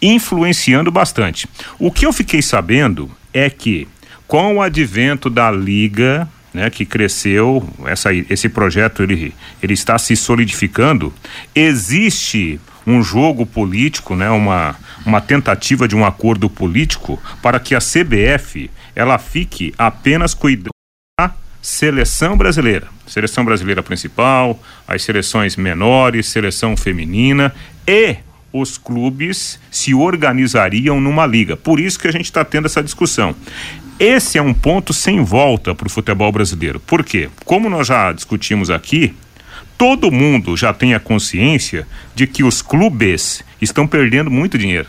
influenciando 0.01 0.91
bastante. 0.91 1.47
O 1.79 1.91
que 1.91 2.07
eu 2.07 2.13
fiquei 2.13 2.41
sabendo 2.41 3.11
é 3.35 3.51
que 3.51 3.87
com 4.27 4.57
o 4.57 4.63
advento 4.63 5.31
da 5.31 5.51
liga 5.51 6.29
né, 6.53 6.71
que 6.71 6.85
cresceu, 6.85 7.69
essa, 7.87 8.13
esse 8.13 8.49
projeto 8.49 9.03
ele, 9.03 9.35
ele 9.63 9.75
está 9.75 9.99
se 9.99 10.17
solidificando. 10.17 11.13
Existe 11.55 12.61
um 12.87 13.03
jogo 13.03 13.45
político, 13.45 14.17
né, 14.17 14.31
uma, 14.31 14.75
uma 15.05 15.21
tentativa 15.21 15.87
de 15.87 15.95
um 15.95 16.05
acordo 16.05 16.49
político 16.49 17.21
para 17.43 17.61
que 17.61 17.75
a 17.75 17.81
CBF 17.81 18.71
ela 18.97 19.19
fique 19.19 19.75
apenas 19.77 20.35
cuidando 20.35 20.71
da 21.19 21.33
seleção 21.61 22.37
brasileira, 22.37 22.89
seleção 23.07 23.45
brasileira 23.45 23.83
principal, 23.83 24.61
as 24.87 25.03
seleções 25.03 25.57
menores, 25.57 26.27
seleção 26.27 26.77
feminina 26.77 27.55
e 27.87 28.17
os 28.53 28.79
clubes 28.79 29.61
se 29.71 29.95
organizariam 29.95 31.01
numa 31.01 31.27
liga. 31.27 31.57
Por 31.57 31.79
isso 31.79 31.99
que 31.99 32.09
a 32.09 32.13
gente 32.13 32.25
está 32.25 32.45
tendo 32.45 32.67
essa 32.67 32.83
discussão. 32.83 33.37
Esse 33.99 34.39
é 34.39 34.43
um 34.43 34.55
ponto 34.55 34.93
sem 34.93 35.25
volta 35.25 35.75
para 35.75 35.89
o 35.89 35.91
futebol 35.91 36.31
brasileiro. 36.31 36.79
Por 36.79 37.03
quê? 37.03 37.29
Como 37.45 37.69
nós 37.69 37.89
já 37.89 38.13
discutimos 38.13 38.71
aqui, 38.71 39.13
todo 39.77 40.13
mundo 40.13 40.57
já 40.57 40.73
tem 40.73 40.95
a 40.95 41.01
consciência 41.01 41.85
de 42.15 42.25
que 42.25 42.45
os 42.45 42.63
clubes 42.63 43.43
estão 43.61 43.89
perdendo 43.89 44.31
muito 44.31 44.57
dinheiro. 44.57 44.87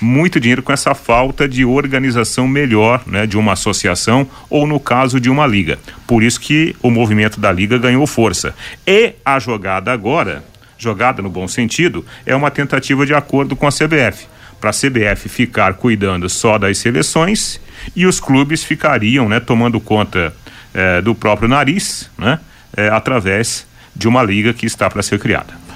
Muito 0.00 0.40
dinheiro 0.40 0.60
com 0.60 0.72
essa 0.72 0.92
falta 0.92 1.48
de 1.48 1.64
organização 1.64 2.48
melhor, 2.48 3.02
né, 3.06 3.28
de 3.28 3.38
uma 3.38 3.52
associação 3.52 4.28
ou 4.50 4.66
no 4.66 4.80
caso 4.80 5.20
de 5.20 5.30
uma 5.30 5.46
liga. 5.46 5.78
Por 6.04 6.24
isso 6.24 6.40
que 6.40 6.74
o 6.82 6.90
movimento 6.90 7.38
da 7.38 7.52
liga 7.52 7.78
ganhou 7.78 8.08
força. 8.08 8.52
E 8.84 9.14
a 9.24 9.38
jogada 9.38 9.92
agora, 9.92 10.44
jogada 10.76 11.22
no 11.22 11.30
bom 11.30 11.46
sentido, 11.46 12.04
é 12.26 12.34
uma 12.34 12.50
tentativa 12.50 13.06
de 13.06 13.14
acordo 13.14 13.54
com 13.54 13.68
a 13.68 13.72
CBF 13.72 14.26
para 14.60 14.70
a 14.70 14.72
CBF 14.72 15.28
ficar 15.28 15.74
cuidando 15.74 16.28
só 16.28 16.58
das 16.58 16.78
seleções 16.78 17.60
e 17.94 18.06
os 18.06 18.20
clubes 18.20 18.64
ficariam, 18.64 19.28
né, 19.28 19.40
tomando 19.40 19.80
conta 19.80 20.34
eh, 20.74 21.00
do 21.00 21.14
próprio 21.14 21.48
nariz, 21.48 22.10
né, 22.18 22.38
eh, 22.76 22.88
através 22.88 23.66
de 23.94 24.06
uma 24.06 24.22
liga 24.22 24.52
que 24.52 24.66
está 24.66 24.88
para 24.88 25.02
ser 25.02 25.18
criada. 25.18 25.67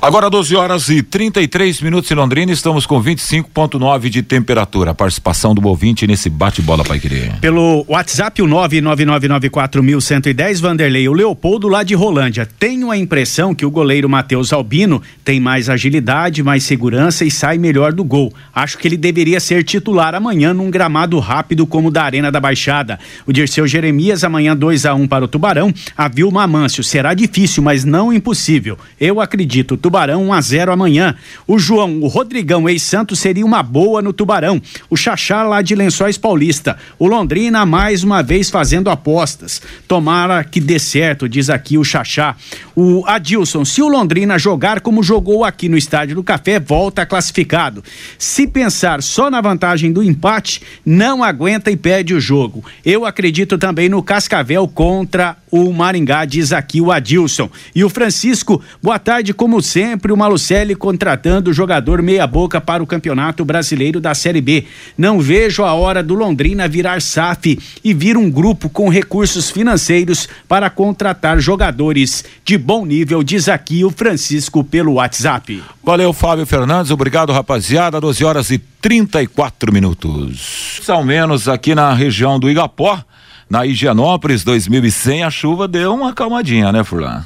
Agora 0.00 0.30
12 0.30 0.54
horas 0.54 0.88
e 0.90 1.02
33 1.02 1.80
minutos 1.80 2.08
em 2.08 2.14
Londrina, 2.14 2.52
estamos 2.52 2.86
com 2.86 3.02
25.9 3.02 4.08
de 4.08 4.22
temperatura. 4.22 4.92
A 4.92 4.94
participação 4.94 5.52
do 5.52 5.66
ouvinte 5.66 6.06
nesse 6.06 6.30
bate-bola 6.30 6.84
para 6.84 6.96
querer. 7.00 7.32
Pelo 7.40 7.84
WhatsApp 7.88 8.40
o 8.40 8.46
999941110 8.46 10.60
Vanderlei, 10.60 11.08
o 11.08 11.12
Leopoldo 11.12 11.66
lá 11.66 11.82
de 11.82 11.96
Rolândia. 11.96 12.46
Tenho 12.46 12.92
a 12.92 12.96
impressão 12.96 13.52
que 13.52 13.66
o 13.66 13.72
goleiro 13.72 14.08
Matheus 14.08 14.52
Albino 14.52 15.02
tem 15.24 15.40
mais 15.40 15.68
agilidade, 15.68 16.44
mais 16.44 16.62
segurança 16.62 17.24
e 17.24 17.30
sai 17.30 17.58
melhor 17.58 17.92
do 17.92 18.04
gol. 18.04 18.32
Acho 18.54 18.78
que 18.78 18.86
ele 18.86 18.96
deveria 18.96 19.40
ser 19.40 19.64
titular 19.64 20.14
amanhã 20.14 20.54
num 20.54 20.70
gramado 20.70 21.18
rápido 21.18 21.66
como 21.66 21.88
o 21.88 21.90
da 21.90 22.04
Arena 22.04 22.30
da 22.30 22.38
Baixada. 22.38 23.00
O 23.26 23.32
Dirceu 23.32 23.66
Jeremias 23.66 24.22
amanhã 24.22 24.56
2 24.56 24.86
a 24.86 24.94
1 24.94 25.02
um 25.02 25.08
para 25.08 25.24
o 25.24 25.28
Tubarão. 25.28 25.74
A 25.96 26.06
Vilma 26.06 26.44
Amâncio 26.44 26.84
será 26.84 27.14
difícil, 27.14 27.64
mas 27.64 27.84
não 27.84 28.12
impossível. 28.12 28.78
Eu 29.00 29.20
acredito 29.20 29.47
Tubarão 29.48 30.28
1 30.28 30.32
a 30.32 30.40
0 30.40 30.72
amanhã. 30.72 31.14
O 31.46 31.58
João, 31.58 32.00
o 32.00 32.06
Rodrigão, 32.06 32.68
ex-Santos, 32.68 33.18
seria 33.18 33.44
uma 33.44 33.62
boa 33.62 34.02
no 34.02 34.12
Tubarão. 34.12 34.60
O 34.90 34.96
Xaxá 34.96 35.42
lá 35.42 35.62
de 35.62 35.74
Lençóis 35.74 36.18
Paulista. 36.18 36.76
O 36.98 37.06
Londrina 37.06 37.64
mais 37.64 38.04
uma 38.04 38.22
vez 38.22 38.50
fazendo 38.50 38.90
apostas. 38.90 39.62
Tomara 39.86 40.44
que 40.44 40.60
dê 40.60 40.78
certo, 40.78 41.28
diz 41.28 41.50
aqui 41.50 41.78
o 41.78 41.84
Xaxá. 41.84 42.36
O 42.76 43.04
Adilson, 43.06 43.64
se 43.64 43.82
o 43.82 43.88
Londrina 43.88 44.38
jogar 44.38 44.80
como 44.80 45.02
jogou 45.02 45.44
aqui 45.44 45.68
no 45.68 45.76
Estádio 45.76 46.16
do 46.16 46.22
Café, 46.22 46.60
volta 46.60 47.06
classificado. 47.06 47.82
Se 48.18 48.46
pensar 48.46 49.02
só 49.02 49.30
na 49.30 49.40
vantagem 49.40 49.92
do 49.92 50.02
empate, 50.02 50.62
não 50.84 51.24
aguenta 51.24 51.70
e 51.70 51.76
perde 51.76 52.14
o 52.14 52.20
jogo. 52.20 52.64
Eu 52.84 53.04
acredito 53.06 53.58
também 53.58 53.88
no 53.88 54.02
Cascavel 54.02 54.68
contra 54.68 55.36
o 55.50 55.72
Maringá, 55.72 56.24
diz 56.24 56.52
aqui 56.52 56.80
o 56.80 56.90
Adilson. 56.92 57.50
E 57.74 57.84
o 57.84 57.88
Francisco, 57.88 58.62
boa 58.82 58.98
tarde, 58.98 59.32
como 59.32 59.60
sempre, 59.62 60.12
o 60.12 60.16
Malucelli 60.16 60.74
contratando 60.74 61.50
o 61.50 61.54
jogador 61.54 62.02
meia-boca 62.02 62.60
para 62.60 62.82
o 62.82 62.86
Campeonato 62.86 63.44
Brasileiro 63.44 64.00
da 64.00 64.14
Série 64.14 64.40
B. 64.40 64.64
Não 64.96 65.20
vejo 65.20 65.64
a 65.64 65.74
hora 65.74 66.02
do 66.02 66.14
Londrina 66.14 66.68
virar 66.68 67.00
SAF 67.00 67.58
e 67.82 67.94
vir 67.94 68.16
um 68.16 68.30
grupo 68.30 68.68
com 68.68 68.88
recursos 68.88 69.50
financeiros 69.50 70.28
para 70.48 70.70
contratar 70.70 71.38
jogadores 71.40 72.24
de 72.44 72.58
bom 72.58 72.84
nível, 72.84 73.22
diz 73.22 73.48
aqui 73.48 73.84
o 73.84 73.90
Francisco 73.90 74.62
pelo 74.62 74.94
WhatsApp. 74.94 75.62
Valeu, 75.82 76.12
Fábio 76.12 76.44
Fernandes, 76.44 76.90
obrigado, 76.90 77.32
rapaziada. 77.32 78.00
12 78.00 78.24
horas 78.24 78.50
e 78.50 78.58
34 78.58 79.72
minutos. 79.72 80.80
Ao 80.86 81.04
menos 81.04 81.48
aqui 81.48 81.74
na 81.74 81.92
região 81.92 82.38
do 82.38 82.48
Igapó 82.50 83.02
na 83.48 83.64
Higienópolis 83.66 84.44
2100 84.44 85.24
a 85.24 85.30
chuva 85.30 85.66
deu 85.66 85.94
uma 85.94 86.10
acalmadinha, 86.10 86.70
né, 86.72 86.84
Furlan? 86.84 87.24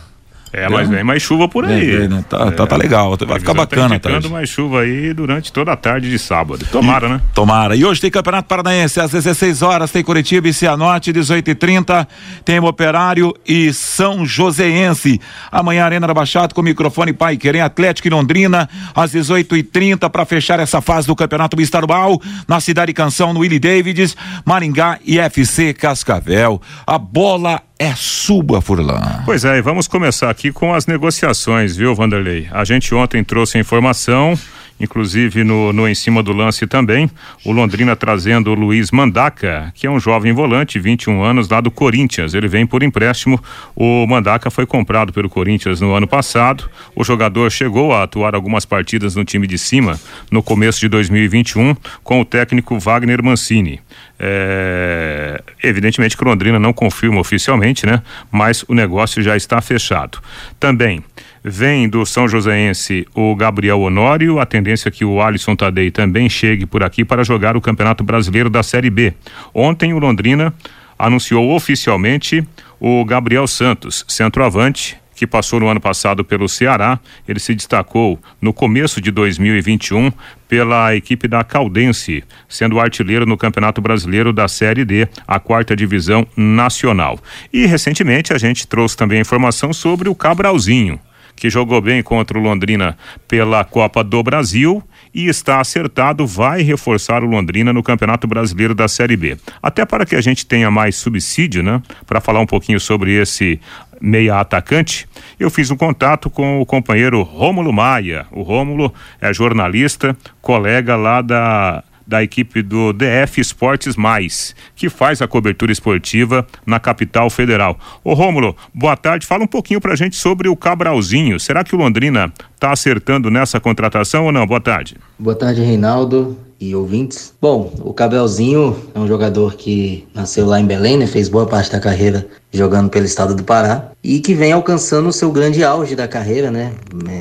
É, 0.53 0.69
mas 0.69 0.89
vem 0.89 1.03
mais 1.03 1.23
chuva 1.23 1.49
por 1.49 1.65
aí. 1.65 1.81
Vem, 1.81 1.99
vem, 2.01 2.09
né? 2.09 2.25
tá, 2.29 2.49
é, 2.49 2.51
tá, 2.51 2.67
tá, 2.67 2.77
legal, 2.77 3.17
vai 3.27 3.39
ficar 3.39 3.55
bacana. 3.55 3.99
Tá 3.99 4.29
mais 4.29 4.51
chuva 4.51 4.83
aí 4.83 5.15
durante 5.15 5.51
toda 5.51 5.73
a 5.73 5.77
tarde 5.77 6.11
de 6.11 6.19
sábado. 6.19 6.67
Tomara, 6.71 7.07
e, 7.07 7.11
né? 7.11 7.21
Tomara. 7.35 7.75
E 7.75 7.85
hoje 7.85 8.03
tem 8.03 8.11
Campeonato 8.11 8.49
Paranaense 8.49 9.01
às 9.01 9.13
16 9.13 9.63
horas, 9.63 9.91
tem 9.91 10.03
Curitiba 10.03 10.49
e 10.49 10.53
Cianorte, 10.53 11.11
18 11.11 11.51
e 11.51 11.55
30 11.55 12.07
tem 12.45 12.59
Operário 12.59 13.35
e 13.49 13.73
São 13.73 14.27
Joséense. 14.27 15.21
Amanhã 15.51 15.85
Arena 15.85 16.07
da 16.07 16.13
Baixada 16.15 16.55
com 16.55 16.61
microfone 16.61 17.15
Pai 17.15 17.39
Querem 17.39 17.63
Atlético 17.63 18.09
e 18.09 18.11
Londrina 18.11 18.69
às 18.95 19.13
18 19.13 19.57
e 19.57 19.63
30 19.63 20.11
para 20.11 20.27
fechar 20.27 20.61
essa 20.61 20.83
fase 20.83 21.07
do 21.07 21.17
Campeonato 21.17 21.61
Estadual 21.63 22.21
na 22.47 22.61
Cidade 22.61 22.93
Canção 22.93 23.33
no 23.33 23.41
Willie 23.41 23.59
Davids, 23.59 24.15
Maringá 24.45 24.99
e 25.05 25.19
FC 25.19 25.73
Cascavel. 25.73 26.61
A 26.87 26.99
bola 26.99 27.63
é 27.83 27.95
suba, 27.97 28.61
Furlan. 28.61 29.23
Pois 29.25 29.45
é, 29.45 29.59
e 29.59 29.61
vamos 29.61 29.89
começar 29.89 30.31
aqui 30.31 30.53
com 30.53 30.73
as 30.73 30.87
negociações, 30.87 31.75
viu, 31.75 31.93
Vanderlei? 31.97 32.49
A 32.53 32.65
gente 32.65 32.95
ontem 32.95 33.25
trouxe 33.25 33.59
a 33.59 33.61
informação 33.61 34.39
inclusive 34.83 35.45
no, 35.45 35.73
no 35.73 35.89
em 35.89 35.95
cima 35.95 36.23
do 36.23 36.33
lance 36.33 36.67
também, 36.67 37.09
o 37.45 37.53
Londrina 37.53 37.95
trazendo 37.95 38.51
o 38.51 38.55
Luiz 38.55 38.91
Mandaca, 38.91 39.73
que 39.75 39.87
é 39.87 39.91
um 39.91 40.01
jovem 40.01 40.33
volante, 40.33 40.81
21 40.81 41.23
anos, 41.23 41.49
lá 41.49 41.61
do 41.61 41.71
Corinthians. 41.71 42.35
Ele 42.35 42.49
vem 42.49 42.67
por 42.67 42.83
empréstimo. 42.83 43.43
O 43.77 44.05
Mandaca 44.07 44.51
foi 44.51 44.67
comprado 44.67 45.13
pelo 45.13 45.31
Corinthians 45.31 45.81
no 45.81 45.95
ano 45.95 46.07
passado. 46.07 46.69
O 46.97 47.05
jogador 47.05 47.51
chegou 47.51 47.93
a 47.93 48.03
atuar 48.03 48.35
algumas 48.35 48.65
partidas 48.65 49.15
no 49.15 49.25
time 49.25 49.47
de 49.47 49.57
cima 49.57 49.99
no 50.31 50.43
começo 50.43 50.81
de 50.81 50.89
2021 50.89 51.77
com 52.03 52.21
o 52.21 52.25
técnico 52.25 52.79
Wagner 52.79 53.23
Mancini. 53.23 53.81
É, 54.19 55.43
evidentemente 55.63 56.17
que 56.17 56.25
Londrina 56.25 56.59
não 56.59 56.73
confirma 56.73 57.21
oficialmente, 57.21 57.87
né? 57.87 58.03
Mas 58.31 58.65
o 58.69 58.75
negócio 58.75 59.23
já 59.23 59.37
está 59.37 59.61
fechado. 59.61 60.19
Também 60.59 61.03
Vem 61.45 61.89
do 61.89 62.07
São 62.07 62.29
Joséense 62.29 63.05
o 63.13 63.35
Gabriel 63.35 63.81
Honório, 63.81 64.39
a 64.39 64.47
tendência 64.47 64.89
é 64.89 64.93
que 64.93 65.05
o 65.05 65.21
Alisson 65.21 65.57
Tadei 65.57 65.91
também 65.91 66.29
chegue 66.29 66.65
por 66.65 66.85
aqui 66.85 67.05
para 67.05 67.25
jogar 67.25 67.57
o 67.57 67.61
Campeonato 67.61 68.05
Brasileiro 68.05 68.49
da 68.49 68.63
Série 68.63 68.91
B. 68.91 69.13
Ontem 69.53 69.93
o 69.93 69.99
Londrina 69.99 70.55
anunciou 70.97 71.53
oficialmente 71.53 72.47
o 72.79 73.05
Gabriel 73.05 73.49
Santos, 73.49 74.05
centroavante, 74.07 74.97
que 75.17 75.27
passou 75.27 75.59
no 75.59 75.67
ano 75.67 75.81
passado 75.81 76.25
pelo 76.25 76.49
Ceará. 76.49 77.01
Ele 77.27 77.41
se 77.41 77.57
destacou 77.57 78.21
no 78.41 78.53
começo 78.53 79.01
de 79.01 79.11
2021 79.11 80.13
pela 80.49 80.95
equipe 80.95 81.27
da 81.27 81.43
Caldense, 81.43 82.23
sendo 82.49 82.79
artilheiro 82.79 83.27
no 83.27 83.37
Campeonato 83.37 83.81
Brasileiro 83.81 84.33
da 84.33 84.47
Série 84.47 84.85
D, 84.85 85.09
a 85.27 85.41
quarta 85.41 85.75
divisão 85.75 86.25
nacional. 86.37 87.19
E 87.53 87.67
recentemente 87.67 88.33
a 88.33 88.39
gente 88.39 88.65
trouxe 88.65 88.97
também 88.97 89.21
informação 89.21 89.73
sobre 89.73 90.09
o 90.09 90.15
Cabralzinho, 90.15 91.01
que 91.43 91.51
jogou 91.51 91.81
bem 91.81 92.05
contra 92.05 92.39
o 92.39 92.41
Londrina 92.41 92.97
pela 93.27 93.65
Copa 93.65 94.05
do 94.05 94.23
Brasil 94.23 94.81
e 95.13 95.27
está 95.27 95.59
acertado, 95.59 96.25
vai 96.25 96.63
reforçar 96.63 97.25
o 97.25 97.27
Londrina 97.27 97.73
no 97.73 97.83
Campeonato 97.83 98.29
Brasileiro 98.29 98.77
da 98.77 98.87
Série 98.87 99.17
B. 99.17 99.37
Até 99.61 99.85
para 99.85 100.07
que 100.07 100.15
a 100.15 100.21
gente 100.21 100.47
tenha 100.47 100.71
mais 100.71 100.95
subsídio, 100.95 101.61
né? 101.61 101.83
Para 102.07 102.21
falar 102.21 102.39
um 102.39 102.47
pouquinho 102.47 102.79
sobre 102.79 103.21
esse 103.21 103.61
meia 104.01 104.39
atacante, 104.39 105.09
eu 105.37 105.51
fiz 105.51 105.69
um 105.73 105.77
contato 105.77 106.31
com 106.31 106.61
o 106.61 106.65
companheiro 106.65 107.23
Rômulo 107.23 107.73
Maia. 107.73 108.25
O 108.31 108.43
Rômulo 108.43 108.95
é 109.21 109.35
jornalista, 109.35 110.17
colega 110.41 110.95
lá 110.95 111.21
da 111.21 111.83
da 112.07 112.23
equipe 112.23 112.63
do 112.63 112.93
DF 112.93 113.41
Esportes 113.41 113.97
Mais, 113.97 114.55
que 114.75 114.89
faz 114.89 115.23
a 115.23 115.29
cobertura 115.29 115.73
esportiva 115.73 116.47
na 116.67 116.79
capital 116.79 117.31
federal. 117.31 117.79
Ô 118.05 118.15
Rômulo, 118.15 118.57
boa 118.75 118.97
tarde. 118.97 119.27
Fala 119.27 119.45
um 119.45 119.49
pouquinho 119.49 119.81
pra 119.81 119.97
gente 119.97 120.17
sobre 120.17 120.49
o 120.49 120.57
Cabralzinho. 120.57 121.39
Será 121.39 121.65
que 121.65 121.75
o 121.75 121.79
Londrina 121.79 122.33
tá 122.59 122.73
acertando 122.73 123.31
nessa 123.31 123.61
contratação 123.61 124.27
ou 124.27 124.33
não? 124.33 124.47
Boa 124.47 124.61
tarde. 124.61 124.97
Boa 125.19 125.35
tarde, 125.35 125.63
Reinaldo 125.63 126.37
e 126.63 126.77
ouvintes. 126.77 127.35
Bom, 127.41 127.73
o 127.81 127.93
Cabelzinho 127.93 128.77
é 128.95 128.99
um 128.99 129.07
jogador 129.09 129.57
que 129.57 130.07
nasceu 130.15 130.47
lá 130.47 130.61
em 130.61 130.65
Belém, 130.65 130.97
né? 130.97 131.09
Fez 131.09 131.29
boa 131.29 131.45
parte 131.45 131.73
da 131.73 131.81
carreira 131.81 132.25
jogando 132.53 132.89
pelo 132.89 133.05
estado 133.05 133.35
do 133.35 133.43
Pará 133.43 133.91
e 134.03 134.21
que 134.21 134.33
vem 134.33 134.53
alcançando 134.53 135.09
o 135.09 135.13
seu 135.13 135.33
grande 135.33 135.65
auge 135.65 135.97
da 135.97 136.07
carreira, 136.07 136.53
né? 136.53 136.73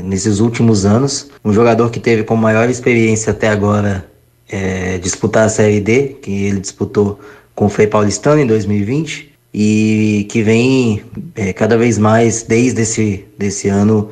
Nesses 0.04 0.40
últimos 0.40 0.86
anos. 0.86 1.30
Um 1.44 1.52
jogador 1.52 1.90
que 1.90 2.00
teve 2.00 2.24
com 2.24 2.36
maior 2.36 2.70
experiência 2.70 3.32
até 3.32 3.50
agora 3.50 4.06
é, 4.52 4.98
disputar 4.98 5.46
a 5.46 5.50
Série 5.50 5.80
D, 5.80 6.18
que 6.22 6.46
ele 6.46 6.60
disputou 6.60 7.20
com 7.56 7.66
o 7.66 7.70
Frei 7.70 7.88
Paulistano 7.88 8.42
em 8.42 8.46
2020 8.46 9.32
e 9.54 10.28
que 10.30 10.42
vem 10.44 11.04
é, 11.36 11.54
cada 11.54 11.78
vez 11.78 11.98
mais 11.98 12.44
desde 12.44 12.82
esse 12.82 13.26
desse 13.38 13.68
ano 13.70 14.10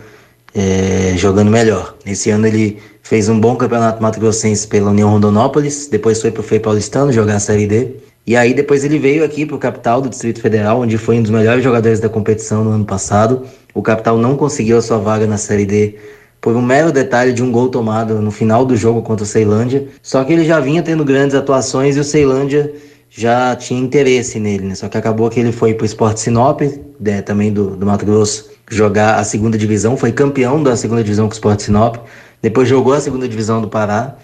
é, 0.53 1.13
jogando 1.17 1.51
melhor. 1.51 1.95
Esse 2.05 2.29
ano 2.29 2.47
ele 2.47 2.79
fez 3.03 3.29
um 3.29 3.39
bom 3.39 3.55
campeonato 3.55 4.01
Mato 4.01 4.19
Grossense 4.19 4.67
pela 4.67 4.91
União 4.91 5.09
Rondonópolis, 5.09 5.87
depois 5.87 6.21
foi 6.21 6.31
para 6.31 6.41
o 6.41 6.43
Frei 6.43 6.59
Paulistano 6.59 7.11
jogar 7.11 7.35
a 7.35 7.39
Série 7.39 7.67
D. 7.67 7.95
E 8.25 8.35
aí 8.35 8.53
depois 8.53 8.83
ele 8.83 8.99
veio 8.99 9.23
aqui 9.23 9.45
para 9.45 9.55
o 9.55 9.59
capital 9.59 10.01
do 10.01 10.09
Distrito 10.09 10.41
Federal, 10.41 10.81
onde 10.81 10.97
foi 10.97 11.17
um 11.17 11.21
dos 11.21 11.31
melhores 11.31 11.63
jogadores 11.63 11.99
da 11.99 12.09
competição 12.09 12.63
no 12.63 12.71
ano 12.71 12.85
passado. 12.85 13.43
O 13.73 13.81
capital 13.81 14.17
não 14.17 14.35
conseguiu 14.35 14.77
a 14.77 14.81
sua 14.81 14.99
vaga 14.99 15.25
na 15.25 15.37
Série 15.37 15.65
D 15.65 15.95
por 16.41 16.55
um 16.55 16.61
mero 16.61 16.91
detalhe 16.91 17.33
de 17.33 17.43
um 17.43 17.51
gol 17.51 17.69
tomado 17.69 18.21
no 18.21 18.31
final 18.31 18.65
do 18.65 18.75
jogo 18.75 19.01
contra 19.01 19.23
o 19.23 19.27
Ceilândia. 19.27 19.87
Só 20.01 20.23
que 20.23 20.33
ele 20.33 20.45
já 20.45 20.59
vinha 20.59 20.81
tendo 20.81 21.03
grandes 21.03 21.35
atuações 21.35 21.97
e 21.97 21.99
o 21.99 22.03
Ceilândia 22.03 22.73
já 23.09 23.55
tinha 23.55 23.79
interesse 23.79 24.39
nele, 24.39 24.65
né? 24.65 24.75
Só 24.75 24.87
que 24.87 24.97
acabou 24.97 25.29
que 25.29 25.39
ele 25.39 25.51
foi 25.51 25.73
para 25.73 25.83
o 25.83 25.85
Sport 25.85 26.17
Sinop, 26.17 26.61
né, 26.99 27.21
também 27.21 27.51
do, 27.51 27.75
do 27.75 27.85
Mato 27.85 28.05
Grosso, 28.05 28.49
jogar 28.69 29.15
a 29.15 29.23
segunda 29.23 29.57
divisão, 29.57 29.97
foi 29.97 30.11
campeão 30.11 30.61
da 30.61 30.75
segunda 30.75 31.03
divisão 31.03 31.25
com 31.25 31.31
o 31.31 31.33
Sport 31.33 31.59
Sinop, 31.59 31.95
depois 32.41 32.67
jogou 32.67 32.93
a 32.93 33.01
segunda 33.01 33.27
divisão 33.27 33.61
do 33.61 33.67
Pará 33.67 34.15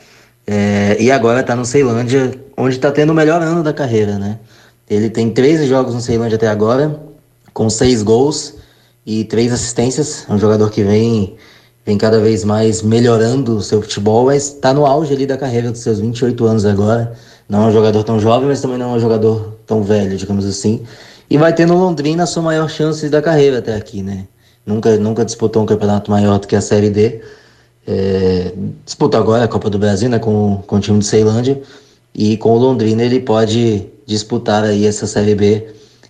é, 0.46 0.96
e 1.00 1.12
agora 1.12 1.42
está 1.42 1.56
no 1.56 1.66
Ceilândia, 1.66 2.32
onde 2.56 2.76
está 2.76 2.92
tendo 2.92 3.10
o 3.10 3.16
melhor 3.16 3.42
ano 3.42 3.64
da 3.64 3.74
carreira, 3.74 4.20
né? 4.20 4.40
Ele 4.88 5.10
tem 5.10 5.32
13 5.32 5.66
jogos 5.66 5.96
no 5.96 6.02
Ceilândia 6.02 6.36
até 6.36 6.48
agora, 6.48 7.00
com 7.54 7.68
seis 7.70 8.04
gols 8.04 8.56
e 9.04 9.24
três 9.24 9.52
assistências. 9.52 10.26
É 10.30 10.34
um 10.34 10.38
jogador 10.38 10.70
que 10.70 10.84
vem 10.84 11.36
vem 11.86 11.98
cada 11.98 12.20
vez 12.20 12.44
mais 12.44 12.82
melhorando 12.82 13.58
o 13.58 13.62
seu 13.62 13.82
futebol, 13.82 14.26
mas 14.26 14.48
está 14.48 14.74
no 14.74 14.86
auge 14.86 15.14
ali 15.14 15.28
da 15.28 15.38
carreira 15.38 15.72
dos 15.72 15.82
seus 15.82 16.00
28 16.00 16.46
anos 16.46 16.66
agora. 16.66 17.14
Não 17.48 17.64
é 17.64 17.68
um 17.68 17.72
jogador 17.72 18.04
tão 18.04 18.20
jovem, 18.20 18.48
mas 18.48 18.60
também 18.60 18.78
não 18.78 18.94
é 18.94 18.98
um 18.98 19.00
jogador 19.00 19.56
tão 19.68 19.84
velho, 19.84 20.18
digamos 20.18 20.46
assim. 20.46 20.82
E 21.30 21.38
vai 21.38 21.54
ter 21.54 21.68
no 21.68 21.78
Londrina 21.78 22.24
a 22.24 22.26
sua 22.26 22.42
maior 22.42 22.68
chance 22.68 23.08
da 23.08 23.22
carreira 23.22 23.60
até 23.60 23.76
aqui, 23.76 24.02
né? 24.02 24.26
Nunca, 24.66 24.98
nunca 24.98 25.24
disputou 25.24 25.62
um 25.62 25.66
campeonato 25.66 26.10
maior 26.10 26.40
do 26.40 26.48
que 26.48 26.56
a 26.56 26.62
Série 26.62 26.90
D. 26.90 27.22
É, 27.88 28.52
disputa 28.84 29.20
agora 29.20 29.44
a 29.44 29.48
Copa 29.48 29.70
do 29.70 29.78
Brasil, 29.78 30.10
né, 30.10 30.18
com, 30.18 30.64
com 30.66 30.78
o 30.78 30.80
time 30.80 30.98
de 30.98 31.06
Ceilândia. 31.06 31.62
E 32.16 32.36
com 32.38 32.50
o 32.54 32.58
Londrina 32.58 33.04
ele 33.04 33.20
pode 33.20 33.86
disputar 34.08 34.64
aí 34.64 34.88
essa 34.88 35.06
Série 35.06 35.36
B. 35.36 35.68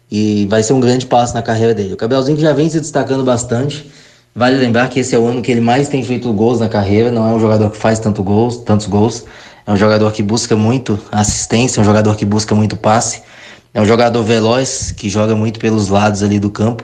E 0.09 0.47
vai 0.49 0.63
ser 0.63 0.71
um 0.71 0.79
grande 0.79 1.05
passo 1.05 1.33
na 1.33 1.41
carreira 1.41 1.73
dele. 1.73 1.95
O 1.95 1.97
Cabelzinho 1.97 2.39
já 2.39 2.53
vem 2.53 2.69
se 2.69 2.79
destacando 2.79 3.25
bastante 3.25 3.91
Vale 4.37 4.57
lembrar 4.57 4.89
que 4.89 4.99
esse 4.99 5.15
é 5.15 5.17
o 5.17 5.25
ano 5.25 5.41
que 5.41 5.49
ele 5.49 5.61
mais 5.61 5.87
tem 5.87 6.03
feito 6.03 6.33
gols 6.33 6.59
na 6.59 6.67
carreira, 6.67 7.09
não 7.09 7.25
é 7.25 7.33
um 7.33 7.39
jogador 7.39 7.69
que 7.69 7.77
faz 7.77 7.99
tanto 7.99 8.21
gols, 8.21 8.57
tantos 8.57 8.85
gols, 8.85 9.23
é 9.65 9.71
um 9.71 9.77
jogador 9.77 10.11
que 10.11 10.21
busca 10.21 10.57
muito 10.57 10.99
assistência, 11.09 11.79
é 11.79 11.81
um 11.81 11.85
jogador 11.85 12.17
que 12.17 12.25
busca 12.25 12.53
muito 12.53 12.75
passe, 12.75 13.21
é 13.73 13.79
um 13.79 13.85
jogador 13.85 14.21
veloz, 14.23 14.91
que 14.91 15.07
joga 15.07 15.37
muito 15.37 15.57
pelos 15.57 15.87
lados 15.87 16.21
ali 16.21 16.37
do 16.37 16.49
campo, 16.49 16.83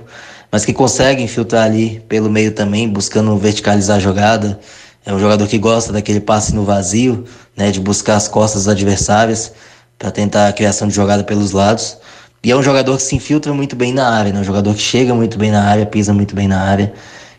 mas 0.49 0.64
que 0.64 0.72
consegue 0.72 1.22
infiltrar 1.22 1.66
ali 1.66 2.02
pelo 2.08 2.30
meio 2.30 2.54
também, 2.54 2.88
buscando 2.88 3.36
verticalizar 3.36 3.97
a 3.97 3.99
jogada. 3.99 4.58
É 5.06 5.14
um 5.14 5.20
jogador 5.20 5.45
que 5.45 5.58
gosta 5.58 5.91
daquele 5.91 6.22
passe 6.22 6.56
no 6.56 6.64
vazio, 6.64 7.26
né, 7.58 7.70
de 7.70 7.82
buscar 7.82 8.16
as 8.16 8.30
costas 8.30 8.70
adversárias 8.70 9.52
para 9.99 10.10
tentar 10.10 10.47
a 10.47 10.54
criação 10.54 10.88
de 10.88 10.93
jogada 10.93 11.22
pelos 11.22 11.52
lados. 11.52 11.97
E 12.41 12.49
é 12.49 12.56
um 12.56 12.64
jogador 12.64 12.95
que 12.95 13.04
se 13.04 13.14
infiltra 13.14 13.54
muito 13.54 13.76
bem 13.76 13.91
na 13.91 14.08
área, 14.08 14.32
né? 14.32 14.39
um 14.39 14.43
jogador 14.43 14.74
que 14.74 14.82
chega 14.82 15.14
muito 15.14 15.38
bem 15.38 15.52
na 15.52 15.64
área, 15.66 15.86
pisa 15.86 16.14
muito 16.14 16.34
bem 16.34 16.47
na 16.47 16.62
área 16.62 16.93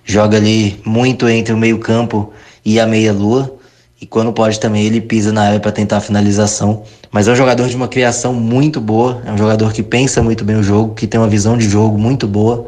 joga 0.05 0.37
ali 0.37 0.81
muito 0.85 1.29
entre 1.29 1.53
o 1.53 1.57
meio-campo 1.57 2.33
e 2.65 2.79
a 2.81 2.87
meia-lua. 2.87 3.57
E 4.01 4.07
quando 4.07 4.33
pode 4.33 4.59
também 4.59 4.85
ele 4.85 5.01
pisa 5.01 5.33
na 5.33 5.43
área 5.43 5.61
para 5.61 5.71
tentar 5.71 5.99
a 5.99 6.01
finalização. 6.01 6.83
Mas 7.11 7.29
é 7.29 7.33
um 7.33 7.37
jogador 7.37 7.69
de 7.69 7.77
uma 7.77 7.87
criação 7.87 8.35
muito 8.35 8.81
boa, 8.81 9.23
é 9.25 9.31
um 9.31 9.39
jogador 9.39 9.73
que 9.73 9.83
pensa 9.83 10.23
muito 10.23 10.45
bem 10.45 10.57
o 10.57 10.63
jogo, 10.63 10.95
que 10.95 11.07
tem 11.07 11.21
uma 11.21 11.29
visão 11.29 11.57
de 11.57 11.69
jogo 11.69 11.97
muito 11.99 12.27
boa. 12.27 12.67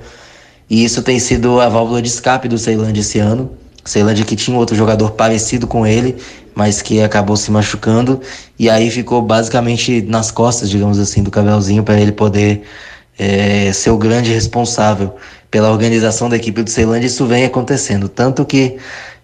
E 0.68 0.84
isso 0.84 1.02
tem 1.02 1.18
sido 1.18 1.60
a 1.60 1.68
válvula 1.68 2.00
de 2.00 2.08
escape 2.08 2.46
do 2.46 2.58
Ceilândia 2.58 3.00
esse 3.00 3.18
ano. 3.18 3.50
Ceilândia 3.84 4.24
que 4.24 4.36
tinha 4.36 4.56
outro 4.56 4.76
jogador 4.76 5.10
parecido 5.12 5.66
com 5.66 5.86
ele, 5.86 6.16
mas 6.54 6.80
que 6.80 7.02
acabou 7.02 7.36
se 7.36 7.50
machucando. 7.50 8.20
E 8.58 8.70
aí 8.70 8.90
ficou 8.90 9.20
basicamente 9.20 10.02
nas 10.02 10.30
costas, 10.30 10.70
digamos 10.70 10.98
assim, 10.98 11.22
do 11.22 11.30
Cabelzinho 11.30 11.82
para 11.82 12.00
ele 12.00 12.12
poder 12.12 12.62
é, 13.18 13.72
ser 13.72 13.90
o 13.90 13.98
grande 13.98 14.32
responsável 14.32 15.14
pela 15.54 15.70
organização 15.70 16.28
da 16.28 16.34
equipe 16.34 16.64
do 16.64 16.68
Ceilândia, 16.68 17.06
isso 17.06 17.24
vem 17.26 17.44
acontecendo. 17.44 18.08
Tanto 18.08 18.44
que 18.44 18.76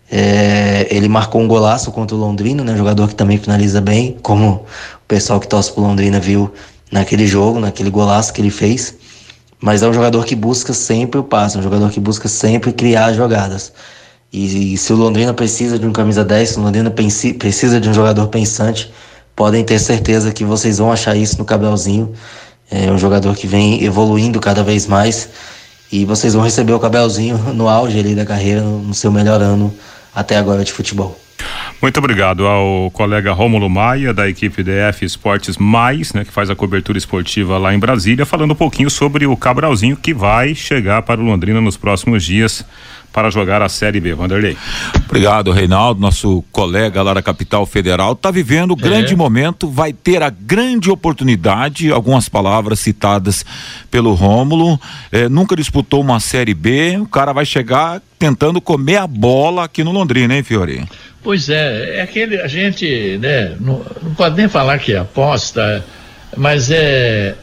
é, 0.08 0.86
ele 0.88 1.08
marcou 1.08 1.40
um 1.40 1.48
golaço 1.48 1.90
contra 1.90 2.16
o 2.16 2.20
Londrina, 2.20 2.62
né, 2.62 2.72
um 2.72 2.76
jogador 2.76 3.08
que 3.08 3.16
também 3.16 3.36
finaliza 3.36 3.80
bem, 3.80 4.16
como 4.22 4.48
o 4.48 5.08
pessoal 5.08 5.40
que 5.40 5.48
torce 5.48 5.72
pro 5.72 5.82
Londrina 5.82 6.20
viu 6.20 6.48
naquele 6.92 7.26
jogo, 7.26 7.58
naquele 7.58 7.90
golaço 7.90 8.32
que 8.32 8.40
ele 8.40 8.50
fez. 8.50 8.94
Mas 9.60 9.82
é 9.82 9.88
um 9.88 9.92
jogador 9.92 10.24
que 10.24 10.36
busca 10.36 10.72
sempre 10.72 11.18
o 11.18 11.24
passe, 11.24 11.58
um 11.58 11.62
jogador 11.62 11.90
que 11.90 11.98
busca 11.98 12.28
sempre 12.28 12.72
criar 12.72 13.12
jogadas. 13.12 13.72
E, 14.32 14.74
e 14.74 14.78
se 14.78 14.92
o 14.92 14.96
Londrina 14.96 15.34
precisa 15.34 15.80
de 15.80 15.84
um 15.84 15.92
camisa 15.92 16.24
10, 16.24 16.48
se 16.48 16.58
o 16.60 16.62
Londrina 16.62 16.92
precisa 16.92 17.80
de 17.80 17.88
um 17.88 17.92
jogador 17.92 18.28
pensante, 18.28 18.92
podem 19.34 19.64
ter 19.64 19.80
certeza 19.80 20.30
que 20.30 20.44
vocês 20.44 20.78
vão 20.78 20.92
achar 20.92 21.16
isso 21.16 21.36
no 21.38 21.44
Cabelzinho. 21.44 22.12
É 22.70 22.88
um 22.92 22.98
jogador 22.98 23.34
que 23.34 23.48
vem 23.48 23.82
evoluindo 23.82 24.38
cada 24.38 24.62
vez 24.62 24.86
mais 24.86 25.28
e 25.92 26.04
vocês 26.04 26.34
vão 26.34 26.42
receber 26.42 26.72
o 26.72 26.80
Cabelzinho 26.80 27.36
no 27.54 27.68
auge 27.68 27.98
ali 27.98 28.14
da 28.14 28.24
carreira, 28.24 28.62
no 28.62 28.94
seu 28.94 29.10
melhor 29.10 29.40
ano 29.40 29.74
até 30.14 30.36
agora 30.36 30.64
de 30.64 30.72
futebol. 30.72 31.18
Muito 31.80 31.96
obrigado 31.96 32.46
ao 32.46 32.90
colega 32.90 33.32
Rômulo 33.32 33.70
Maia, 33.70 34.12
da 34.12 34.28
equipe 34.28 34.62
DF 34.62 35.02
Esportes 35.02 35.56
Mais, 35.56 36.12
né, 36.12 36.24
que 36.24 36.32
faz 36.32 36.50
a 36.50 36.54
cobertura 36.54 36.98
esportiva 36.98 37.56
lá 37.56 37.72
em 37.72 37.78
Brasília, 37.78 38.26
falando 38.26 38.50
um 38.50 38.56
pouquinho 38.56 38.90
sobre 38.90 39.26
o 39.26 39.34
Cabralzinho 39.34 39.96
que 39.96 40.12
vai 40.12 40.54
chegar 40.54 41.00
para 41.02 41.20
o 41.20 41.24
Londrina 41.24 41.60
nos 41.60 41.78
próximos 41.78 42.22
dias 42.22 42.64
para 43.12 43.30
jogar 43.30 43.62
a 43.62 43.68
Série 43.68 44.00
B. 44.00 44.14
Vanderlei. 44.14 44.56
Obrigado, 45.04 45.50
Reinaldo, 45.50 46.00
nosso 46.00 46.44
colega 46.52 47.02
lá 47.02 47.14
da 47.14 47.22
capital 47.22 47.66
federal. 47.66 48.12
Está 48.12 48.30
vivendo 48.30 48.72
um 48.72 48.76
grande 48.76 49.14
é. 49.14 49.16
momento, 49.16 49.68
vai 49.68 49.92
ter 49.92 50.22
a 50.22 50.30
grande 50.30 50.90
oportunidade, 50.90 51.90
algumas 51.90 52.28
palavras 52.28 52.80
citadas 52.80 53.44
pelo 53.90 54.14
Rômulo. 54.14 54.80
É, 55.10 55.28
nunca 55.28 55.56
disputou 55.56 56.00
uma 56.00 56.20
Série 56.20 56.54
B, 56.54 56.98
o 56.98 57.06
cara 57.06 57.32
vai 57.32 57.44
chegar 57.44 58.00
tentando 58.18 58.60
comer 58.60 58.98
a 58.98 59.06
bola 59.06 59.64
aqui 59.64 59.82
no 59.82 59.92
Londrina, 59.92 60.36
hein, 60.36 60.42
Fiori? 60.42 60.86
Pois 61.22 61.48
é, 61.48 61.98
é 61.98 62.02
aquele, 62.02 62.40
a 62.40 62.46
gente, 62.46 63.18
né, 63.18 63.56
não, 63.60 63.84
não 64.02 64.14
pode 64.14 64.36
nem 64.36 64.48
falar 64.48 64.78
que 64.78 64.92
é 64.92 64.98
aposta, 64.98 65.84
mas 66.36 66.70
é 66.70 67.34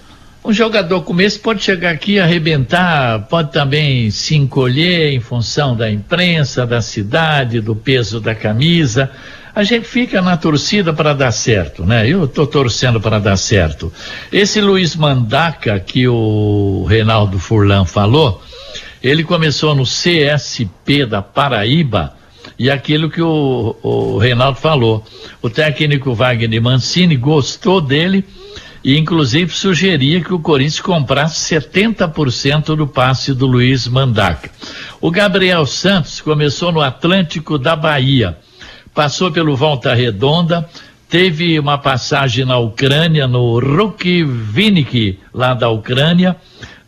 Um 0.47 0.53
jogador 0.53 1.01
como 1.01 1.21
esse 1.21 1.37
pode 1.37 1.61
chegar 1.61 1.91
aqui 1.91 2.21
arrebentar, 2.21 3.27
pode 3.27 3.51
também 3.51 4.09
se 4.09 4.33
encolher 4.33 5.11
em 5.11 5.19
função 5.19 5.75
da 5.75 5.91
imprensa, 5.91 6.65
da 6.65 6.79
cidade, 6.79 7.59
do 7.59 7.75
peso 7.75 8.21
da 8.21 8.33
camisa. 8.33 9.11
A 9.53 9.61
gente 9.65 9.85
fica 9.85 10.21
na 10.21 10.37
torcida 10.37 10.93
para 10.93 11.13
dar 11.13 11.33
certo, 11.33 11.85
né? 11.85 12.07
Eu 12.07 12.23
estou 12.23 12.47
torcendo 12.47 13.01
para 13.01 13.19
dar 13.19 13.35
certo. 13.35 13.91
Esse 14.31 14.61
Luiz 14.61 14.95
Mandaca 14.95 15.81
que 15.81 16.07
o 16.07 16.85
Reinaldo 16.87 17.37
Furlan 17.37 17.83
falou, 17.83 18.41
ele 19.03 19.25
começou 19.25 19.75
no 19.75 19.83
CSP 19.83 21.05
da 21.05 21.21
Paraíba 21.21 22.13
e 22.57 22.71
aquilo 22.71 23.09
que 23.09 23.21
o, 23.21 23.75
o 23.83 24.17
Reinaldo 24.17 24.59
falou. 24.59 25.05
O 25.41 25.49
técnico 25.49 26.13
Wagner 26.13 26.61
Mancini 26.61 27.17
gostou 27.17 27.81
dele 27.81 28.23
e 28.84 28.97
inclusive 28.97 29.53
sugeria 29.53 30.21
que 30.21 30.34
o 30.34 30.39
Corinthians 30.39 30.80
comprasse 30.80 31.55
70% 31.55 32.75
do 32.75 32.88
passe 32.88 33.34
do 33.34 33.45
Luiz 33.45 33.88
Mandaca. 33.88 34.49
O 35.01 35.11
Gabriel 35.11 35.65
Santos 35.65 36.21
começou 36.21 36.71
no 36.71 36.82
Atlântico 36.82 37.57
da 37.57 37.75
Bahia, 37.75 38.38
passou 38.93 39.32
pelo 39.32 39.55
Volta 39.55 39.93
Redonda, 39.93 40.67
teve 41.09 41.59
uma 41.59 41.78
passagem 41.78 42.45
na 42.45 42.57
Ucrânia, 42.57 43.28
no 43.28 43.59
Rukivnik, 43.59 45.19
lá 45.34 45.53
da 45.53 45.69
Ucrânia, 45.69 46.36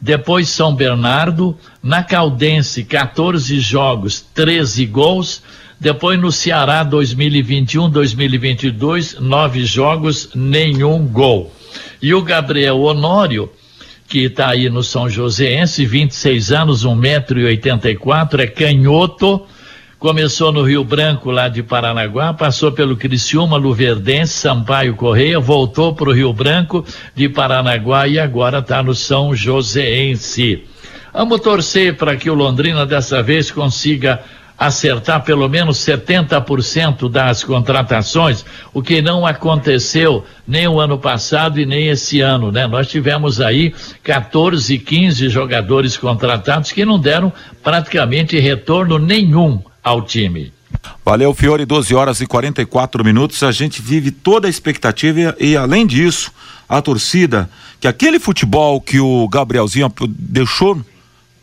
depois 0.01 0.49
São 0.49 0.73
Bernardo, 0.73 1.57
na 1.83 2.03
Caldense, 2.03 2.83
14 2.83 3.59
jogos, 3.59 4.21
13 4.33 4.85
gols, 4.85 5.41
depois 5.79 6.19
no 6.19 6.31
Ceará 6.31 6.83
2021, 6.83 7.89
2022, 7.89 9.19
nove 9.19 9.65
jogos, 9.65 10.29
nenhum 10.35 11.05
gol. 11.05 11.53
E 12.01 12.13
o 12.13 12.21
Gabriel 12.21 12.79
Honório, 12.79 13.51
que 14.07 14.25
está 14.25 14.49
aí 14.49 14.69
no 14.69 14.83
São 14.83 15.09
Joséense, 15.09 15.85
26 15.85 16.51
anos, 16.51 16.85
1,84m, 16.85 18.39
é 18.39 18.47
canhoto, 18.47 19.45
começou 19.99 20.51
no 20.51 20.63
Rio 20.63 20.83
Branco, 20.83 21.29
lá 21.29 21.47
de 21.47 21.61
Paranaguá, 21.61 22.33
passou 22.33 22.71
pelo 22.71 22.95
Criciúma, 22.95 23.57
Luverdense, 23.57 24.33
Sampaio 24.33 24.95
Correia, 24.95 25.39
voltou 25.39 25.93
para 25.93 26.09
o 26.09 26.13
Rio 26.13 26.33
Branco 26.33 26.85
de 27.13 27.27
Paranaguá 27.27 28.07
e 28.07 28.17
agora 28.17 28.59
está 28.59 28.81
no 28.81 28.95
São 28.95 29.35
Joséense. 29.35 30.63
Vamos 31.13 31.41
torcer 31.41 31.97
para 31.97 32.15
que 32.15 32.29
o 32.29 32.33
Londrina 32.33 32.85
dessa 32.85 33.21
vez 33.21 33.51
consiga 33.51 34.23
acertar 34.59 35.23
pelo 35.23 35.47
menos 35.47 35.77
70% 35.77 37.09
das 37.09 37.45
contratações, 37.45 38.43
o 38.73 38.81
que 38.81 39.01
não 39.01 39.25
aconteceu 39.25 40.25
nem 40.45 40.67
o 40.67 40.81
ano 40.81 40.97
passado 40.99 41.61
e 41.61 41.65
nem 41.65 41.87
esse 41.87 42.19
ano, 42.19 42.51
né? 42.51 42.67
Nós 42.67 42.89
tivemos 42.89 43.39
aí 43.39 43.73
14, 44.03 44.77
15 44.77 45.29
jogadores 45.29 45.95
contratados 45.95 46.73
que 46.73 46.83
não 46.83 46.99
deram 46.99 47.31
praticamente 47.63 48.37
retorno 48.37 48.99
nenhum 48.99 49.61
ao 49.81 50.01
time. 50.01 50.51
Valeu, 51.05 51.33
Fiore, 51.33 51.65
12 51.65 51.95
horas 51.95 52.19
e 52.19 52.27
44 52.27 53.03
minutos. 53.03 53.41
A 53.43 53.51
gente 53.51 53.81
vive 53.81 54.11
toda 54.11 54.47
a 54.47 54.49
expectativa 54.49 55.35
e, 55.39 55.51
e 55.51 55.57
além 55.57 55.87
disso, 55.87 56.31
a 56.67 56.81
torcida, 56.81 57.49
que 57.79 57.87
aquele 57.87 58.19
futebol 58.19 58.79
que 58.81 58.99
o 58.99 59.27
Gabrielzinho 59.27 59.91
deixou 60.07 60.79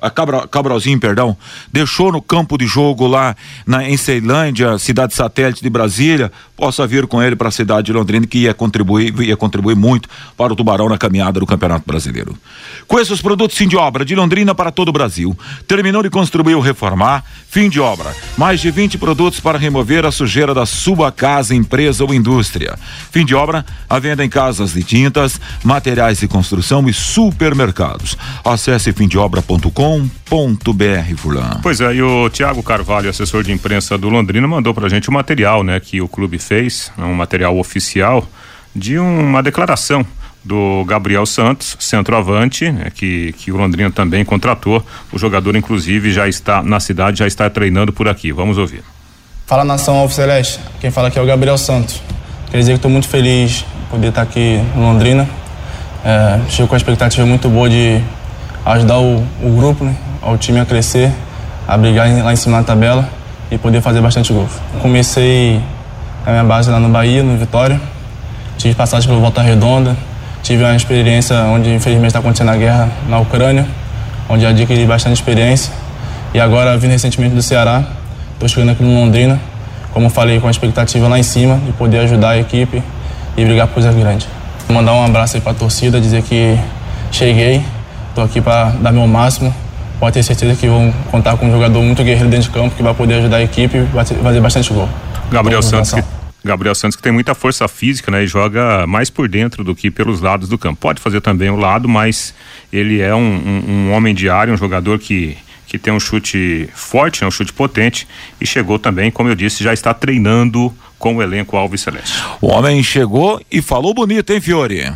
a 0.01 0.11
Cabra, 0.11 0.47
Cabralzinho, 0.47 1.01
perdão, 1.01 1.37
deixou 1.73 2.13
no 2.13 2.21
campo 2.21 2.59
de 2.59 2.67
jogo 2.67 3.07
lá 3.07 3.35
na, 3.67 3.89
em 3.89 3.97
Ceilândia, 3.97 4.79
cidade 4.79 5.15
satélite 5.15 5.63
de 5.63 5.71
Brasília, 5.71 6.31
possa 6.57 6.87
vir 6.87 7.07
com 7.07 7.23
ele 7.23 7.35
para 7.35 7.49
a 7.49 7.53
cidade 7.53 7.87
de 7.87 7.93
Londrina, 7.93 8.27
que 8.27 8.39
ia 8.41 8.55
contribuir, 8.55 9.19
ia 9.21 9.37
contribuir 9.37 9.75
muito 9.75 10.09
para 10.37 10.53
o 10.53 10.57
Tubarão 10.57 10.89
na 10.89 10.99
caminhada 10.99 11.41
do 11.41 11.47
Campeonato 11.47 11.85
Brasileiro. 11.87 12.37
Com 12.87 12.99
esses 12.99 13.23
produtos 13.23 13.57
fim 13.57 13.69
de 13.69 13.77
obra 13.77 14.05
de 14.05 14.15
Londrina 14.15 14.55
para 14.55 14.71
todo 14.71 14.89
o 14.89 14.93
Brasil. 14.93 15.37
Terminou 15.67 16.03
de 16.03 16.11
construir 16.11 16.55
ou 16.55 16.61
reformar, 16.61 17.25
fim 17.49 17.69
de 17.69 17.81
obra. 17.81 18.15
Mais 18.37 18.61
de 18.61 18.71
20 18.71 18.99
produtos 18.99 19.41
para 19.41 19.59
remover 19.59 20.05
a 20.05 20.11
sujeira 20.11 20.53
da 20.53 20.67
sua 20.67 21.11
casa, 21.11 21.55
empresa 21.55 22.05
ou 22.05 22.13
indústria. 22.13 22.79
Fim 23.11 23.25
de 23.25 23.35
obra, 23.35 23.65
a 23.89 23.99
venda 23.99 24.25
em 24.25 24.29
casas 24.29 24.73
de 24.73 24.83
tintas, 24.83 25.41
materiais 25.65 26.21
de 26.21 26.29
construção 26.29 26.87
e 26.89 26.93
supermercados. 26.93 28.17
Acesse 28.45 28.93
fimdeobra.com 28.93 29.86
com.br 29.87 31.17
Fulano. 31.17 31.61
Pois 31.63 31.81
é, 31.81 31.95
e 31.95 32.03
o 32.03 32.29
Tiago 32.29 32.61
Carvalho, 32.61 33.09
assessor 33.09 33.45
de 33.45 33.53
imprensa 33.53 33.97
do 33.97 34.09
Londrina, 34.09 34.47
mandou 34.49 34.75
pra 34.75 34.89
gente 34.89 35.09
o 35.09 35.13
material, 35.13 35.63
né, 35.63 35.79
que 35.79 36.01
o 36.01 36.09
clube 36.09 36.41
fez, 36.41 36.91
um 36.99 37.15
material 37.15 37.57
oficial 37.57 38.27
de 38.75 38.99
uma 38.99 39.41
declaração 39.45 40.05
do 40.45 40.85
Gabriel 40.87 41.25
Santos, 41.25 41.77
centroavante, 41.79 42.69
né, 42.71 42.91
que, 42.93 43.33
que 43.39 43.53
o 43.53 43.57
Londrina 43.57 43.89
também 43.89 44.25
contratou. 44.25 44.85
O 45.13 45.19
jogador, 45.19 45.55
inclusive, 45.55 46.13
já 46.13 46.27
está 46.29 46.65
na 46.65 46.81
cidade, 46.81 47.21
já 47.21 47.27
está 47.29 47.49
treinando 47.49 47.93
por 47.93 48.09
aqui. 48.09 48.33
Vamos 48.33 48.59
ouvir. 48.59 48.83
Fala 49.47 49.65
nação 49.65 49.95
Alvo 49.95 50.13
Celeste, 50.13 50.59
quem 50.81 50.91
fala 50.91 51.09
aqui 51.09 51.19
é 51.19 51.23
o 51.23 51.27
Gabriel 51.27 51.57
Santos. 51.57 52.03
Quer 52.51 52.59
dizer 52.59 52.73
que 52.73 52.79
estou 52.79 52.91
muito 52.91 53.07
feliz 53.07 53.59
de 53.59 53.65
poder 53.89 54.09
estar 54.09 54.23
aqui 54.23 54.61
no 54.75 54.83
Londrina. 54.83 55.29
É, 56.05 56.41
chego 56.49 56.67
com 56.67 56.75
a 56.75 56.79
expectativa 56.79 57.25
muito 57.25 57.49
boa 57.49 57.71
de 57.71 58.03
ajudar 58.75 58.99
o, 58.99 59.25
o 59.43 59.51
grupo, 59.57 59.85
né, 59.85 59.95
o 60.23 60.37
time 60.37 60.59
a 60.59 60.67
crescer, 60.67 61.13
a 61.69 61.77
brigar 61.77 62.09
lá 62.23 62.33
em 62.33 62.37
cima 62.37 62.59
na 62.59 62.65
tabela 62.65 63.09
e 63.51 63.57
poder 63.57 63.81
fazer 63.81 64.01
bastante 64.01 64.33
gol. 64.33 64.49
Comecei 64.83 65.61
a 66.27 66.31
minha 66.31 66.45
base 66.45 66.71
lá 66.71 66.81
no 66.81 66.89
Bahia, 66.89 67.23
no 67.23 67.37
Vitória. 67.37 67.81
Tive 68.59 68.75
passagem 68.75 69.09
pelo 69.09 69.21
Volta 69.21 69.41
Redonda. 69.41 69.97
Tive 70.43 70.65
uma 70.65 70.75
experiência 70.75 71.37
onde 71.45 71.73
infelizmente 71.73 72.09
está 72.09 72.19
acontecendo 72.19 72.51
a 72.51 72.57
guerra 72.57 72.89
na 73.09 73.19
Ucrânia, 73.19 73.67
onde 74.29 74.45
adquiri 74.45 74.85
bastante 74.85 75.15
experiência. 75.15 75.73
E 76.35 76.41
agora 76.41 76.77
vim 76.77 76.89
recentemente 76.89 77.35
do 77.35 77.43
Ceará. 77.43 77.85
Estou 78.33 78.49
chegando 78.49 78.71
aqui 78.73 78.83
no 78.83 78.95
Londrina, 78.95 79.41
como 79.93 80.11
falei, 80.11 80.41
com 80.41 80.49
a 80.49 80.51
expectativa 80.51 81.09
lá 81.09 81.19
em 81.19 81.23
cima 81.23 81.57
de 81.65 81.73
poder 81.73 82.01
ajudar 82.01 82.31
a 82.31 82.39
equipe 82.39 82.83
e 83.37 83.45
brigar 83.45 83.67
por 83.69 83.75
coisas 83.75 83.95
grandes. 83.95 84.29
Vou 84.69 84.77
mandar 84.77 84.93
um 84.93 85.05
abraço 85.05 85.37
aí 85.37 85.41
para 85.41 85.53
a 85.53 85.55
torcida, 85.55 86.01
dizer 86.01 86.23
que 86.23 86.59
cheguei 87.13 87.65
Estou 88.17 88.25
aqui 88.25 88.41
para 88.41 88.71
dar 88.71 88.93
meu 88.93 89.07
máximo. 89.07 89.55
Pode 90.01 90.15
ter 90.15 90.23
certeza 90.23 90.55
que 90.59 90.67
vão 90.67 90.91
contar 91.11 91.37
com 91.37 91.49
um 91.49 91.53
jogador 91.53 91.83
muito 91.83 92.03
guerreiro 92.03 92.31
dentro 92.31 92.49
de 92.49 92.55
campo 92.55 92.75
que 92.75 92.83
vai 92.83 92.95
poder 92.95 93.17
ajudar 93.17 93.37
a 93.37 93.43
equipe 93.43 93.77
e 93.77 94.23
fazer 94.23 94.41
bastante 94.41 94.73
gol. 94.73 94.89
Gabriel 95.31 95.61
Santos 95.61 95.93
que, 95.93 96.03
Gabriel 96.43 96.75
Santos 96.75 96.97
que 96.97 97.03
tem 97.03 97.13
muita 97.13 97.35
força 97.35 97.69
física, 97.69 98.11
né? 98.11 98.25
E 98.25 98.27
joga 98.27 98.87
mais 98.87 99.11
por 99.11 99.29
dentro 99.29 99.63
do 99.63 99.75
que 99.75 99.91
pelos 99.91 100.23
lados 100.23 100.49
do 100.49 100.57
campo. 100.57 100.81
Pode 100.81 100.99
fazer 100.99 101.21
também 101.21 101.51
o 101.51 101.57
lado, 101.57 101.91
mas 101.91 102.33
ele 102.73 103.03
é 103.03 103.15
um, 103.15 103.19
um, 103.21 103.71
um 103.71 103.93
homem 103.93 104.15
de 104.15 104.31
área, 104.31 104.55
um 104.55 104.57
jogador 104.57 104.99
que 104.99 105.37
que 105.67 105.79
tem 105.79 105.93
um 105.93 106.01
chute 106.01 106.71
forte, 106.75 107.21
né, 107.21 107.29
um 107.29 107.31
chute 107.31 107.53
potente 107.53 108.07
e 108.41 108.47
chegou 108.47 108.79
também, 108.79 109.11
como 109.11 109.29
eu 109.29 109.35
disse, 109.35 109.65
já 109.65 109.75
está 109.75 109.93
treinando 109.93 110.73
com 110.97 111.17
o 111.17 111.23
elenco 111.23 111.57
Alves 111.57 111.81
Celeste. 111.83 112.23
O 112.41 112.47
homem 112.47 112.83
chegou 112.85 113.43
e 113.51 113.61
falou 113.61 113.93
bonito, 113.93 114.33
hein, 114.33 114.41
Fiore? 114.41 114.93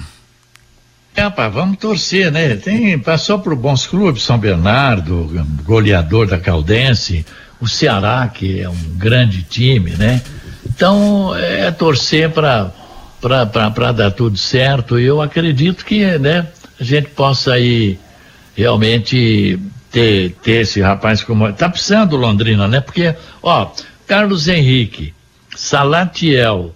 Vamos 1.28 1.78
torcer, 1.78 2.30
né? 2.32 2.56
Tem, 2.56 2.98
passou 2.98 3.38
por 3.38 3.54
bons 3.54 3.86
clubes, 3.86 4.22
São 4.22 4.38
Bernardo, 4.38 5.46
goleador 5.64 6.26
da 6.26 6.38
Caldense, 6.38 7.26
o 7.60 7.68
Ceará, 7.68 8.26
que 8.32 8.60
é 8.60 8.68
um 8.68 8.96
grande 8.96 9.42
time, 9.42 9.90
né? 9.90 10.22
Então, 10.66 11.34
é 11.36 11.70
torcer 11.70 12.30
para 12.30 12.72
para 13.20 13.92
dar 13.92 14.10
tudo 14.10 14.38
certo. 14.38 14.98
E 14.98 15.04
eu 15.04 15.20
acredito 15.20 15.84
que, 15.84 16.18
né, 16.18 16.46
a 16.80 16.84
gente 16.84 17.08
possa 17.10 17.52
aí 17.52 17.98
realmente 18.56 19.58
ter, 19.90 20.32
ter 20.42 20.62
esse 20.62 20.80
rapaz 20.80 21.22
como. 21.22 21.52
Tá 21.52 21.68
precisando 21.68 22.16
Londrina, 22.16 22.66
né? 22.66 22.80
Porque, 22.80 23.14
ó, 23.42 23.70
Carlos 24.06 24.48
Henrique, 24.48 25.12
Salatiel, 25.54 26.74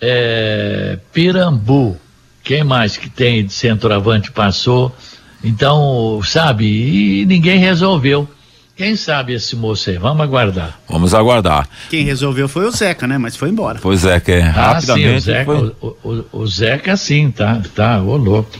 é, 0.00 0.98
Pirambu, 1.12 1.96
quem 2.48 2.64
mais 2.64 2.96
que 2.96 3.10
tem 3.10 3.44
de 3.44 3.52
centroavante 3.52 4.32
passou? 4.32 4.96
Então, 5.44 6.18
sabe, 6.24 6.64
e 6.64 7.26
ninguém 7.26 7.58
resolveu. 7.58 8.26
Quem 8.74 8.96
sabe 8.96 9.34
esse 9.34 9.54
moço 9.54 9.90
aí? 9.90 9.98
Vamos 9.98 10.22
aguardar. 10.22 10.80
Vamos 10.88 11.12
aguardar. 11.12 11.68
Quem 11.90 12.04
resolveu 12.04 12.48
foi 12.48 12.64
o 12.64 12.70
Zeca, 12.70 13.06
né? 13.06 13.18
Mas 13.18 13.36
foi 13.36 13.50
embora. 13.50 13.78
Foi 13.78 13.94
o 13.94 13.98
Zeca, 13.98 14.32
é. 14.32 14.42
Ah, 14.42 14.72
rapidamente. 14.72 15.08
Sim, 15.08 15.16
o, 15.16 15.20
Zeca, 15.20 15.44
foi... 15.44 15.76
o, 15.82 15.96
o, 16.02 16.24
o, 16.32 16.46
Zeca 16.46 16.96
sim, 16.96 17.30
tá, 17.30 17.60
tá, 17.74 18.00
ô 18.00 18.16
louco. 18.16 18.50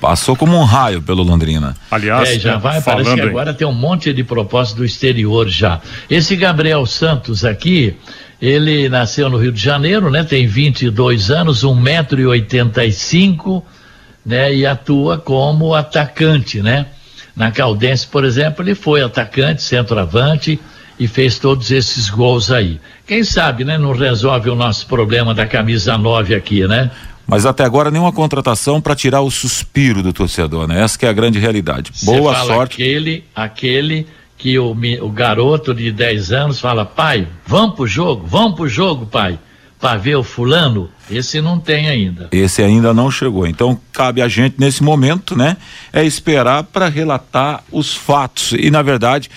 Passou 0.00 0.34
como 0.34 0.56
um 0.56 0.64
raio 0.64 1.02
pelo 1.02 1.22
Londrina. 1.22 1.76
Aliás, 1.90 2.30
é, 2.30 2.38
já 2.38 2.56
vai, 2.56 2.80
parece 2.80 3.12
que 3.12 3.20
agora 3.20 3.52
tem 3.52 3.66
um 3.66 3.74
monte 3.74 4.14
de 4.14 4.24
propósito 4.24 4.78
do 4.78 4.84
exterior 4.84 5.46
já. 5.46 5.80
Esse 6.08 6.36
Gabriel 6.36 6.86
Santos 6.86 7.44
aqui, 7.44 7.96
ele 8.40 8.88
nasceu 8.88 9.28
no 9.28 9.36
Rio 9.38 9.52
de 9.52 9.60
Janeiro, 9.60 10.10
né? 10.10 10.24
Tem 10.24 10.46
22 10.46 11.30
anos, 11.30 11.64
1,85m, 11.64 13.62
né? 14.24 14.54
E 14.54 14.64
atua 14.66 15.18
como 15.18 15.74
atacante, 15.74 16.62
né? 16.62 16.86
Na 17.34 17.50
Caldense, 17.50 18.06
por 18.06 18.24
exemplo, 18.24 18.62
ele 18.64 18.74
foi 18.74 19.02
atacante, 19.02 19.62
centroavante 19.62 20.58
e 20.98 21.06
fez 21.06 21.38
todos 21.38 21.70
esses 21.70 22.08
gols 22.08 22.50
aí. 22.50 22.80
Quem 23.06 23.22
sabe, 23.22 23.64
né? 23.64 23.76
Não 23.78 23.92
resolve 23.92 24.50
o 24.50 24.54
nosso 24.54 24.86
problema 24.86 25.34
da 25.34 25.46
camisa 25.46 25.96
9 25.98 26.34
aqui, 26.34 26.66
né? 26.66 26.90
Mas 27.26 27.44
até 27.44 27.64
agora 27.64 27.90
nenhuma 27.90 28.12
contratação 28.12 28.80
para 28.80 28.94
tirar 28.94 29.20
o 29.20 29.30
suspiro 29.30 30.02
do 30.02 30.12
torcedor, 30.12 30.68
né? 30.68 30.80
Essa 30.82 31.06
é 31.06 31.08
a 31.08 31.12
grande 31.12 31.38
realidade. 31.38 31.90
Boa 32.02 32.34
sorte. 32.44 32.74
Aquele, 32.74 33.24
aquele 33.34 34.06
que 34.36 34.58
o, 34.58 34.76
o 35.00 35.10
garoto 35.10 35.74
de 35.74 35.90
10 35.90 36.32
anos 36.32 36.60
fala, 36.60 36.84
pai, 36.84 37.26
vamos 37.46 37.74
pro 37.74 37.86
jogo, 37.86 38.26
vamos 38.26 38.54
pro 38.54 38.68
jogo, 38.68 39.06
pai, 39.06 39.38
para 39.80 39.98
ver 39.98 40.16
o 40.16 40.22
fulano, 40.22 40.90
esse 41.10 41.40
não 41.40 41.58
tem 41.58 41.88
ainda. 41.88 42.28
Esse 42.32 42.62
ainda 42.62 42.92
não 42.92 43.10
chegou. 43.10 43.46
Então 43.46 43.78
cabe 43.92 44.20
a 44.20 44.28
gente 44.28 44.56
nesse 44.58 44.82
momento, 44.82 45.36
né, 45.36 45.56
é 45.92 46.04
esperar 46.04 46.64
para 46.64 46.88
relatar 46.88 47.62
os 47.70 47.94
fatos. 47.94 48.52
E 48.52 48.70
na 48.70 48.82
verdade, 48.82 49.30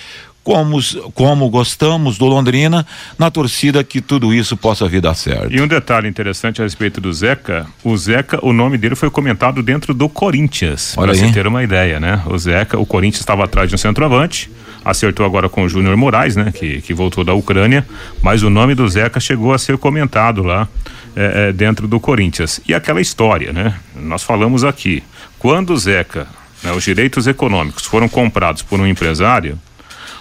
como, 0.44 0.80
como 1.14 1.50
gostamos 1.50 2.18
do 2.18 2.26
Londrina, 2.26 2.86
na 3.18 3.30
torcida 3.30 3.84
que 3.84 4.02
tudo 4.02 4.34
isso 4.34 4.58
possa 4.58 4.88
vir 4.88 5.02
dar 5.02 5.14
certo. 5.14 5.54
E 5.54 5.62
um 5.62 5.68
detalhe 5.68 6.08
interessante 6.08 6.62
a 6.62 6.64
respeito 6.64 7.00
do 7.00 7.14
Zeca, 7.14 7.68
o 7.84 7.96
Zeca, 7.96 8.40
o 8.42 8.52
nome 8.52 8.78
dele 8.78 8.96
foi 8.96 9.10
comentado 9.12 9.62
dentro 9.62 9.94
do 9.94 10.10
Corinthians, 10.10 10.94
para 10.96 11.14
você 11.14 11.32
ter 11.32 11.46
uma 11.46 11.64
ideia, 11.64 12.00
né? 12.00 12.24
O 12.26 12.38
Zeca, 12.38 12.80
o 12.80 12.86
Corinthians 12.86 13.20
estava 13.20 13.44
atrás 13.44 13.70
de 13.70 13.76
um 13.76 13.78
centroavante, 13.78 14.50
acertou 14.84 15.26
agora 15.26 15.50
com 15.50 15.64
o 15.64 15.70
Júnior 15.70 15.96
Moraes, 15.98 16.36
né? 16.36 16.52
Que, 16.52 16.82
que 16.82 16.94
voltou 16.94 17.24
da 17.24 17.34
Ucrânia, 17.34 17.86
mas 18.22 18.44
o 18.44 18.50
nome 18.50 18.76
do 18.76 18.88
Zeca 18.88 19.20
chegou 19.20 19.54
a 19.54 19.58
ser 19.58 19.78
comentado 19.78 20.44
lá 20.44 20.68
é, 21.16 21.50
é, 21.50 21.54
dentro 21.54 21.88
do 21.88 22.00
Corinthians. 22.00 22.62
E 22.68 22.74
aquela 22.74 23.02
história, 23.02 23.52
né? 23.52 23.76
Nós 23.96 24.24
falamos 24.24 24.64
aqui, 24.64 25.04
quando 25.38 25.72
o 25.72 25.78
Zeca, 25.78 26.28
né, 26.64 26.72
os 26.72 26.84
direitos 26.84 27.28
econômicos 27.28 27.86
foram 27.86 28.08
comprados 28.08 28.62
por 28.62 28.80
um 28.80 28.88
empresário, 28.88 29.58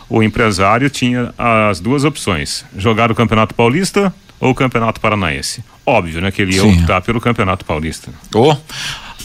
o 0.08 0.22
empresário 0.22 0.88
tinha 0.88 1.34
as 1.36 1.80
duas 1.80 2.04
opções: 2.04 2.64
jogar 2.76 3.10
o 3.10 3.14
Campeonato 3.14 3.54
Paulista 3.54 4.12
ou 4.40 4.50
o 4.50 4.54
Campeonato 4.54 5.00
Paranaense. 5.00 5.62
Óbvio, 5.84 6.20
né? 6.20 6.30
Que 6.30 6.42
ele 6.42 6.54
ia 6.54 6.62
Sim. 6.62 6.80
optar 6.80 7.00
pelo 7.00 7.20
Campeonato 7.20 7.64
Paulista. 7.64 8.10
Oh, 8.34 8.56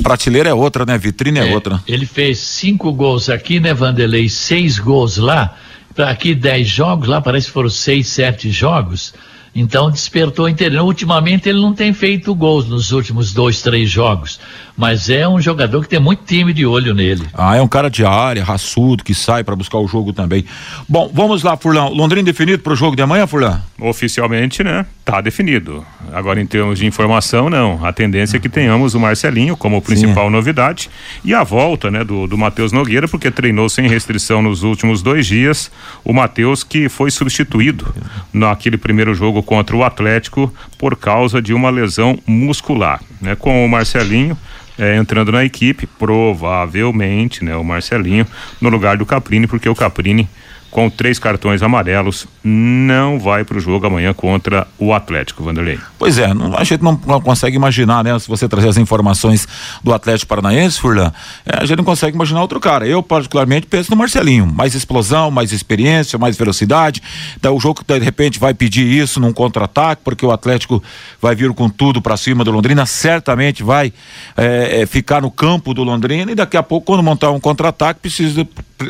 prateleira 0.01 0.49
é 0.49 0.53
outra, 0.53 0.85
né? 0.85 0.97
Vitrine 0.97 1.39
é, 1.39 1.49
é 1.49 1.53
outra. 1.53 1.81
Ele 1.87 2.05
fez 2.05 2.39
cinco 2.39 2.91
gols 2.91 3.29
aqui, 3.29 3.59
né, 3.59 3.73
Vanderlei? 3.73 4.29
Seis 4.29 4.79
gols 4.79 5.17
lá. 5.17 5.55
Aqui 5.97 6.33
dez 6.33 6.67
jogos, 6.67 7.07
lá 7.07 7.21
parece 7.21 7.47
que 7.47 7.53
foram 7.53 7.69
seis, 7.69 8.07
sete 8.07 8.49
jogos. 8.49 9.13
Então 9.55 9.91
despertou 9.91 10.49
interesse. 10.49 10.81
Ultimamente 10.81 11.47
ele 11.47 11.61
não 11.61 11.73
tem 11.73 11.93
feito 11.93 12.33
gols 12.33 12.67
nos 12.67 12.91
últimos 12.91 13.31
dois, 13.33 13.61
três 13.61 13.89
jogos 13.89 14.39
mas 14.75 15.09
é 15.09 15.27
um 15.27 15.39
jogador 15.39 15.81
que 15.83 15.89
tem 15.89 15.99
muito 15.99 16.23
time 16.25 16.51
de 16.51 16.65
olho 16.65 16.93
nele. 16.93 17.27
Ah, 17.33 17.55
é 17.55 17.61
um 17.61 17.67
cara 17.67 17.89
de 17.89 18.03
área, 18.03 18.43
raçudo, 18.43 19.03
que 19.03 19.13
sai 19.13 19.43
para 19.43 19.55
buscar 19.55 19.77
o 19.77 19.87
jogo 19.87 20.11
também. 20.11 20.45
Bom, 20.89 21.11
vamos 21.13 21.43
lá, 21.43 21.55
Furlan. 21.55 21.89
Londrina 21.89 22.23
definido 22.23 22.63
para 22.63 22.73
o 22.73 22.75
jogo 22.75 22.95
de 22.95 23.01
amanhã, 23.01 23.27
Furlan? 23.27 23.61
Oficialmente, 23.79 24.63
né? 24.63 24.85
Tá 25.05 25.21
definido. 25.21 25.85
Agora, 26.11 26.41
em 26.41 26.45
termos 26.45 26.79
de 26.79 26.85
informação, 26.85 27.49
não. 27.49 27.85
A 27.85 27.93
tendência 27.93 28.37
é 28.37 28.39
que 28.39 28.49
tenhamos 28.49 28.95
o 28.95 28.99
Marcelinho 28.99 29.55
como 29.55 29.81
principal 29.81 30.25
Sim. 30.25 30.31
novidade 30.31 30.89
e 31.23 31.33
a 31.33 31.43
volta, 31.43 31.91
né, 31.91 32.03
do, 32.03 32.25
do 32.25 32.37
Matheus 32.37 32.71
Nogueira, 32.71 33.07
porque 33.07 33.29
treinou 33.29 33.69
sem 33.69 33.87
restrição 33.87 34.41
nos 34.41 34.63
últimos 34.63 35.01
dois 35.03 35.27
dias. 35.27 35.71
O 36.03 36.13
Matheus 36.13 36.63
que 36.63 36.89
foi 36.89 37.11
substituído 37.11 37.93
naquele 38.31 38.77
primeiro 38.77 39.13
jogo 39.13 39.43
contra 39.43 39.75
o 39.75 39.83
Atlético 39.83 40.53
por 40.77 40.95
causa 40.95 41.41
de 41.41 41.53
uma 41.53 41.69
lesão 41.69 42.17
muscular, 42.25 43.01
né? 43.21 43.35
Com 43.35 43.65
o 43.65 43.69
Marcelinho 43.69 44.37
é, 44.77 44.95
entrando 44.95 45.31
na 45.31 45.43
equipe, 45.43 45.87
provavelmente, 45.87 47.43
né, 47.43 47.55
o 47.55 47.63
Marcelinho, 47.63 48.25
no 48.59 48.69
lugar 48.69 48.97
do 48.97 49.05
Caprini, 49.05 49.47
porque 49.47 49.69
o 49.69 49.75
Caprini 49.75 50.27
com 50.73 50.89
três 50.89 51.19
cartões 51.19 51.61
amarelos, 51.61 52.25
não 52.43 53.19
vai 53.19 53.43
para 53.43 53.57
o 53.57 53.59
jogo 53.59 53.85
amanhã 53.85 54.11
contra 54.11 54.67
o 54.79 54.91
Atlético, 54.91 55.43
Vanderlei. 55.43 55.79
Pois 55.99 56.17
é, 56.17 56.33
não, 56.33 56.57
a 56.57 56.63
gente 56.63 56.83
não, 56.83 56.99
não, 57.05 57.21
consegue 57.21 57.55
imaginar, 57.55 58.03
né? 58.03 58.17
Se 58.17 58.27
você 58.27 58.49
trazer 58.49 58.69
as 58.69 58.77
informações 58.77 59.47
do 59.83 59.93
Atlético 59.93 60.29
Paranaense, 60.29 60.79
Furlan, 60.79 61.13
é, 61.45 61.59
a 61.61 61.65
gente 61.65 61.77
não 61.77 61.83
consegue 61.83 62.15
imaginar 62.15 62.41
outro 62.41 62.59
cara. 62.59 62.87
Eu, 62.87 63.03
particularmente, 63.03 63.67
penso 63.67 63.91
no 63.91 63.95
Marcelinho. 63.95 64.47
Mais 64.47 64.73
explosão, 64.73 65.29
mais 65.29 65.51
experiência, 65.51 66.17
mais 66.17 66.35
velocidade. 66.35 67.03
Então, 67.37 67.55
o 67.55 67.59
jogo, 67.59 67.83
de 67.85 67.99
repente, 67.99 68.39
vai 68.39 68.55
pedir 68.55 68.87
isso 68.87 69.19
num 69.19 69.31
contra-ataque, 69.31 70.01
porque 70.03 70.25
o 70.25 70.31
Atlético 70.31 70.81
vai 71.21 71.35
vir 71.35 71.53
com 71.53 71.69
tudo 71.69 72.01
para 72.01 72.17
cima 72.17 72.43
do 72.43 72.49
Londrina, 72.49 72.87
certamente 72.87 73.61
vai 73.61 73.93
é, 74.35 74.81
é, 74.81 74.85
ficar 74.87 75.21
no 75.21 75.29
campo 75.29 75.71
do 75.71 75.83
Londrina 75.83 76.31
e 76.31 76.35
daqui 76.35 76.57
a 76.57 76.63
pouco, 76.63 76.87
quando 76.87 77.03
montar 77.03 77.29
um 77.29 77.39
contra-ataque, 77.39 77.99
precisa 77.99 78.47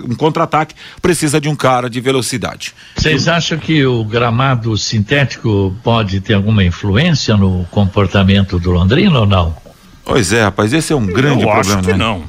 um 0.10 0.16
contra-ataque 0.16 0.74
precisa 1.02 1.40
de 1.40 1.50
um 1.50 1.56
cara 1.56 1.73
de 1.90 2.00
velocidade. 2.00 2.74
Vocês 2.96 3.28
acham 3.28 3.58
que 3.58 3.86
o 3.86 4.04
gramado 4.04 4.78
sintético 4.78 5.76
pode 5.84 6.22
ter 6.22 6.34
alguma 6.34 6.64
influência 6.64 7.36
no 7.36 7.66
comportamento 7.72 8.60
do 8.60 8.72
Londrina 8.72 9.20
ou 9.20 9.26
não? 9.26 9.63
Pois 10.06 10.34
é, 10.34 10.44
rapaz, 10.44 10.74
esse 10.74 10.92
é 10.92 10.96
um 10.96 11.06
grande 11.06 11.44
eu 11.44 11.50
problema. 11.50 11.60
Acho 11.60 11.82
que 11.82 11.92
né? 11.92 11.98
não. 11.98 12.24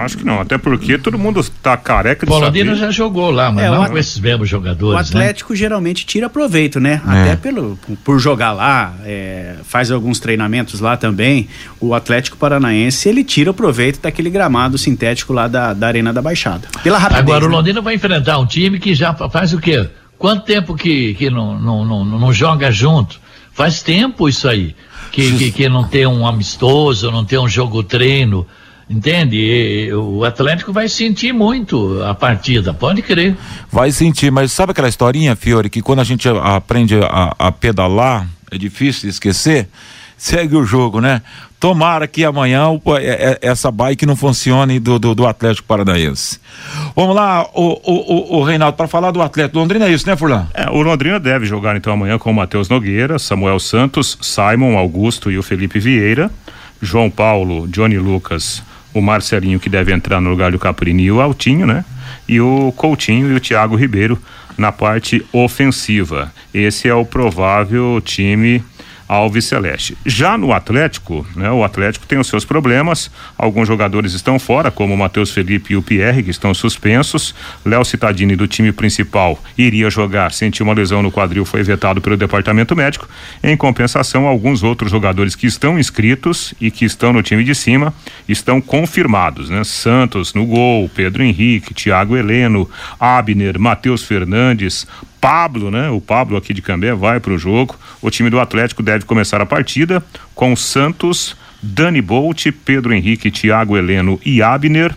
Acho 0.00 0.18
que 0.18 0.24
não. 0.24 0.40
Até 0.40 0.56
porque 0.56 0.96
todo 0.96 1.18
mundo 1.18 1.38
está 1.40 1.76
careca 1.76 2.24
de 2.24 2.32
Bolandino 2.32 2.74
já 2.74 2.90
jogou 2.90 3.30
lá, 3.30 3.52
mas 3.52 3.64
é, 3.64 3.70
não 3.70 3.86
com 3.86 3.98
esses 3.98 4.18
mesmos 4.18 4.48
jogadores. 4.48 5.10
O 5.10 5.14
né? 5.14 5.20
Atlético 5.20 5.52
né? 5.52 5.58
geralmente 5.58 6.06
tira 6.06 6.30
proveito, 6.30 6.80
né? 6.80 7.02
É. 7.06 7.22
Até 7.22 7.36
pelo, 7.36 7.78
por 8.02 8.18
jogar 8.18 8.52
lá, 8.52 8.94
é, 9.04 9.56
faz 9.64 9.90
alguns 9.90 10.18
treinamentos 10.18 10.80
lá 10.80 10.96
também. 10.96 11.46
O 11.78 11.94
Atlético 11.94 12.38
Paranaense 12.38 13.06
ele 13.06 13.22
tira 13.22 13.52
proveito 13.52 14.00
daquele 14.00 14.30
gramado 14.30 14.78
sintético 14.78 15.34
lá 15.34 15.46
da, 15.46 15.74
da 15.74 15.86
Arena 15.86 16.14
da 16.14 16.22
Baixada. 16.22 16.68
Pela 16.82 16.96
rapidez, 16.96 17.22
Agora 17.22 17.40
né? 17.40 17.46
o 17.46 17.50
Londrina 17.50 17.80
vai 17.82 17.94
enfrentar 17.94 18.38
um 18.38 18.46
time 18.46 18.78
que 18.78 18.94
já 18.94 19.12
faz 19.12 19.52
o 19.52 19.58
quê? 19.58 19.88
Quanto 20.16 20.44
tempo 20.44 20.74
que, 20.74 21.14
que 21.14 21.28
não, 21.28 21.58
não, 21.58 21.84
não, 21.84 22.04
não 22.04 22.32
joga 22.32 22.70
junto? 22.70 23.20
Faz 23.52 23.82
tempo 23.82 24.26
isso 24.26 24.48
aí 24.48 24.74
que, 25.10 25.36
que, 25.36 25.52
que 25.52 25.68
não 25.68 25.84
tem 25.84 26.06
um 26.06 26.26
amistoso, 26.26 27.10
não 27.10 27.24
tem 27.24 27.38
um 27.38 27.48
jogo 27.48 27.82
treino, 27.82 28.46
entende? 28.88 29.36
E, 29.36 29.92
o 29.92 30.24
Atlético 30.24 30.72
vai 30.72 30.88
sentir 30.88 31.32
muito 31.32 32.02
a 32.02 32.14
partida, 32.14 32.72
pode 32.72 33.02
crer. 33.02 33.36
Vai 33.70 33.90
sentir, 33.92 34.30
mas 34.30 34.52
sabe 34.52 34.72
aquela 34.72 34.88
historinha, 34.88 35.36
Fiore, 35.36 35.70
que 35.70 35.82
quando 35.82 36.00
a 36.00 36.04
gente 36.04 36.28
aprende 36.28 36.96
a, 37.02 37.34
a 37.38 37.52
pedalar, 37.52 38.28
é 38.50 38.58
difícil 38.58 39.08
esquecer? 39.08 39.68
Segue 40.16 40.54
o 40.54 40.64
jogo, 40.64 41.00
né? 41.00 41.22
Tomara 41.60 42.08
que 42.08 42.24
amanhã 42.24 42.68
é, 42.98 43.02
é, 43.02 43.38
essa 43.42 43.70
bike 43.70 44.06
não 44.06 44.16
funcione 44.16 44.80
do, 44.80 44.98
do, 44.98 45.14
do, 45.14 45.26
Atlético 45.26 45.68
Paranaense. 45.68 46.40
Vamos 46.96 47.14
lá, 47.14 47.46
o, 47.52 47.78
o, 47.84 48.38
o 48.38 48.42
Reinaldo, 48.42 48.78
para 48.78 48.88
falar 48.88 49.10
do 49.10 49.20
Atlético. 49.20 49.58
Londrina 49.58 49.86
é 49.86 49.92
isso, 49.92 50.06
né, 50.06 50.16
Furlan? 50.16 50.48
É, 50.54 50.70
o 50.70 50.80
Londrina 50.80 51.20
deve 51.20 51.44
jogar 51.44 51.76
então 51.76 51.92
amanhã 51.92 52.18
com 52.18 52.30
o 52.30 52.34
Matheus 52.34 52.70
Nogueira, 52.70 53.18
Samuel 53.18 53.60
Santos, 53.60 54.16
Simon 54.22 54.78
Augusto 54.78 55.30
e 55.30 55.36
o 55.36 55.42
Felipe 55.42 55.78
Vieira, 55.78 56.30
João 56.80 57.10
Paulo, 57.10 57.68
Johnny 57.68 57.98
Lucas, 57.98 58.62
o 58.94 59.02
Marcelinho 59.02 59.60
que 59.60 59.68
deve 59.68 59.92
entrar 59.92 60.18
no 60.18 60.30
lugar 60.30 60.52
do 60.52 60.58
Caprini 60.58 61.02
e 61.02 61.12
o 61.12 61.20
Altinho, 61.20 61.66
né? 61.66 61.84
E 62.26 62.40
o 62.40 62.72
Coutinho 62.74 63.30
e 63.30 63.34
o 63.34 63.40
Thiago 63.40 63.76
Ribeiro 63.76 64.18
na 64.56 64.72
parte 64.72 65.22
ofensiva. 65.30 66.32
Esse 66.54 66.88
é 66.88 66.94
o 66.94 67.04
provável 67.04 68.00
time 68.02 68.64
Alves 69.10 69.46
Celeste. 69.46 69.98
Já 70.06 70.38
no 70.38 70.52
Atlético, 70.52 71.26
né, 71.34 71.50
o 71.50 71.64
Atlético 71.64 72.06
tem 72.06 72.16
os 72.16 72.28
seus 72.28 72.44
problemas. 72.44 73.10
Alguns 73.36 73.66
jogadores 73.66 74.12
estão 74.12 74.38
fora, 74.38 74.70
como 74.70 74.94
o 74.94 74.96
Matheus 74.96 75.32
Felipe 75.32 75.72
e 75.72 75.76
o 75.76 75.82
Pierre, 75.82 76.22
que 76.22 76.30
estão 76.30 76.54
suspensos. 76.54 77.34
Léo 77.64 77.84
Citadini, 77.84 78.36
do 78.36 78.46
time 78.46 78.70
principal, 78.70 79.36
iria 79.58 79.90
jogar, 79.90 80.30
sentiu 80.30 80.64
uma 80.64 80.74
lesão 80.74 81.02
no 81.02 81.10
quadril, 81.10 81.44
foi 81.44 81.64
vetado 81.64 82.00
pelo 82.00 82.16
departamento 82.16 82.76
médico. 82.76 83.08
Em 83.42 83.56
compensação, 83.56 84.28
alguns 84.28 84.62
outros 84.62 84.92
jogadores 84.92 85.34
que 85.34 85.48
estão 85.48 85.76
inscritos 85.76 86.54
e 86.60 86.70
que 86.70 86.84
estão 86.84 87.12
no 87.12 87.20
time 87.20 87.42
de 87.42 87.52
cima 87.52 87.92
estão 88.28 88.60
confirmados, 88.60 89.50
né? 89.50 89.64
Santos 89.64 90.34
no 90.34 90.46
gol, 90.46 90.88
Pedro 90.88 91.24
Henrique, 91.24 91.74
Thiago 91.74 92.16
Heleno, 92.16 92.70
Abner, 93.00 93.58
Matheus 93.58 94.04
Fernandes, 94.04 94.86
Pablo, 95.20 95.70
né? 95.70 95.90
O 95.90 96.00
Pablo 96.00 96.36
aqui 96.36 96.54
de 96.54 96.62
Cambé 96.62 96.94
vai 96.94 97.20
para 97.20 97.32
o 97.32 97.38
jogo. 97.38 97.76
O 98.00 98.10
time 98.10 98.30
do 98.30 98.40
Atlético 98.40 98.82
deve 98.82 99.04
começar 99.04 99.40
a 99.40 99.46
partida 99.46 100.02
com 100.34 100.56
Santos, 100.56 101.36
Dani 101.62 102.00
Bolt, 102.00 102.46
Pedro 102.64 102.94
Henrique, 102.94 103.30
Thiago 103.30 103.76
Heleno 103.76 104.18
e 104.24 104.42
Abner. 104.42 104.94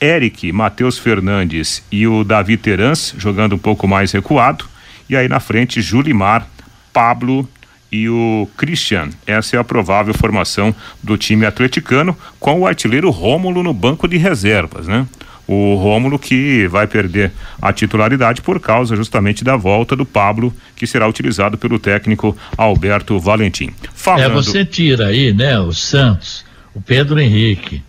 Eric, 0.00 0.50
Matheus 0.50 0.98
Fernandes 0.98 1.84
e 1.92 2.06
o 2.06 2.24
Davi 2.24 2.56
Terans 2.56 3.14
jogando 3.18 3.54
um 3.54 3.58
pouco 3.58 3.86
mais 3.86 4.12
recuado. 4.12 4.64
E 5.10 5.14
aí 5.14 5.28
na 5.28 5.40
frente, 5.40 5.82
Julimar, 5.82 6.46
Pablo 6.90 7.46
e 7.92 8.08
o 8.08 8.48
Christian. 8.56 9.10
Essa 9.26 9.56
é 9.56 9.58
a 9.58 9.64
provável 9.64 10.14
formação 10.14 10.74
do 11.02 11.18
time 11.18 11.44
atleticano, 11.44 12.16
com 12.38 12.60
o 12.60 12.66
artilheiro 12.66 13.10
Rômulo 13.10 13.62
no 13.62 13.74
banco 13.74 14.08
de 14.08 14.16
reservas, 14.16 14.86
né? 14.86 15.06
O 15.52 15.74
Rômulo 15.74 16.16
que 16.16 16.68
vai 16.68 16.86
perder 16.86 17.32
a 17.60 17.72
titularidade 17.72 18.40
por 18.40 18.60
causa 18.60 18.94
justamente 18.94 19.42
da 19.42 19.56
volta 19.56 19.96
do 19.96 20.06
Pablo, 20.06 20.54
que 20.76 20.86
será 20.86 21.08
utilizado 21.08 21.58
pelo 21.58 21.76
técnico 21.76 22.36
Alberto 22.56 23.18
Valentim. 23.18 23.72
Falando... 23.92 24.30
É, 24.30 24.34
você 24.34 24.64
tira 24.64 25.08
aí, 25.08 25.34
né, 25.34 25.58
o 25.58 25.72
Santos, 25.72 26.44
o 26.72 26.80
Pedro 26.80 27.18
Henrique, 27.18 27.82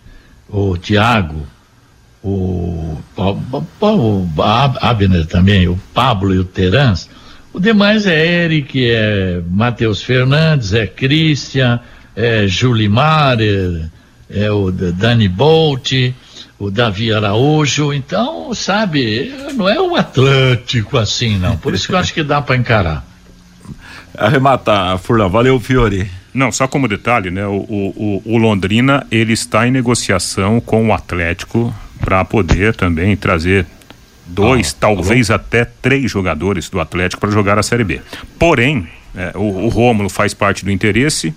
o 0.48 0.76
Thiago, 0.76 1.46
o, 2.20 2.98
o, 3.16 3.64
o 3.80 4.28
Abner 4.80 5.24
também, 5.26 5.68
o 5.68 5.78
Pablo 5.94 6.34
e 6.34 6.38
o 6.38 6.44
Terans. 6.44 7.08
O 7.52 7.60
demais 7.60 8.08
é 8.08 8.44
Eric, 8.44 8.90
é 8.90 9.40
Matheus 9.48 10.02
Fernandes, 10.02 10.74
é 10.74 10.84
Christian, 10.84 11.78
é, 12.16 12.44
Julimar, 12.48 13.38
é, 13.40 13.88
é 14.28 14.50
o 14.50 14.72
Dani 14.72 15.28
Bolt, 15.28 15.92
o 16.58 16.70
Davi 16.70 17.12
Araújo. 17.12 17.92
Então, 17.92 18.54
sabe, 18.54 19.32
não 19.54 19.68
é 19.68 19.80
o 19.80 19.96
Atlântico 19.96 20.98
assim, 20.98 21.38
não. 21.38 21.56
Por 21.56 21.74
isso 21.74 21.86
que 21.86 21.94
eu 21.94 21.98
acho 21.98 22.14
que 22.14 22.22
dá 22.22 22.40
para 22.40 22.56
encarar. 22.56 23.04
Arrematar, 24.16 24.98
Furlan. 24.98 25.28
Valeu, 25.28 25.58
Fiore. 25.58 26.10
Não, 26.34 26.50
só 26.50 26.66
como 26.66 26.88
detalhe, 26.88 27.30
né? 27.30 27.46
O, 27.46 27.56
o, 27.56 28.22
o 28.24 28.38
Londrina 28.38 29.06
ele 29.10 29.32
está 29.32 29.66
em 29.66 29.70
negociação 29.70 30.60
com 30.60 30.88
o 30.88 30.92
Atlético 30.92 31.74
para 32.00 32.24
poder 32.24 32.74
também 32.74 33.16
trazer 33.16 33.66
dois, 34.26 34.72
ah, 34.72 34.76
talvez 34.80 35.30
alô? 35.30 35.40
até 35.40 35.64
três 35.64 36.10
jogadores 36.10 36.68
do 36.68 36.80
Atlético 36.80 37.20
para 37.20 37.30
jogar 37.30 37.58
a 37.58 37.62
Série 37.62 37.84
B. 37.84 38.00
Porém, 38.38 38.88
é, 39.14 39.32
o, 39.34 39.64
o 39.64 39.68
Rômulo 39.68 40.08
faz 40.08 40.32
parte 40.32 40.64
do 40.64 40.70
interesse. 40.70 41.34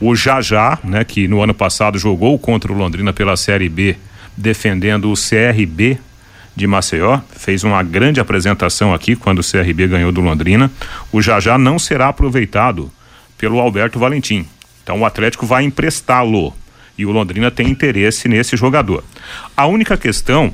O 0.00 0.16
Jajá, 0.16 0.78
né, 0.82 1.04
que 1.04 1.28
no 1.28 1.40
ano 1.40 1.54
passado 1.54 1.96
jogou 1.96 2.36
contra 2.38 2.72
o 2.72 2.76
Londrina 2.76 3.12
pela 3.12 3.36
Série 3.36 3.68
B, 3.68 3.96
defendendo 4.36 5.10
o 5.10 5.14
CRB 5.14 5.98
de 6.54 6.66
Maceió, 6.66 7.20
fez 7.30 7.64
uma 7.64 7.82
grande 7.82 8.20
apresentação 8.20 8.92
aqui 8.92 9.16
quando 9.16 9.38
o 9.38 9.44
CRB 9.44 9.88
ganhou 9.88 10.12
do 10.12 10.20
Londrina. 10.20 10.70
O 11.10 11.22
Jajá 11.22 11.56
não 11.56 11.78
será 11.78 12.08
aproveitado 12.08 12.90
pelo 13.38 13.58
Alberto 13.58 13.98
Valentim. 13.98 14.46
Então 14.82 15.00
o 15.00 15.06
Atlético 15.06 15.46
vai 15.46 15.64
emprestá-lo 15.64 16.54
e 16.96 17.06
o 17.06 17.10
Londrina 17.10 17.50
tem 17.50 17.68
interesse 17.68 18.28
nesse 18.28 18.56
jogador. 18.56 19.02
A 19.56 19.66
única 19.66 19.96
questão, 19.96 20.52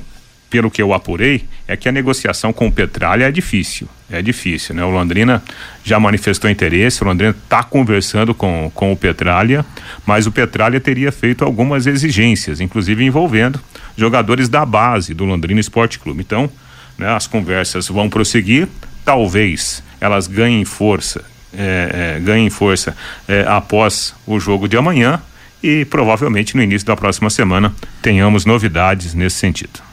pelo 0.49 0.71
que 0.71 0.81
eu 0.81 0.93
apurei, 0.93 1.45
é 1.67 1.75
que 1.75 1.89
a 1.89 1.91
negociação 1.91 2.53
com 2.53 2.67
o 2.67 2.71
Petralha 2.71 3.25
é 3.25 3.31
difícil. 3.31 3.87
É 4.11 4.21
difícil, 4.21 4.73
né? 4.73 4.83
O 4.83 4.89
Londrina 4.89 5.43
já 5.83 5.99
manifestou 5.99 6.49
interesse, 6.49 7.03
o 7.03 7.05
Londrina 7.05 7.35
está 7.43 7.61
conversando 7.61 8.33
com, 8.33 8.71
com 8.73 8.91
o 8.91 8.97
Petralha, 8.97 9.63
mas 10.05 10.25
o 10.25 10.31
Petralha 10.31 10.79
teria 10.79 11.11
feito 11.11 11.45
algumas 11.45 11.85
exigências, 11.85 12.59
inclusive 12.59 13.03
envolvendo 13.03 13.59
jogadores 13.95 14.49
da 14.49 14.65
base 14.65 15.13
do 15.13 15.25
Londrina 15.25 15.59
Esporte 15.59 15.99
Clube. 15.99 16.21
Então, 16.21 16.49
né, 16.97 17.07
as 17.13 17.27
conversas 17.27 17.87
vão 17.87 18.09
prosseguir, 18.09 18.67
talvez 19.05 19.83
elas 20.01 20.25
ganhem 20.25 20.65
força 20.65 21.23
é, 21.53 22.15
é, 22.17 22.19
ganhem 22.19 22.49
força 22.49 22.95
é, 23.27 23.43
após 23.47 24.13
o 24.27 24.39
jogo 24.39 24.67
de 24.67 24.77
amanhã 24.77 25.19
e 25.63 25.83
provavelmente 25.85 26.55
no 26.55 26.61
início 26.61 26.85
da 26.85 26.95
próxima 26.95 27.29
semana 27.29 27.73
tenhamos 28.01 28.45
novidades 28.45 29.13
nesse 29.13 29.37
sentido. 29.37 29.88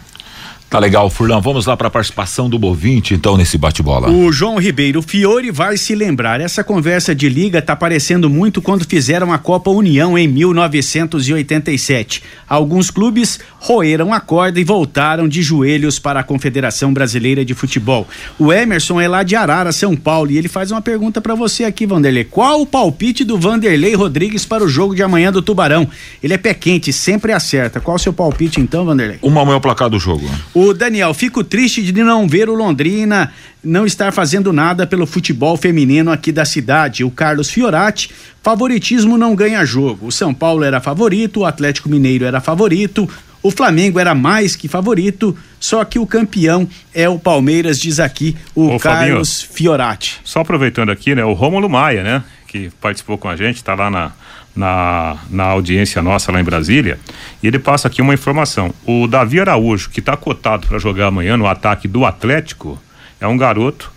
Tá 0.68 0.80
legal, 0.80 1.08
Furlan. 1.08 1.40
Vamos 1.40 1.64
lá 1.64 1.76
para 1.76 1.86
a 1.86 1.90
participação 1.90 2.50
do 2.50 2.58
Bovinte, 2.58 3.14
então, 3.14 3.36
nesse 3.36 3.56
bate-bola. 3.56 4.10
O 4.10 4.32
João 4.32 4.58
Ribeiro 4.58 5.00
Fiore 5.00 5.52
vai 5.52 5.76
se 5.76 5.94
lembrar. 5.94 6.40
Essa 6.40 6.64
conversa 6.64 7.14
de 7.14 7.28
liga 7.28 7.62
tá 7.62 7.76
parecendo 7.76 8.28
muito 8.28 8.60
quando 8.60 8.84
fizeram 8.84 9.32
a 9.32 9.38
Copa 9.38 9.70
União 9.70 10.18
em 10.18 10.26
1987. 10.26 12.20
Alguns 12.48 12.90
clubes 12.90 13.38
roeram 13.60 14.12
a 14.12 14.18
corda 14.18 14.58
e 14.58 14.64
voltaram 14.64 15.28
de 15.28 15.40
joelhos 15.40 16.00
para 16.00 16.18
a 16.18 16.24
Confederação 16.24 16.92
Brasileira 16.92 17.44
de 17.44 17.54
Futebol. 17.54 18.04
O 18.36 18.52
Emerson 18.52 19.00
é 19.00 19.06
lá 19.06 19.22
de 19.22 19.36
Arara, 19.36 19.70
São 19.70 19.94
Paulo, 19.94 20.32
e 20.32 20.38
ele 20.38 20.48
faz 20.48 20.72
uma 20.72 20.82
pergunta 20.82 21.20
para 21.20 21.36
você 21.36 21.62
aqui, 21.62 21.86
Vanderlei. 21.86 22.24
Qual 22.24 22.60
o 22.60 22.66
palpite 22.66 23.22
do 23.22 23.38
Vanderlei 23.38 23.94
Rodrigues 23.94 24.44
para 24.44 24.64
o 24.64 24.68
jogo 24.68 24.96
de 24.96 25.02
amanhã 25.02 25.30
do 25.30 25.40
Tubarão? 25.40 25.88
Ele 26.20 26.34
é 26.34 26.38
pé 26.38 26.54
quente, 26.54 26.92
sempre 26.92 27.32
acerta. 27.32 27.80
Qual 27.80 27.94
o 27.94 28.00
seu 28.00 28.12
palpite 28.12 28.60
então, 28.60 28.84
Vanderlei? 28.84 29.18
Uma 29.22 29.44
maior 29.44 29.60
placar 29.60 29.88
do 29.88 30.00
jogo. 30.00 30.28
O 30.58 30.72
Daniel, 30.72 31.12
fico 31.12 31.44
triste 31.44 31.82
de 31.82 32.02
não 32.02 32.26
ver 32.26 32.48
o 32.48 32.54
Londrina 32.54 33.30
não 33.62 33.84
estar 33.84 34.10
fazendo 34.10 34.54
nada 34.54 34.86
pelo 34.86 35.06
futebol 35.06 35.54
feminino 35.54 36.10
aqui 36.10 36.32
da 36.32 36.46
cidade. 36.46 37.04
O 37.04 37.10
Carlos 37.10 37.50
Fiorati, 37.50 38.10
favoritismo 38.42 39.18
não 39.18 39.36
ganha 39.36 39.66
jogo. 39.66 40.06
O 40.06 40.10
São 40.10 40.32
Paulo 40.32 40.64
era 40.64 40.80
favorito, 40.80 41.40
o 41.40 41.44
Atlético 41.44 41.90
Mineiro 41.90 42.24
era 42.24 42.40
favorito, 42.40 43.06
o 43.42 43.50
Flamengo 43.50 44.00
era 44.00 44.14
mais 44.14 44.56
que 44.56 44.66
favorito, 44.66 45.36
só 45.60 45.84
que 45.84 45.98
o 45.98 46.06
campeão 46.06 46.66
é 46.94 47.06
o 47.06 47.18
Palmeiras, 47.18 47.78
diz 47.78 48.00
aqui 48.00 48.34
o 48.54 48.76
Ô, 48.76 48.80
Carlos 48.80 49.42
Fabinho, 49.42 49.54
Fiorati. 49.54 50.20
Só 50.24 50.40
aproveitando 50.40 50.88
aqui, 50.88 51.14
né, 51.14 51.22
o 51.22 51.34
Rômulo 51.34 51.68
Maia, 51.68 52.02
né, 52.02 52.24
que 52.48 52.70
participou 52.80 53.18
com 53.18 53.28
a 53.28 53.36
gente, 53.36 53.62
tá 53.62 53.74
lá 53.74 53.90
na 53.90 54.10
na, 54.56 55.18
na 55.30 55.44
audiência 55.44 56.00
nossa 56.00 56.32
lá 56.32 56.40
em 56.40 56.44
Brasília, 56.44 56.98
e 57.42 57.46
ele 57.46 57.58
passa 57.58 57.88
aqui 57.88 58.00
uma 58.00 58.14
informação. 58.14 58.72
O 58.84 59.06
Davi 59.06 59.38
Araújo, 59.38 59.90
que 59.90 60.00
está 60.00 60.16
cotado 60.16 60.66
para 60.66 60.78
jogar 60.78 61.06
amanhã 61.06 61.36
no 61.36 61.46
ataque 61.46 61.86
do 61.86 62.04
Atlético, 62.04 62.80
é 63.20 63.26
um 63.26 63.36
garoto 63.36 63.92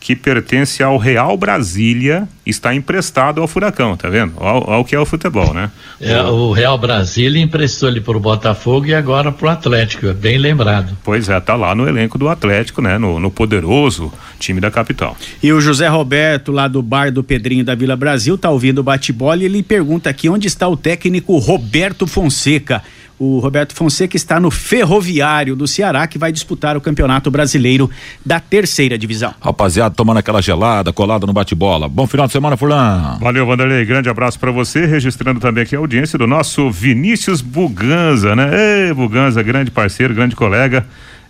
que 0.00 0.14
pertence 0.14 0.82
ao 0.82 0.96
Real 0.96 1.36
Brasília, 1.36 2.28
está 2.46 2.74
emprestado 2.74 3.40
ao 3.40 3.48
Furacão, 3.48 3.96
tá 3.96 4.08
vendo? 4.08 4.32
Ao, 4.38 4.70
ao 4.70 4.84
que 4.84 4.94
é 4.94 4.98
o 4.98 5.04
futebol, 5.04 5.52
né? 5.52 5.70
É, 6.00 6.20
o 6.22 6.52
Real 6.52 6.78
Brasília 6.78 7.42
emprestou 7.42 7.88
ele 7.88 8.00
para 8.00 8.16
o 8.16 8.20
Botafogo 8.20 8.86
e 8.86 8.94
agora 8.94 9.30
para 9.30 9.46
o 9.46 9.50
Atlético, 9.50 10.06
é 10.06 10.14
bem 10.14 10.38
lembrado. 10.38 10.96
Pois 11.04 11.28
é, 11.28 11.38
tá 11.40 11.54
lá 11.54 11.74
no 11.74 11.88
elenco 11.88 12.16
do 12.16 12.28
Atlético, 12.28 12.80
né? 12.80 12.96
No, 12.96 13.20
no 13.20 13.30
poderoso 13.30 14.12
time 14.38 14.60
da 14.60 14.70
capital. 14.70 15.16
E 15.42 15.52
o 15.52 15.60
José 15.60 15.88
Roberto, 15.88 16.52
lá 16.52 16.68
do 16.68 16.82
bar 16.82 17.12
do 17.12 17.22
Pedrinho 17.22 17.64
da 17.64 17.74
Vila 17.74 17.96
Brasil, 17.96 18.38
tá 18.38 18.50
ouvindo 18.50 18.78
o 18.78 18.84
bate-bola 18.84 19.42
e 19.42 19.46
ele 19.46 19.62
pergunta 19.62 20.08
aqui 20.08 20.28
onde 20.28 20.46
está 20.46 20.66
o 20.68 20.76
técnico 20.76 21.36
Roberto 21.38 22.06
Fonseca. 22.06 22.82
O 23.18 23.40
Roberto 23.40 23.74
Fonseca 23.74 24.16
está 24.16 24.38
no 24.38 24.48
Ferroviário 24.48 25.56
do 25.56 25.66
Ceará, 25.66 26.06
que 26.06 26.16
vai 26.16 26.30
disputar 26.30 26.76
o 26.76 26.80
Campeonato 26.80 27.30
Brasileiro 27.32 27.90
da 28.24 28.38
terceira 28.38 28.96
divisão. 28.96 29.34
Rapaziada, 29.40 29.92
tomando 29.92 30.18
aquela 30.18 30.40
gelada, 30.40 30.92
colada 30.92 31.26
no 31.26 31.32
bate-bola. 31.32 31.88
Bom 31.88 32.06
final 32.06 32.26
de 32.26 32.32
semana, 32.32 32.56
Fulano. 32.56 33.18
Valeu, 33.18 33.44
Vanderlei. 33.44 33.84
Grande 33.84 34.08
abraço 34.08 34.38
para 34.38 34.52
você. 34.52 34.86
Registrando 34.86 35.40
também 35.40 35.64
aqui 35.64 35.74
a 35.74 35.80
audiência 35.80 36.16
do 36.16 36.28
nosso 36.28 36.70
Vinícius 36.70 37.40
Buganza, 37.40 38.36
né? 38.36 38.86
Ei, 38.86 38.94
Buganza, 38.94 39.42
grande 39.42 39.72
parceiro, 39.72 40.14
grande 40.14 40.36
colega. 40.36 40.86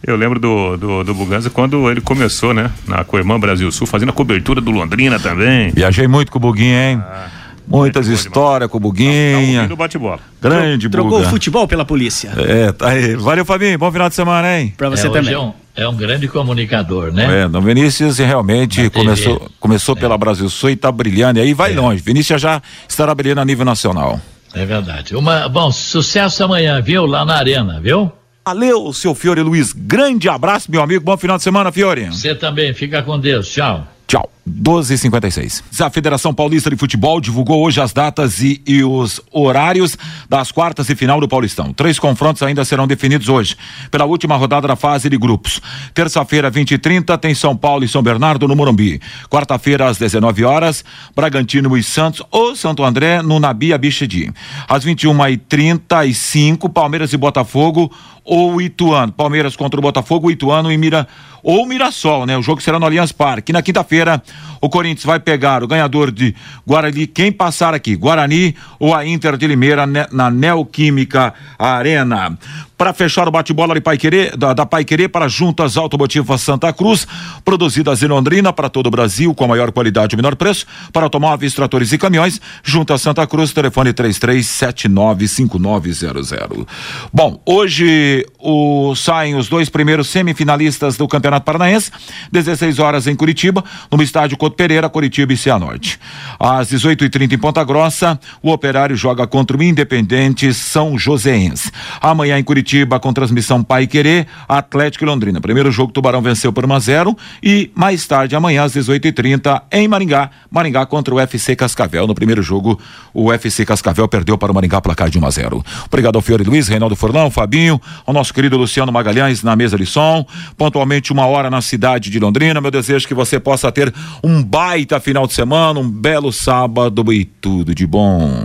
Eu 0.06 0.14
lembro 0.14 0.38
do, 0.38 0.76
do, 0.76 1.04
do 1.04 1.14
Buganza 1.14 1.48
quando 1.48 1.90
ele 1.90 2.02
começou, 2.02 2.52
né? 2.52 2.70
Na 2.86 3.02
Coirmã 3.02 3.40
Brasil 3.40 3.70
Sul, 3.72 3.86
fazendo 3.86 4.10
a 4.10 4.12
cobertura 4.12 4.60
do 4.60 4.70
Londrina 4.70 5.18
também. 5.18 5.70
Viajei 5.70 6.06
muito 6.06 6.30
com 6.30 6.38
o 6.38 6.40
Buguinha, 6.40 6.90
hein? 6.90 7.02
Ah. 7.02 7.37
Muitas 7.68 8.06
histórias 8.08 8.70
com 8.70 8.78
o 8.78 8.80
Buguinha. 8.80 9.68
Tá, 9.68 9.76
bate-bola. 9.76 10.20
Grande 10.40 10.88
Tro 10.88 11.02
Trocou 11.02 11.20
o 11.20 11.24
futebol 11.24 11.68
pela 11.68 11.84
polícia. 11.84 12.32
É, 12.36 12.72
tá 12.72 12.88
aí. 12.88 13.14
Valeu, 13.14 13.44
Fabinho. 13.44 13.78
Bom 13.78 13.92
final 13.92 14.08
de 14.08 14.14
semana, 14.14 14.58
hein? 14.58 14.72
Pra 14.76 14.88
você 14.88 15.06
é, 15.06 15.10
também. 15.10 15.34
É 15.34 15.38
um, 15.38 15.52
é 15.76 15.88
um, 15.88 15.94
grande 15.94 16.26
comunicador, 16.28 17.12
né? 17.12 17.42
É, 17.42 17.46
o 17.46 17.60
Vinícius 17.60 18.18
realmente 18.18 18.88
começou, 18.90 19.50
começou 19.60 19.96
é. 19.96 20.00
pela 20.00 20.16
Brasil 20.16 20.48
Sul 20.48 20.70
e 20.70 20.76
tá 20.76 20.90
brilhando. 20.90 21.38
E 21.38 21.42
aí 21.42 21.52
vai 21.52 21.72
é. 21.72 21.76
longe. 21.76 22.02
Vinícius 22.02 22.40
já 22.40 22.62
estará 22.88 23.14
brilhando 23.14 23.42
a 23.42 23.44
nível 23.44 23.64
nacional. 23.64 24.18
É 24.54 24.64
verdade. 24.64 25.14
Uma, 25.14 25.48
bom, 25.48 25.70
sucesso 25.70 26.42
amanhã, 26.42 26.80
viu? 26.80 27.04
Lá 27.04 27.24
na 27.24 27.36
arena, 27.36 27.80
viu? 27.80 28.10
Valeu, 28.46 28.92
seu 28.94 29.14
Fiore 29.14 29.42
Luiz. 29.42 29.74
Grande 29.74 30.26
abraço, 30.26 30.70
meu 30.70 30.80
amigo. 30.80 31.04
Bom 31.04 31.16
final 31.18 31.36
de 31.36 31.42
semana, 31.42 31.70
Fiore. 31.70 32.06
Você 32.06 32.34
também. 32.34 32.72
Fica 32.72 33.02
com 33.02 33.20
Deus. 33.20 33.46
Tchau. 33.50 33.86
Tchau. 34.06 34.30
12:56. 34.48 35.62
A 35.80 35.90
Federação 35.90 36.32
Paulista 36.32 36.70
de 36.70 36.76
Futebol 36.76 37.20
divulgou 37.20 37.62
hoje 37.62 37.80
as 37.80 37.92
datas 37.92 38.40
e, 38.40 38.60
e, 38.66 38.82
os 38.82 39.20
horários 39.30 39.96
das 40.28 40.50
quartas 40.50 40.88
e 40.88 40.96
final 40.96 41.20
do 41.20 41.28
Paulistão. 41.28 41.72
Três 41.72 41.98
confrontos 41.98 42.42
ainda 42.42 42.64
serão 42.64 42.86
definidos 42.86 43.28
hoje, 43.28 43.56
pela 43.90 44.04
última 44.04 44.36
rodada 44.36 44.68
da 44.68 44.76
fase 44.76 45.08
de 45.08 45.16
grupos. 45.16 45.60
Terça-feira, 45.94 46.50
20 46.50 46.72
e 46.72 46.78
30, 46.78 47.18
tem 47.18 47.34
São 47.34 47.56
Paulo 47.56 47.84
e 47.84 47.88
São 47.88 48.02
Bernardo 48.02 48.48
no 48.48 48.56
Morumbi. 48.56 49.00
Quarta-feira, 49.30 49.88
às 49.88 49.98
19 49.98 50.44
horas, 50.44 50.84
Bragantino 51.14 51.76
e 51.76 51.82
Santos 51.82 52.22
ou 52.30 52.56
Santo 52.56 52.84
André 52.84 53.22
no 53.22 53.38
Nabi 53.38 53.72
Abichedi. 53.72 54.32
Às 54.68 54.84
21 54.84 55.26
e 55.28 55.36
35, 55.36 56.68
Palmeiras 56.68 57.12
e 57.12 57.16
Botafogo 57.16 57.92
ou 58.24 58.60
Ituano. 58.60 59.12
Palmeiras 59.12 59.56
contra 59.56 59.80
o 59.80 59.82
Botafogo, 59.82 60.30
Ituano 60.30 60.70
e 60.70 60.76
Mira 60.76 61.08
ou 61.42 61.66
Mirassol, 61.66 62.26
né? 62.26 62.36
O 62.36 62.42
jogo 62.42 62.60
será 62.60 62.78
no 62.78 62.84
Allianz 62.84 63.10
Parque. 63.10 63.52
Na 63.52 63.62
quinta-feira, 63.62 64.22
o 64.60 64.68
Corinthians 64.68 65.04
vai 65.04 65.20
pegar 65.20 65.62
o 65.62 65.68
ganhador 65.68 66.10
de 66.10 66.34
Guarani, 66.66 67.06
quem 67.06 67.30
passar 67.30 67.74
aqui, 67.74 67.94
Guarani 67.96 68.54
ou 68.78 68.94
a 68.94 69.06
Inter 69.06 69.36
de 69.36 69.46
Limeira 69.46 69.86
na 69.86 70.30
Neoquímica 70.30 71.32
Arena. 71.58 72.36
Para 72.78 72.94
fechar 72.94 73.26
o 73.26 73.30
bate-bola 73.32 73.74
de 73.74 73.80
Pai 73.80 73.98
Querer, 73.98 74.36
da, 74.36 74.64
Pai 74.64 74.84
Querer 74.84 75.08
para 75.08 75.26
Juntas 75.26 75.76
Automotivas 75.76 76.40
Santa 76.40 76.72
Cruz, 76.72 77.08
produzidas 77.44 78.04
em 78.04 78.06
Londrina 78.06 78.52
para 78.52 78.68
todo 78.68 78.86
o 78.86 78.90
Brasil 78.90 79.34
com 79.34 79.42
a 79.42 79.48
maior 79.48 79.72
qualidade 79.72 80.14
e 80.14 80.16
menor 80.16 80.36
preço, 80.36 80.64
para 80.92 81.02
automóveis, 81.02 81.52
tratores 81.52 81.90
e 81.90 81.98
caminhões, 81.98 82.40
Juntas 82.62 83.02
Santa 83.02 83.26
Cruz, 83.26 83.52
telefone 83.52 83.92
33795900. 83.92 86.68
Bom, 87.12 87.42
hoje 87.44 88.24
o, 88.38 88.94
saem 88.94 89.34
os 89.34 89.48
dois 89.48 89.68
primeiros 89.68 90.06
semifinalistas 90.06 90.96
do 90.96 91.08
Campeonato 91.08 91.44
Paranaense, 91.44 91.90
16 92.30 92.78
horas 92.78 93.08
em 93.08 93.16
Curitiba, 93.16 93.64
no 93.90 94.00
estádio 94.00 94.36
Couto 94.36 94.54
Pereira, 94.54 94.88
Curitiba 94.88 95.32
e 95.32 95.36
Cianorte. 95.36 95.98
Às 96.38 96.70
18h30 96.70 97.32
em 97.32 97.38
Ponta 97.38 97.64
Grossa, 97.64 98.20
o 98.40 98.52
Operário 98.52 98.94
joga 98.94 99.26
contra 99.26 99.56
o 99.56 99.62
Independente 99.64 100.54
São 100.54 100.96
Joséense. 100.96 101.72
Amanhã 102.00 102.38
em 102.38 102.44
Curitiba 102.44 102.67
Curitiba 102.68 103.00
com 103.00 103.14
transmissão 103.14 103.64
Pai 103.64 103.86
Querer, 103.86 104.26
Atlético 104.46 105.02
e 105.02 105.06
Londrina. 105.06 105.40
Primeiro 105.40 105.70
jogo 105.70 105.90
Tubarão 105.90 106.20
venceu 106.20 106.52
por 106.52 106.66
1 106.66 106.74
a 106.74 106.78
0 106.78 107.16
e 107.42 107.70
mais 107.74 108.06
tarde 108.06 108.36
amanhã 108.36 108.64
às 108.64 108.74
18h30 108.74 109.62
em 109.72 109.88
Maringá, 109.88 110.30
Maringá 110.50 110.84
contra 110.84 111.14
o 111.14 111.16
UFC 111.16 111.56
Cascavel. 111.56 112.06
No 112.06 112.14
primeiro 112.14 112.42
jogo, 112.42 112.78
o 113.14 113.30
UFC 113.30 113.64
Cascavel 113.64 114.06
perdeu 114.06 114.36
para 114.36 114.52
o 114.52 114.54
Maringá 114.54 114.82
placar 114.82 115.08
de 115.08 115.18
1 115.18 115.24
a 115.24 115.30
0. 115.30 115.64
Obrigado 115.86 116.16
ao 116.16 116.20
Fiore 116.20 116.44
Luiz, 116.44 116.68
Reinaldo 116.68 116.94
Forlão, 116.94 117.30
Fabinho, 117.30 117.80
ao 118.04 118.12
nosso 118.12 118.34
querido 118.34 118.58
Luciano 118.58 118.92
Magalhães 118.92 119.42
na 119.42 119.56
mesa 119.56 119.78
de 119.78 119.86
som. 119.86 120.26
Pontualmente 120.58 121.10
uma 121.10 121.24
hora 121.24 121.48
na 121.48 121.62
cidade 121.62 122.10
de 122.10 122.20
Londrina. 122.20 122.60
Meu 122.60 122.70
desejo 122.70 123.06
é 123.06 123.08
que 123.08 123.14
você 123.14 123.40
possa 123.40 123.72
ter 123.72 123.90
um 124.22 124.42
baita 124.42 125.00
final 125.00 125.26
de 125.26 125.32
semana, 125.32 125.80
um 125.80 125.88
belo 125.88 126.30
sábado 126.30 127.10
e 127.14 127.24
tudo 127.24 127.74
de 127.74 127.86
bom. 127.86 128.44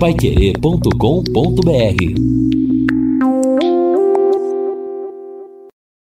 Paiquerê.com.br 0.00 2.59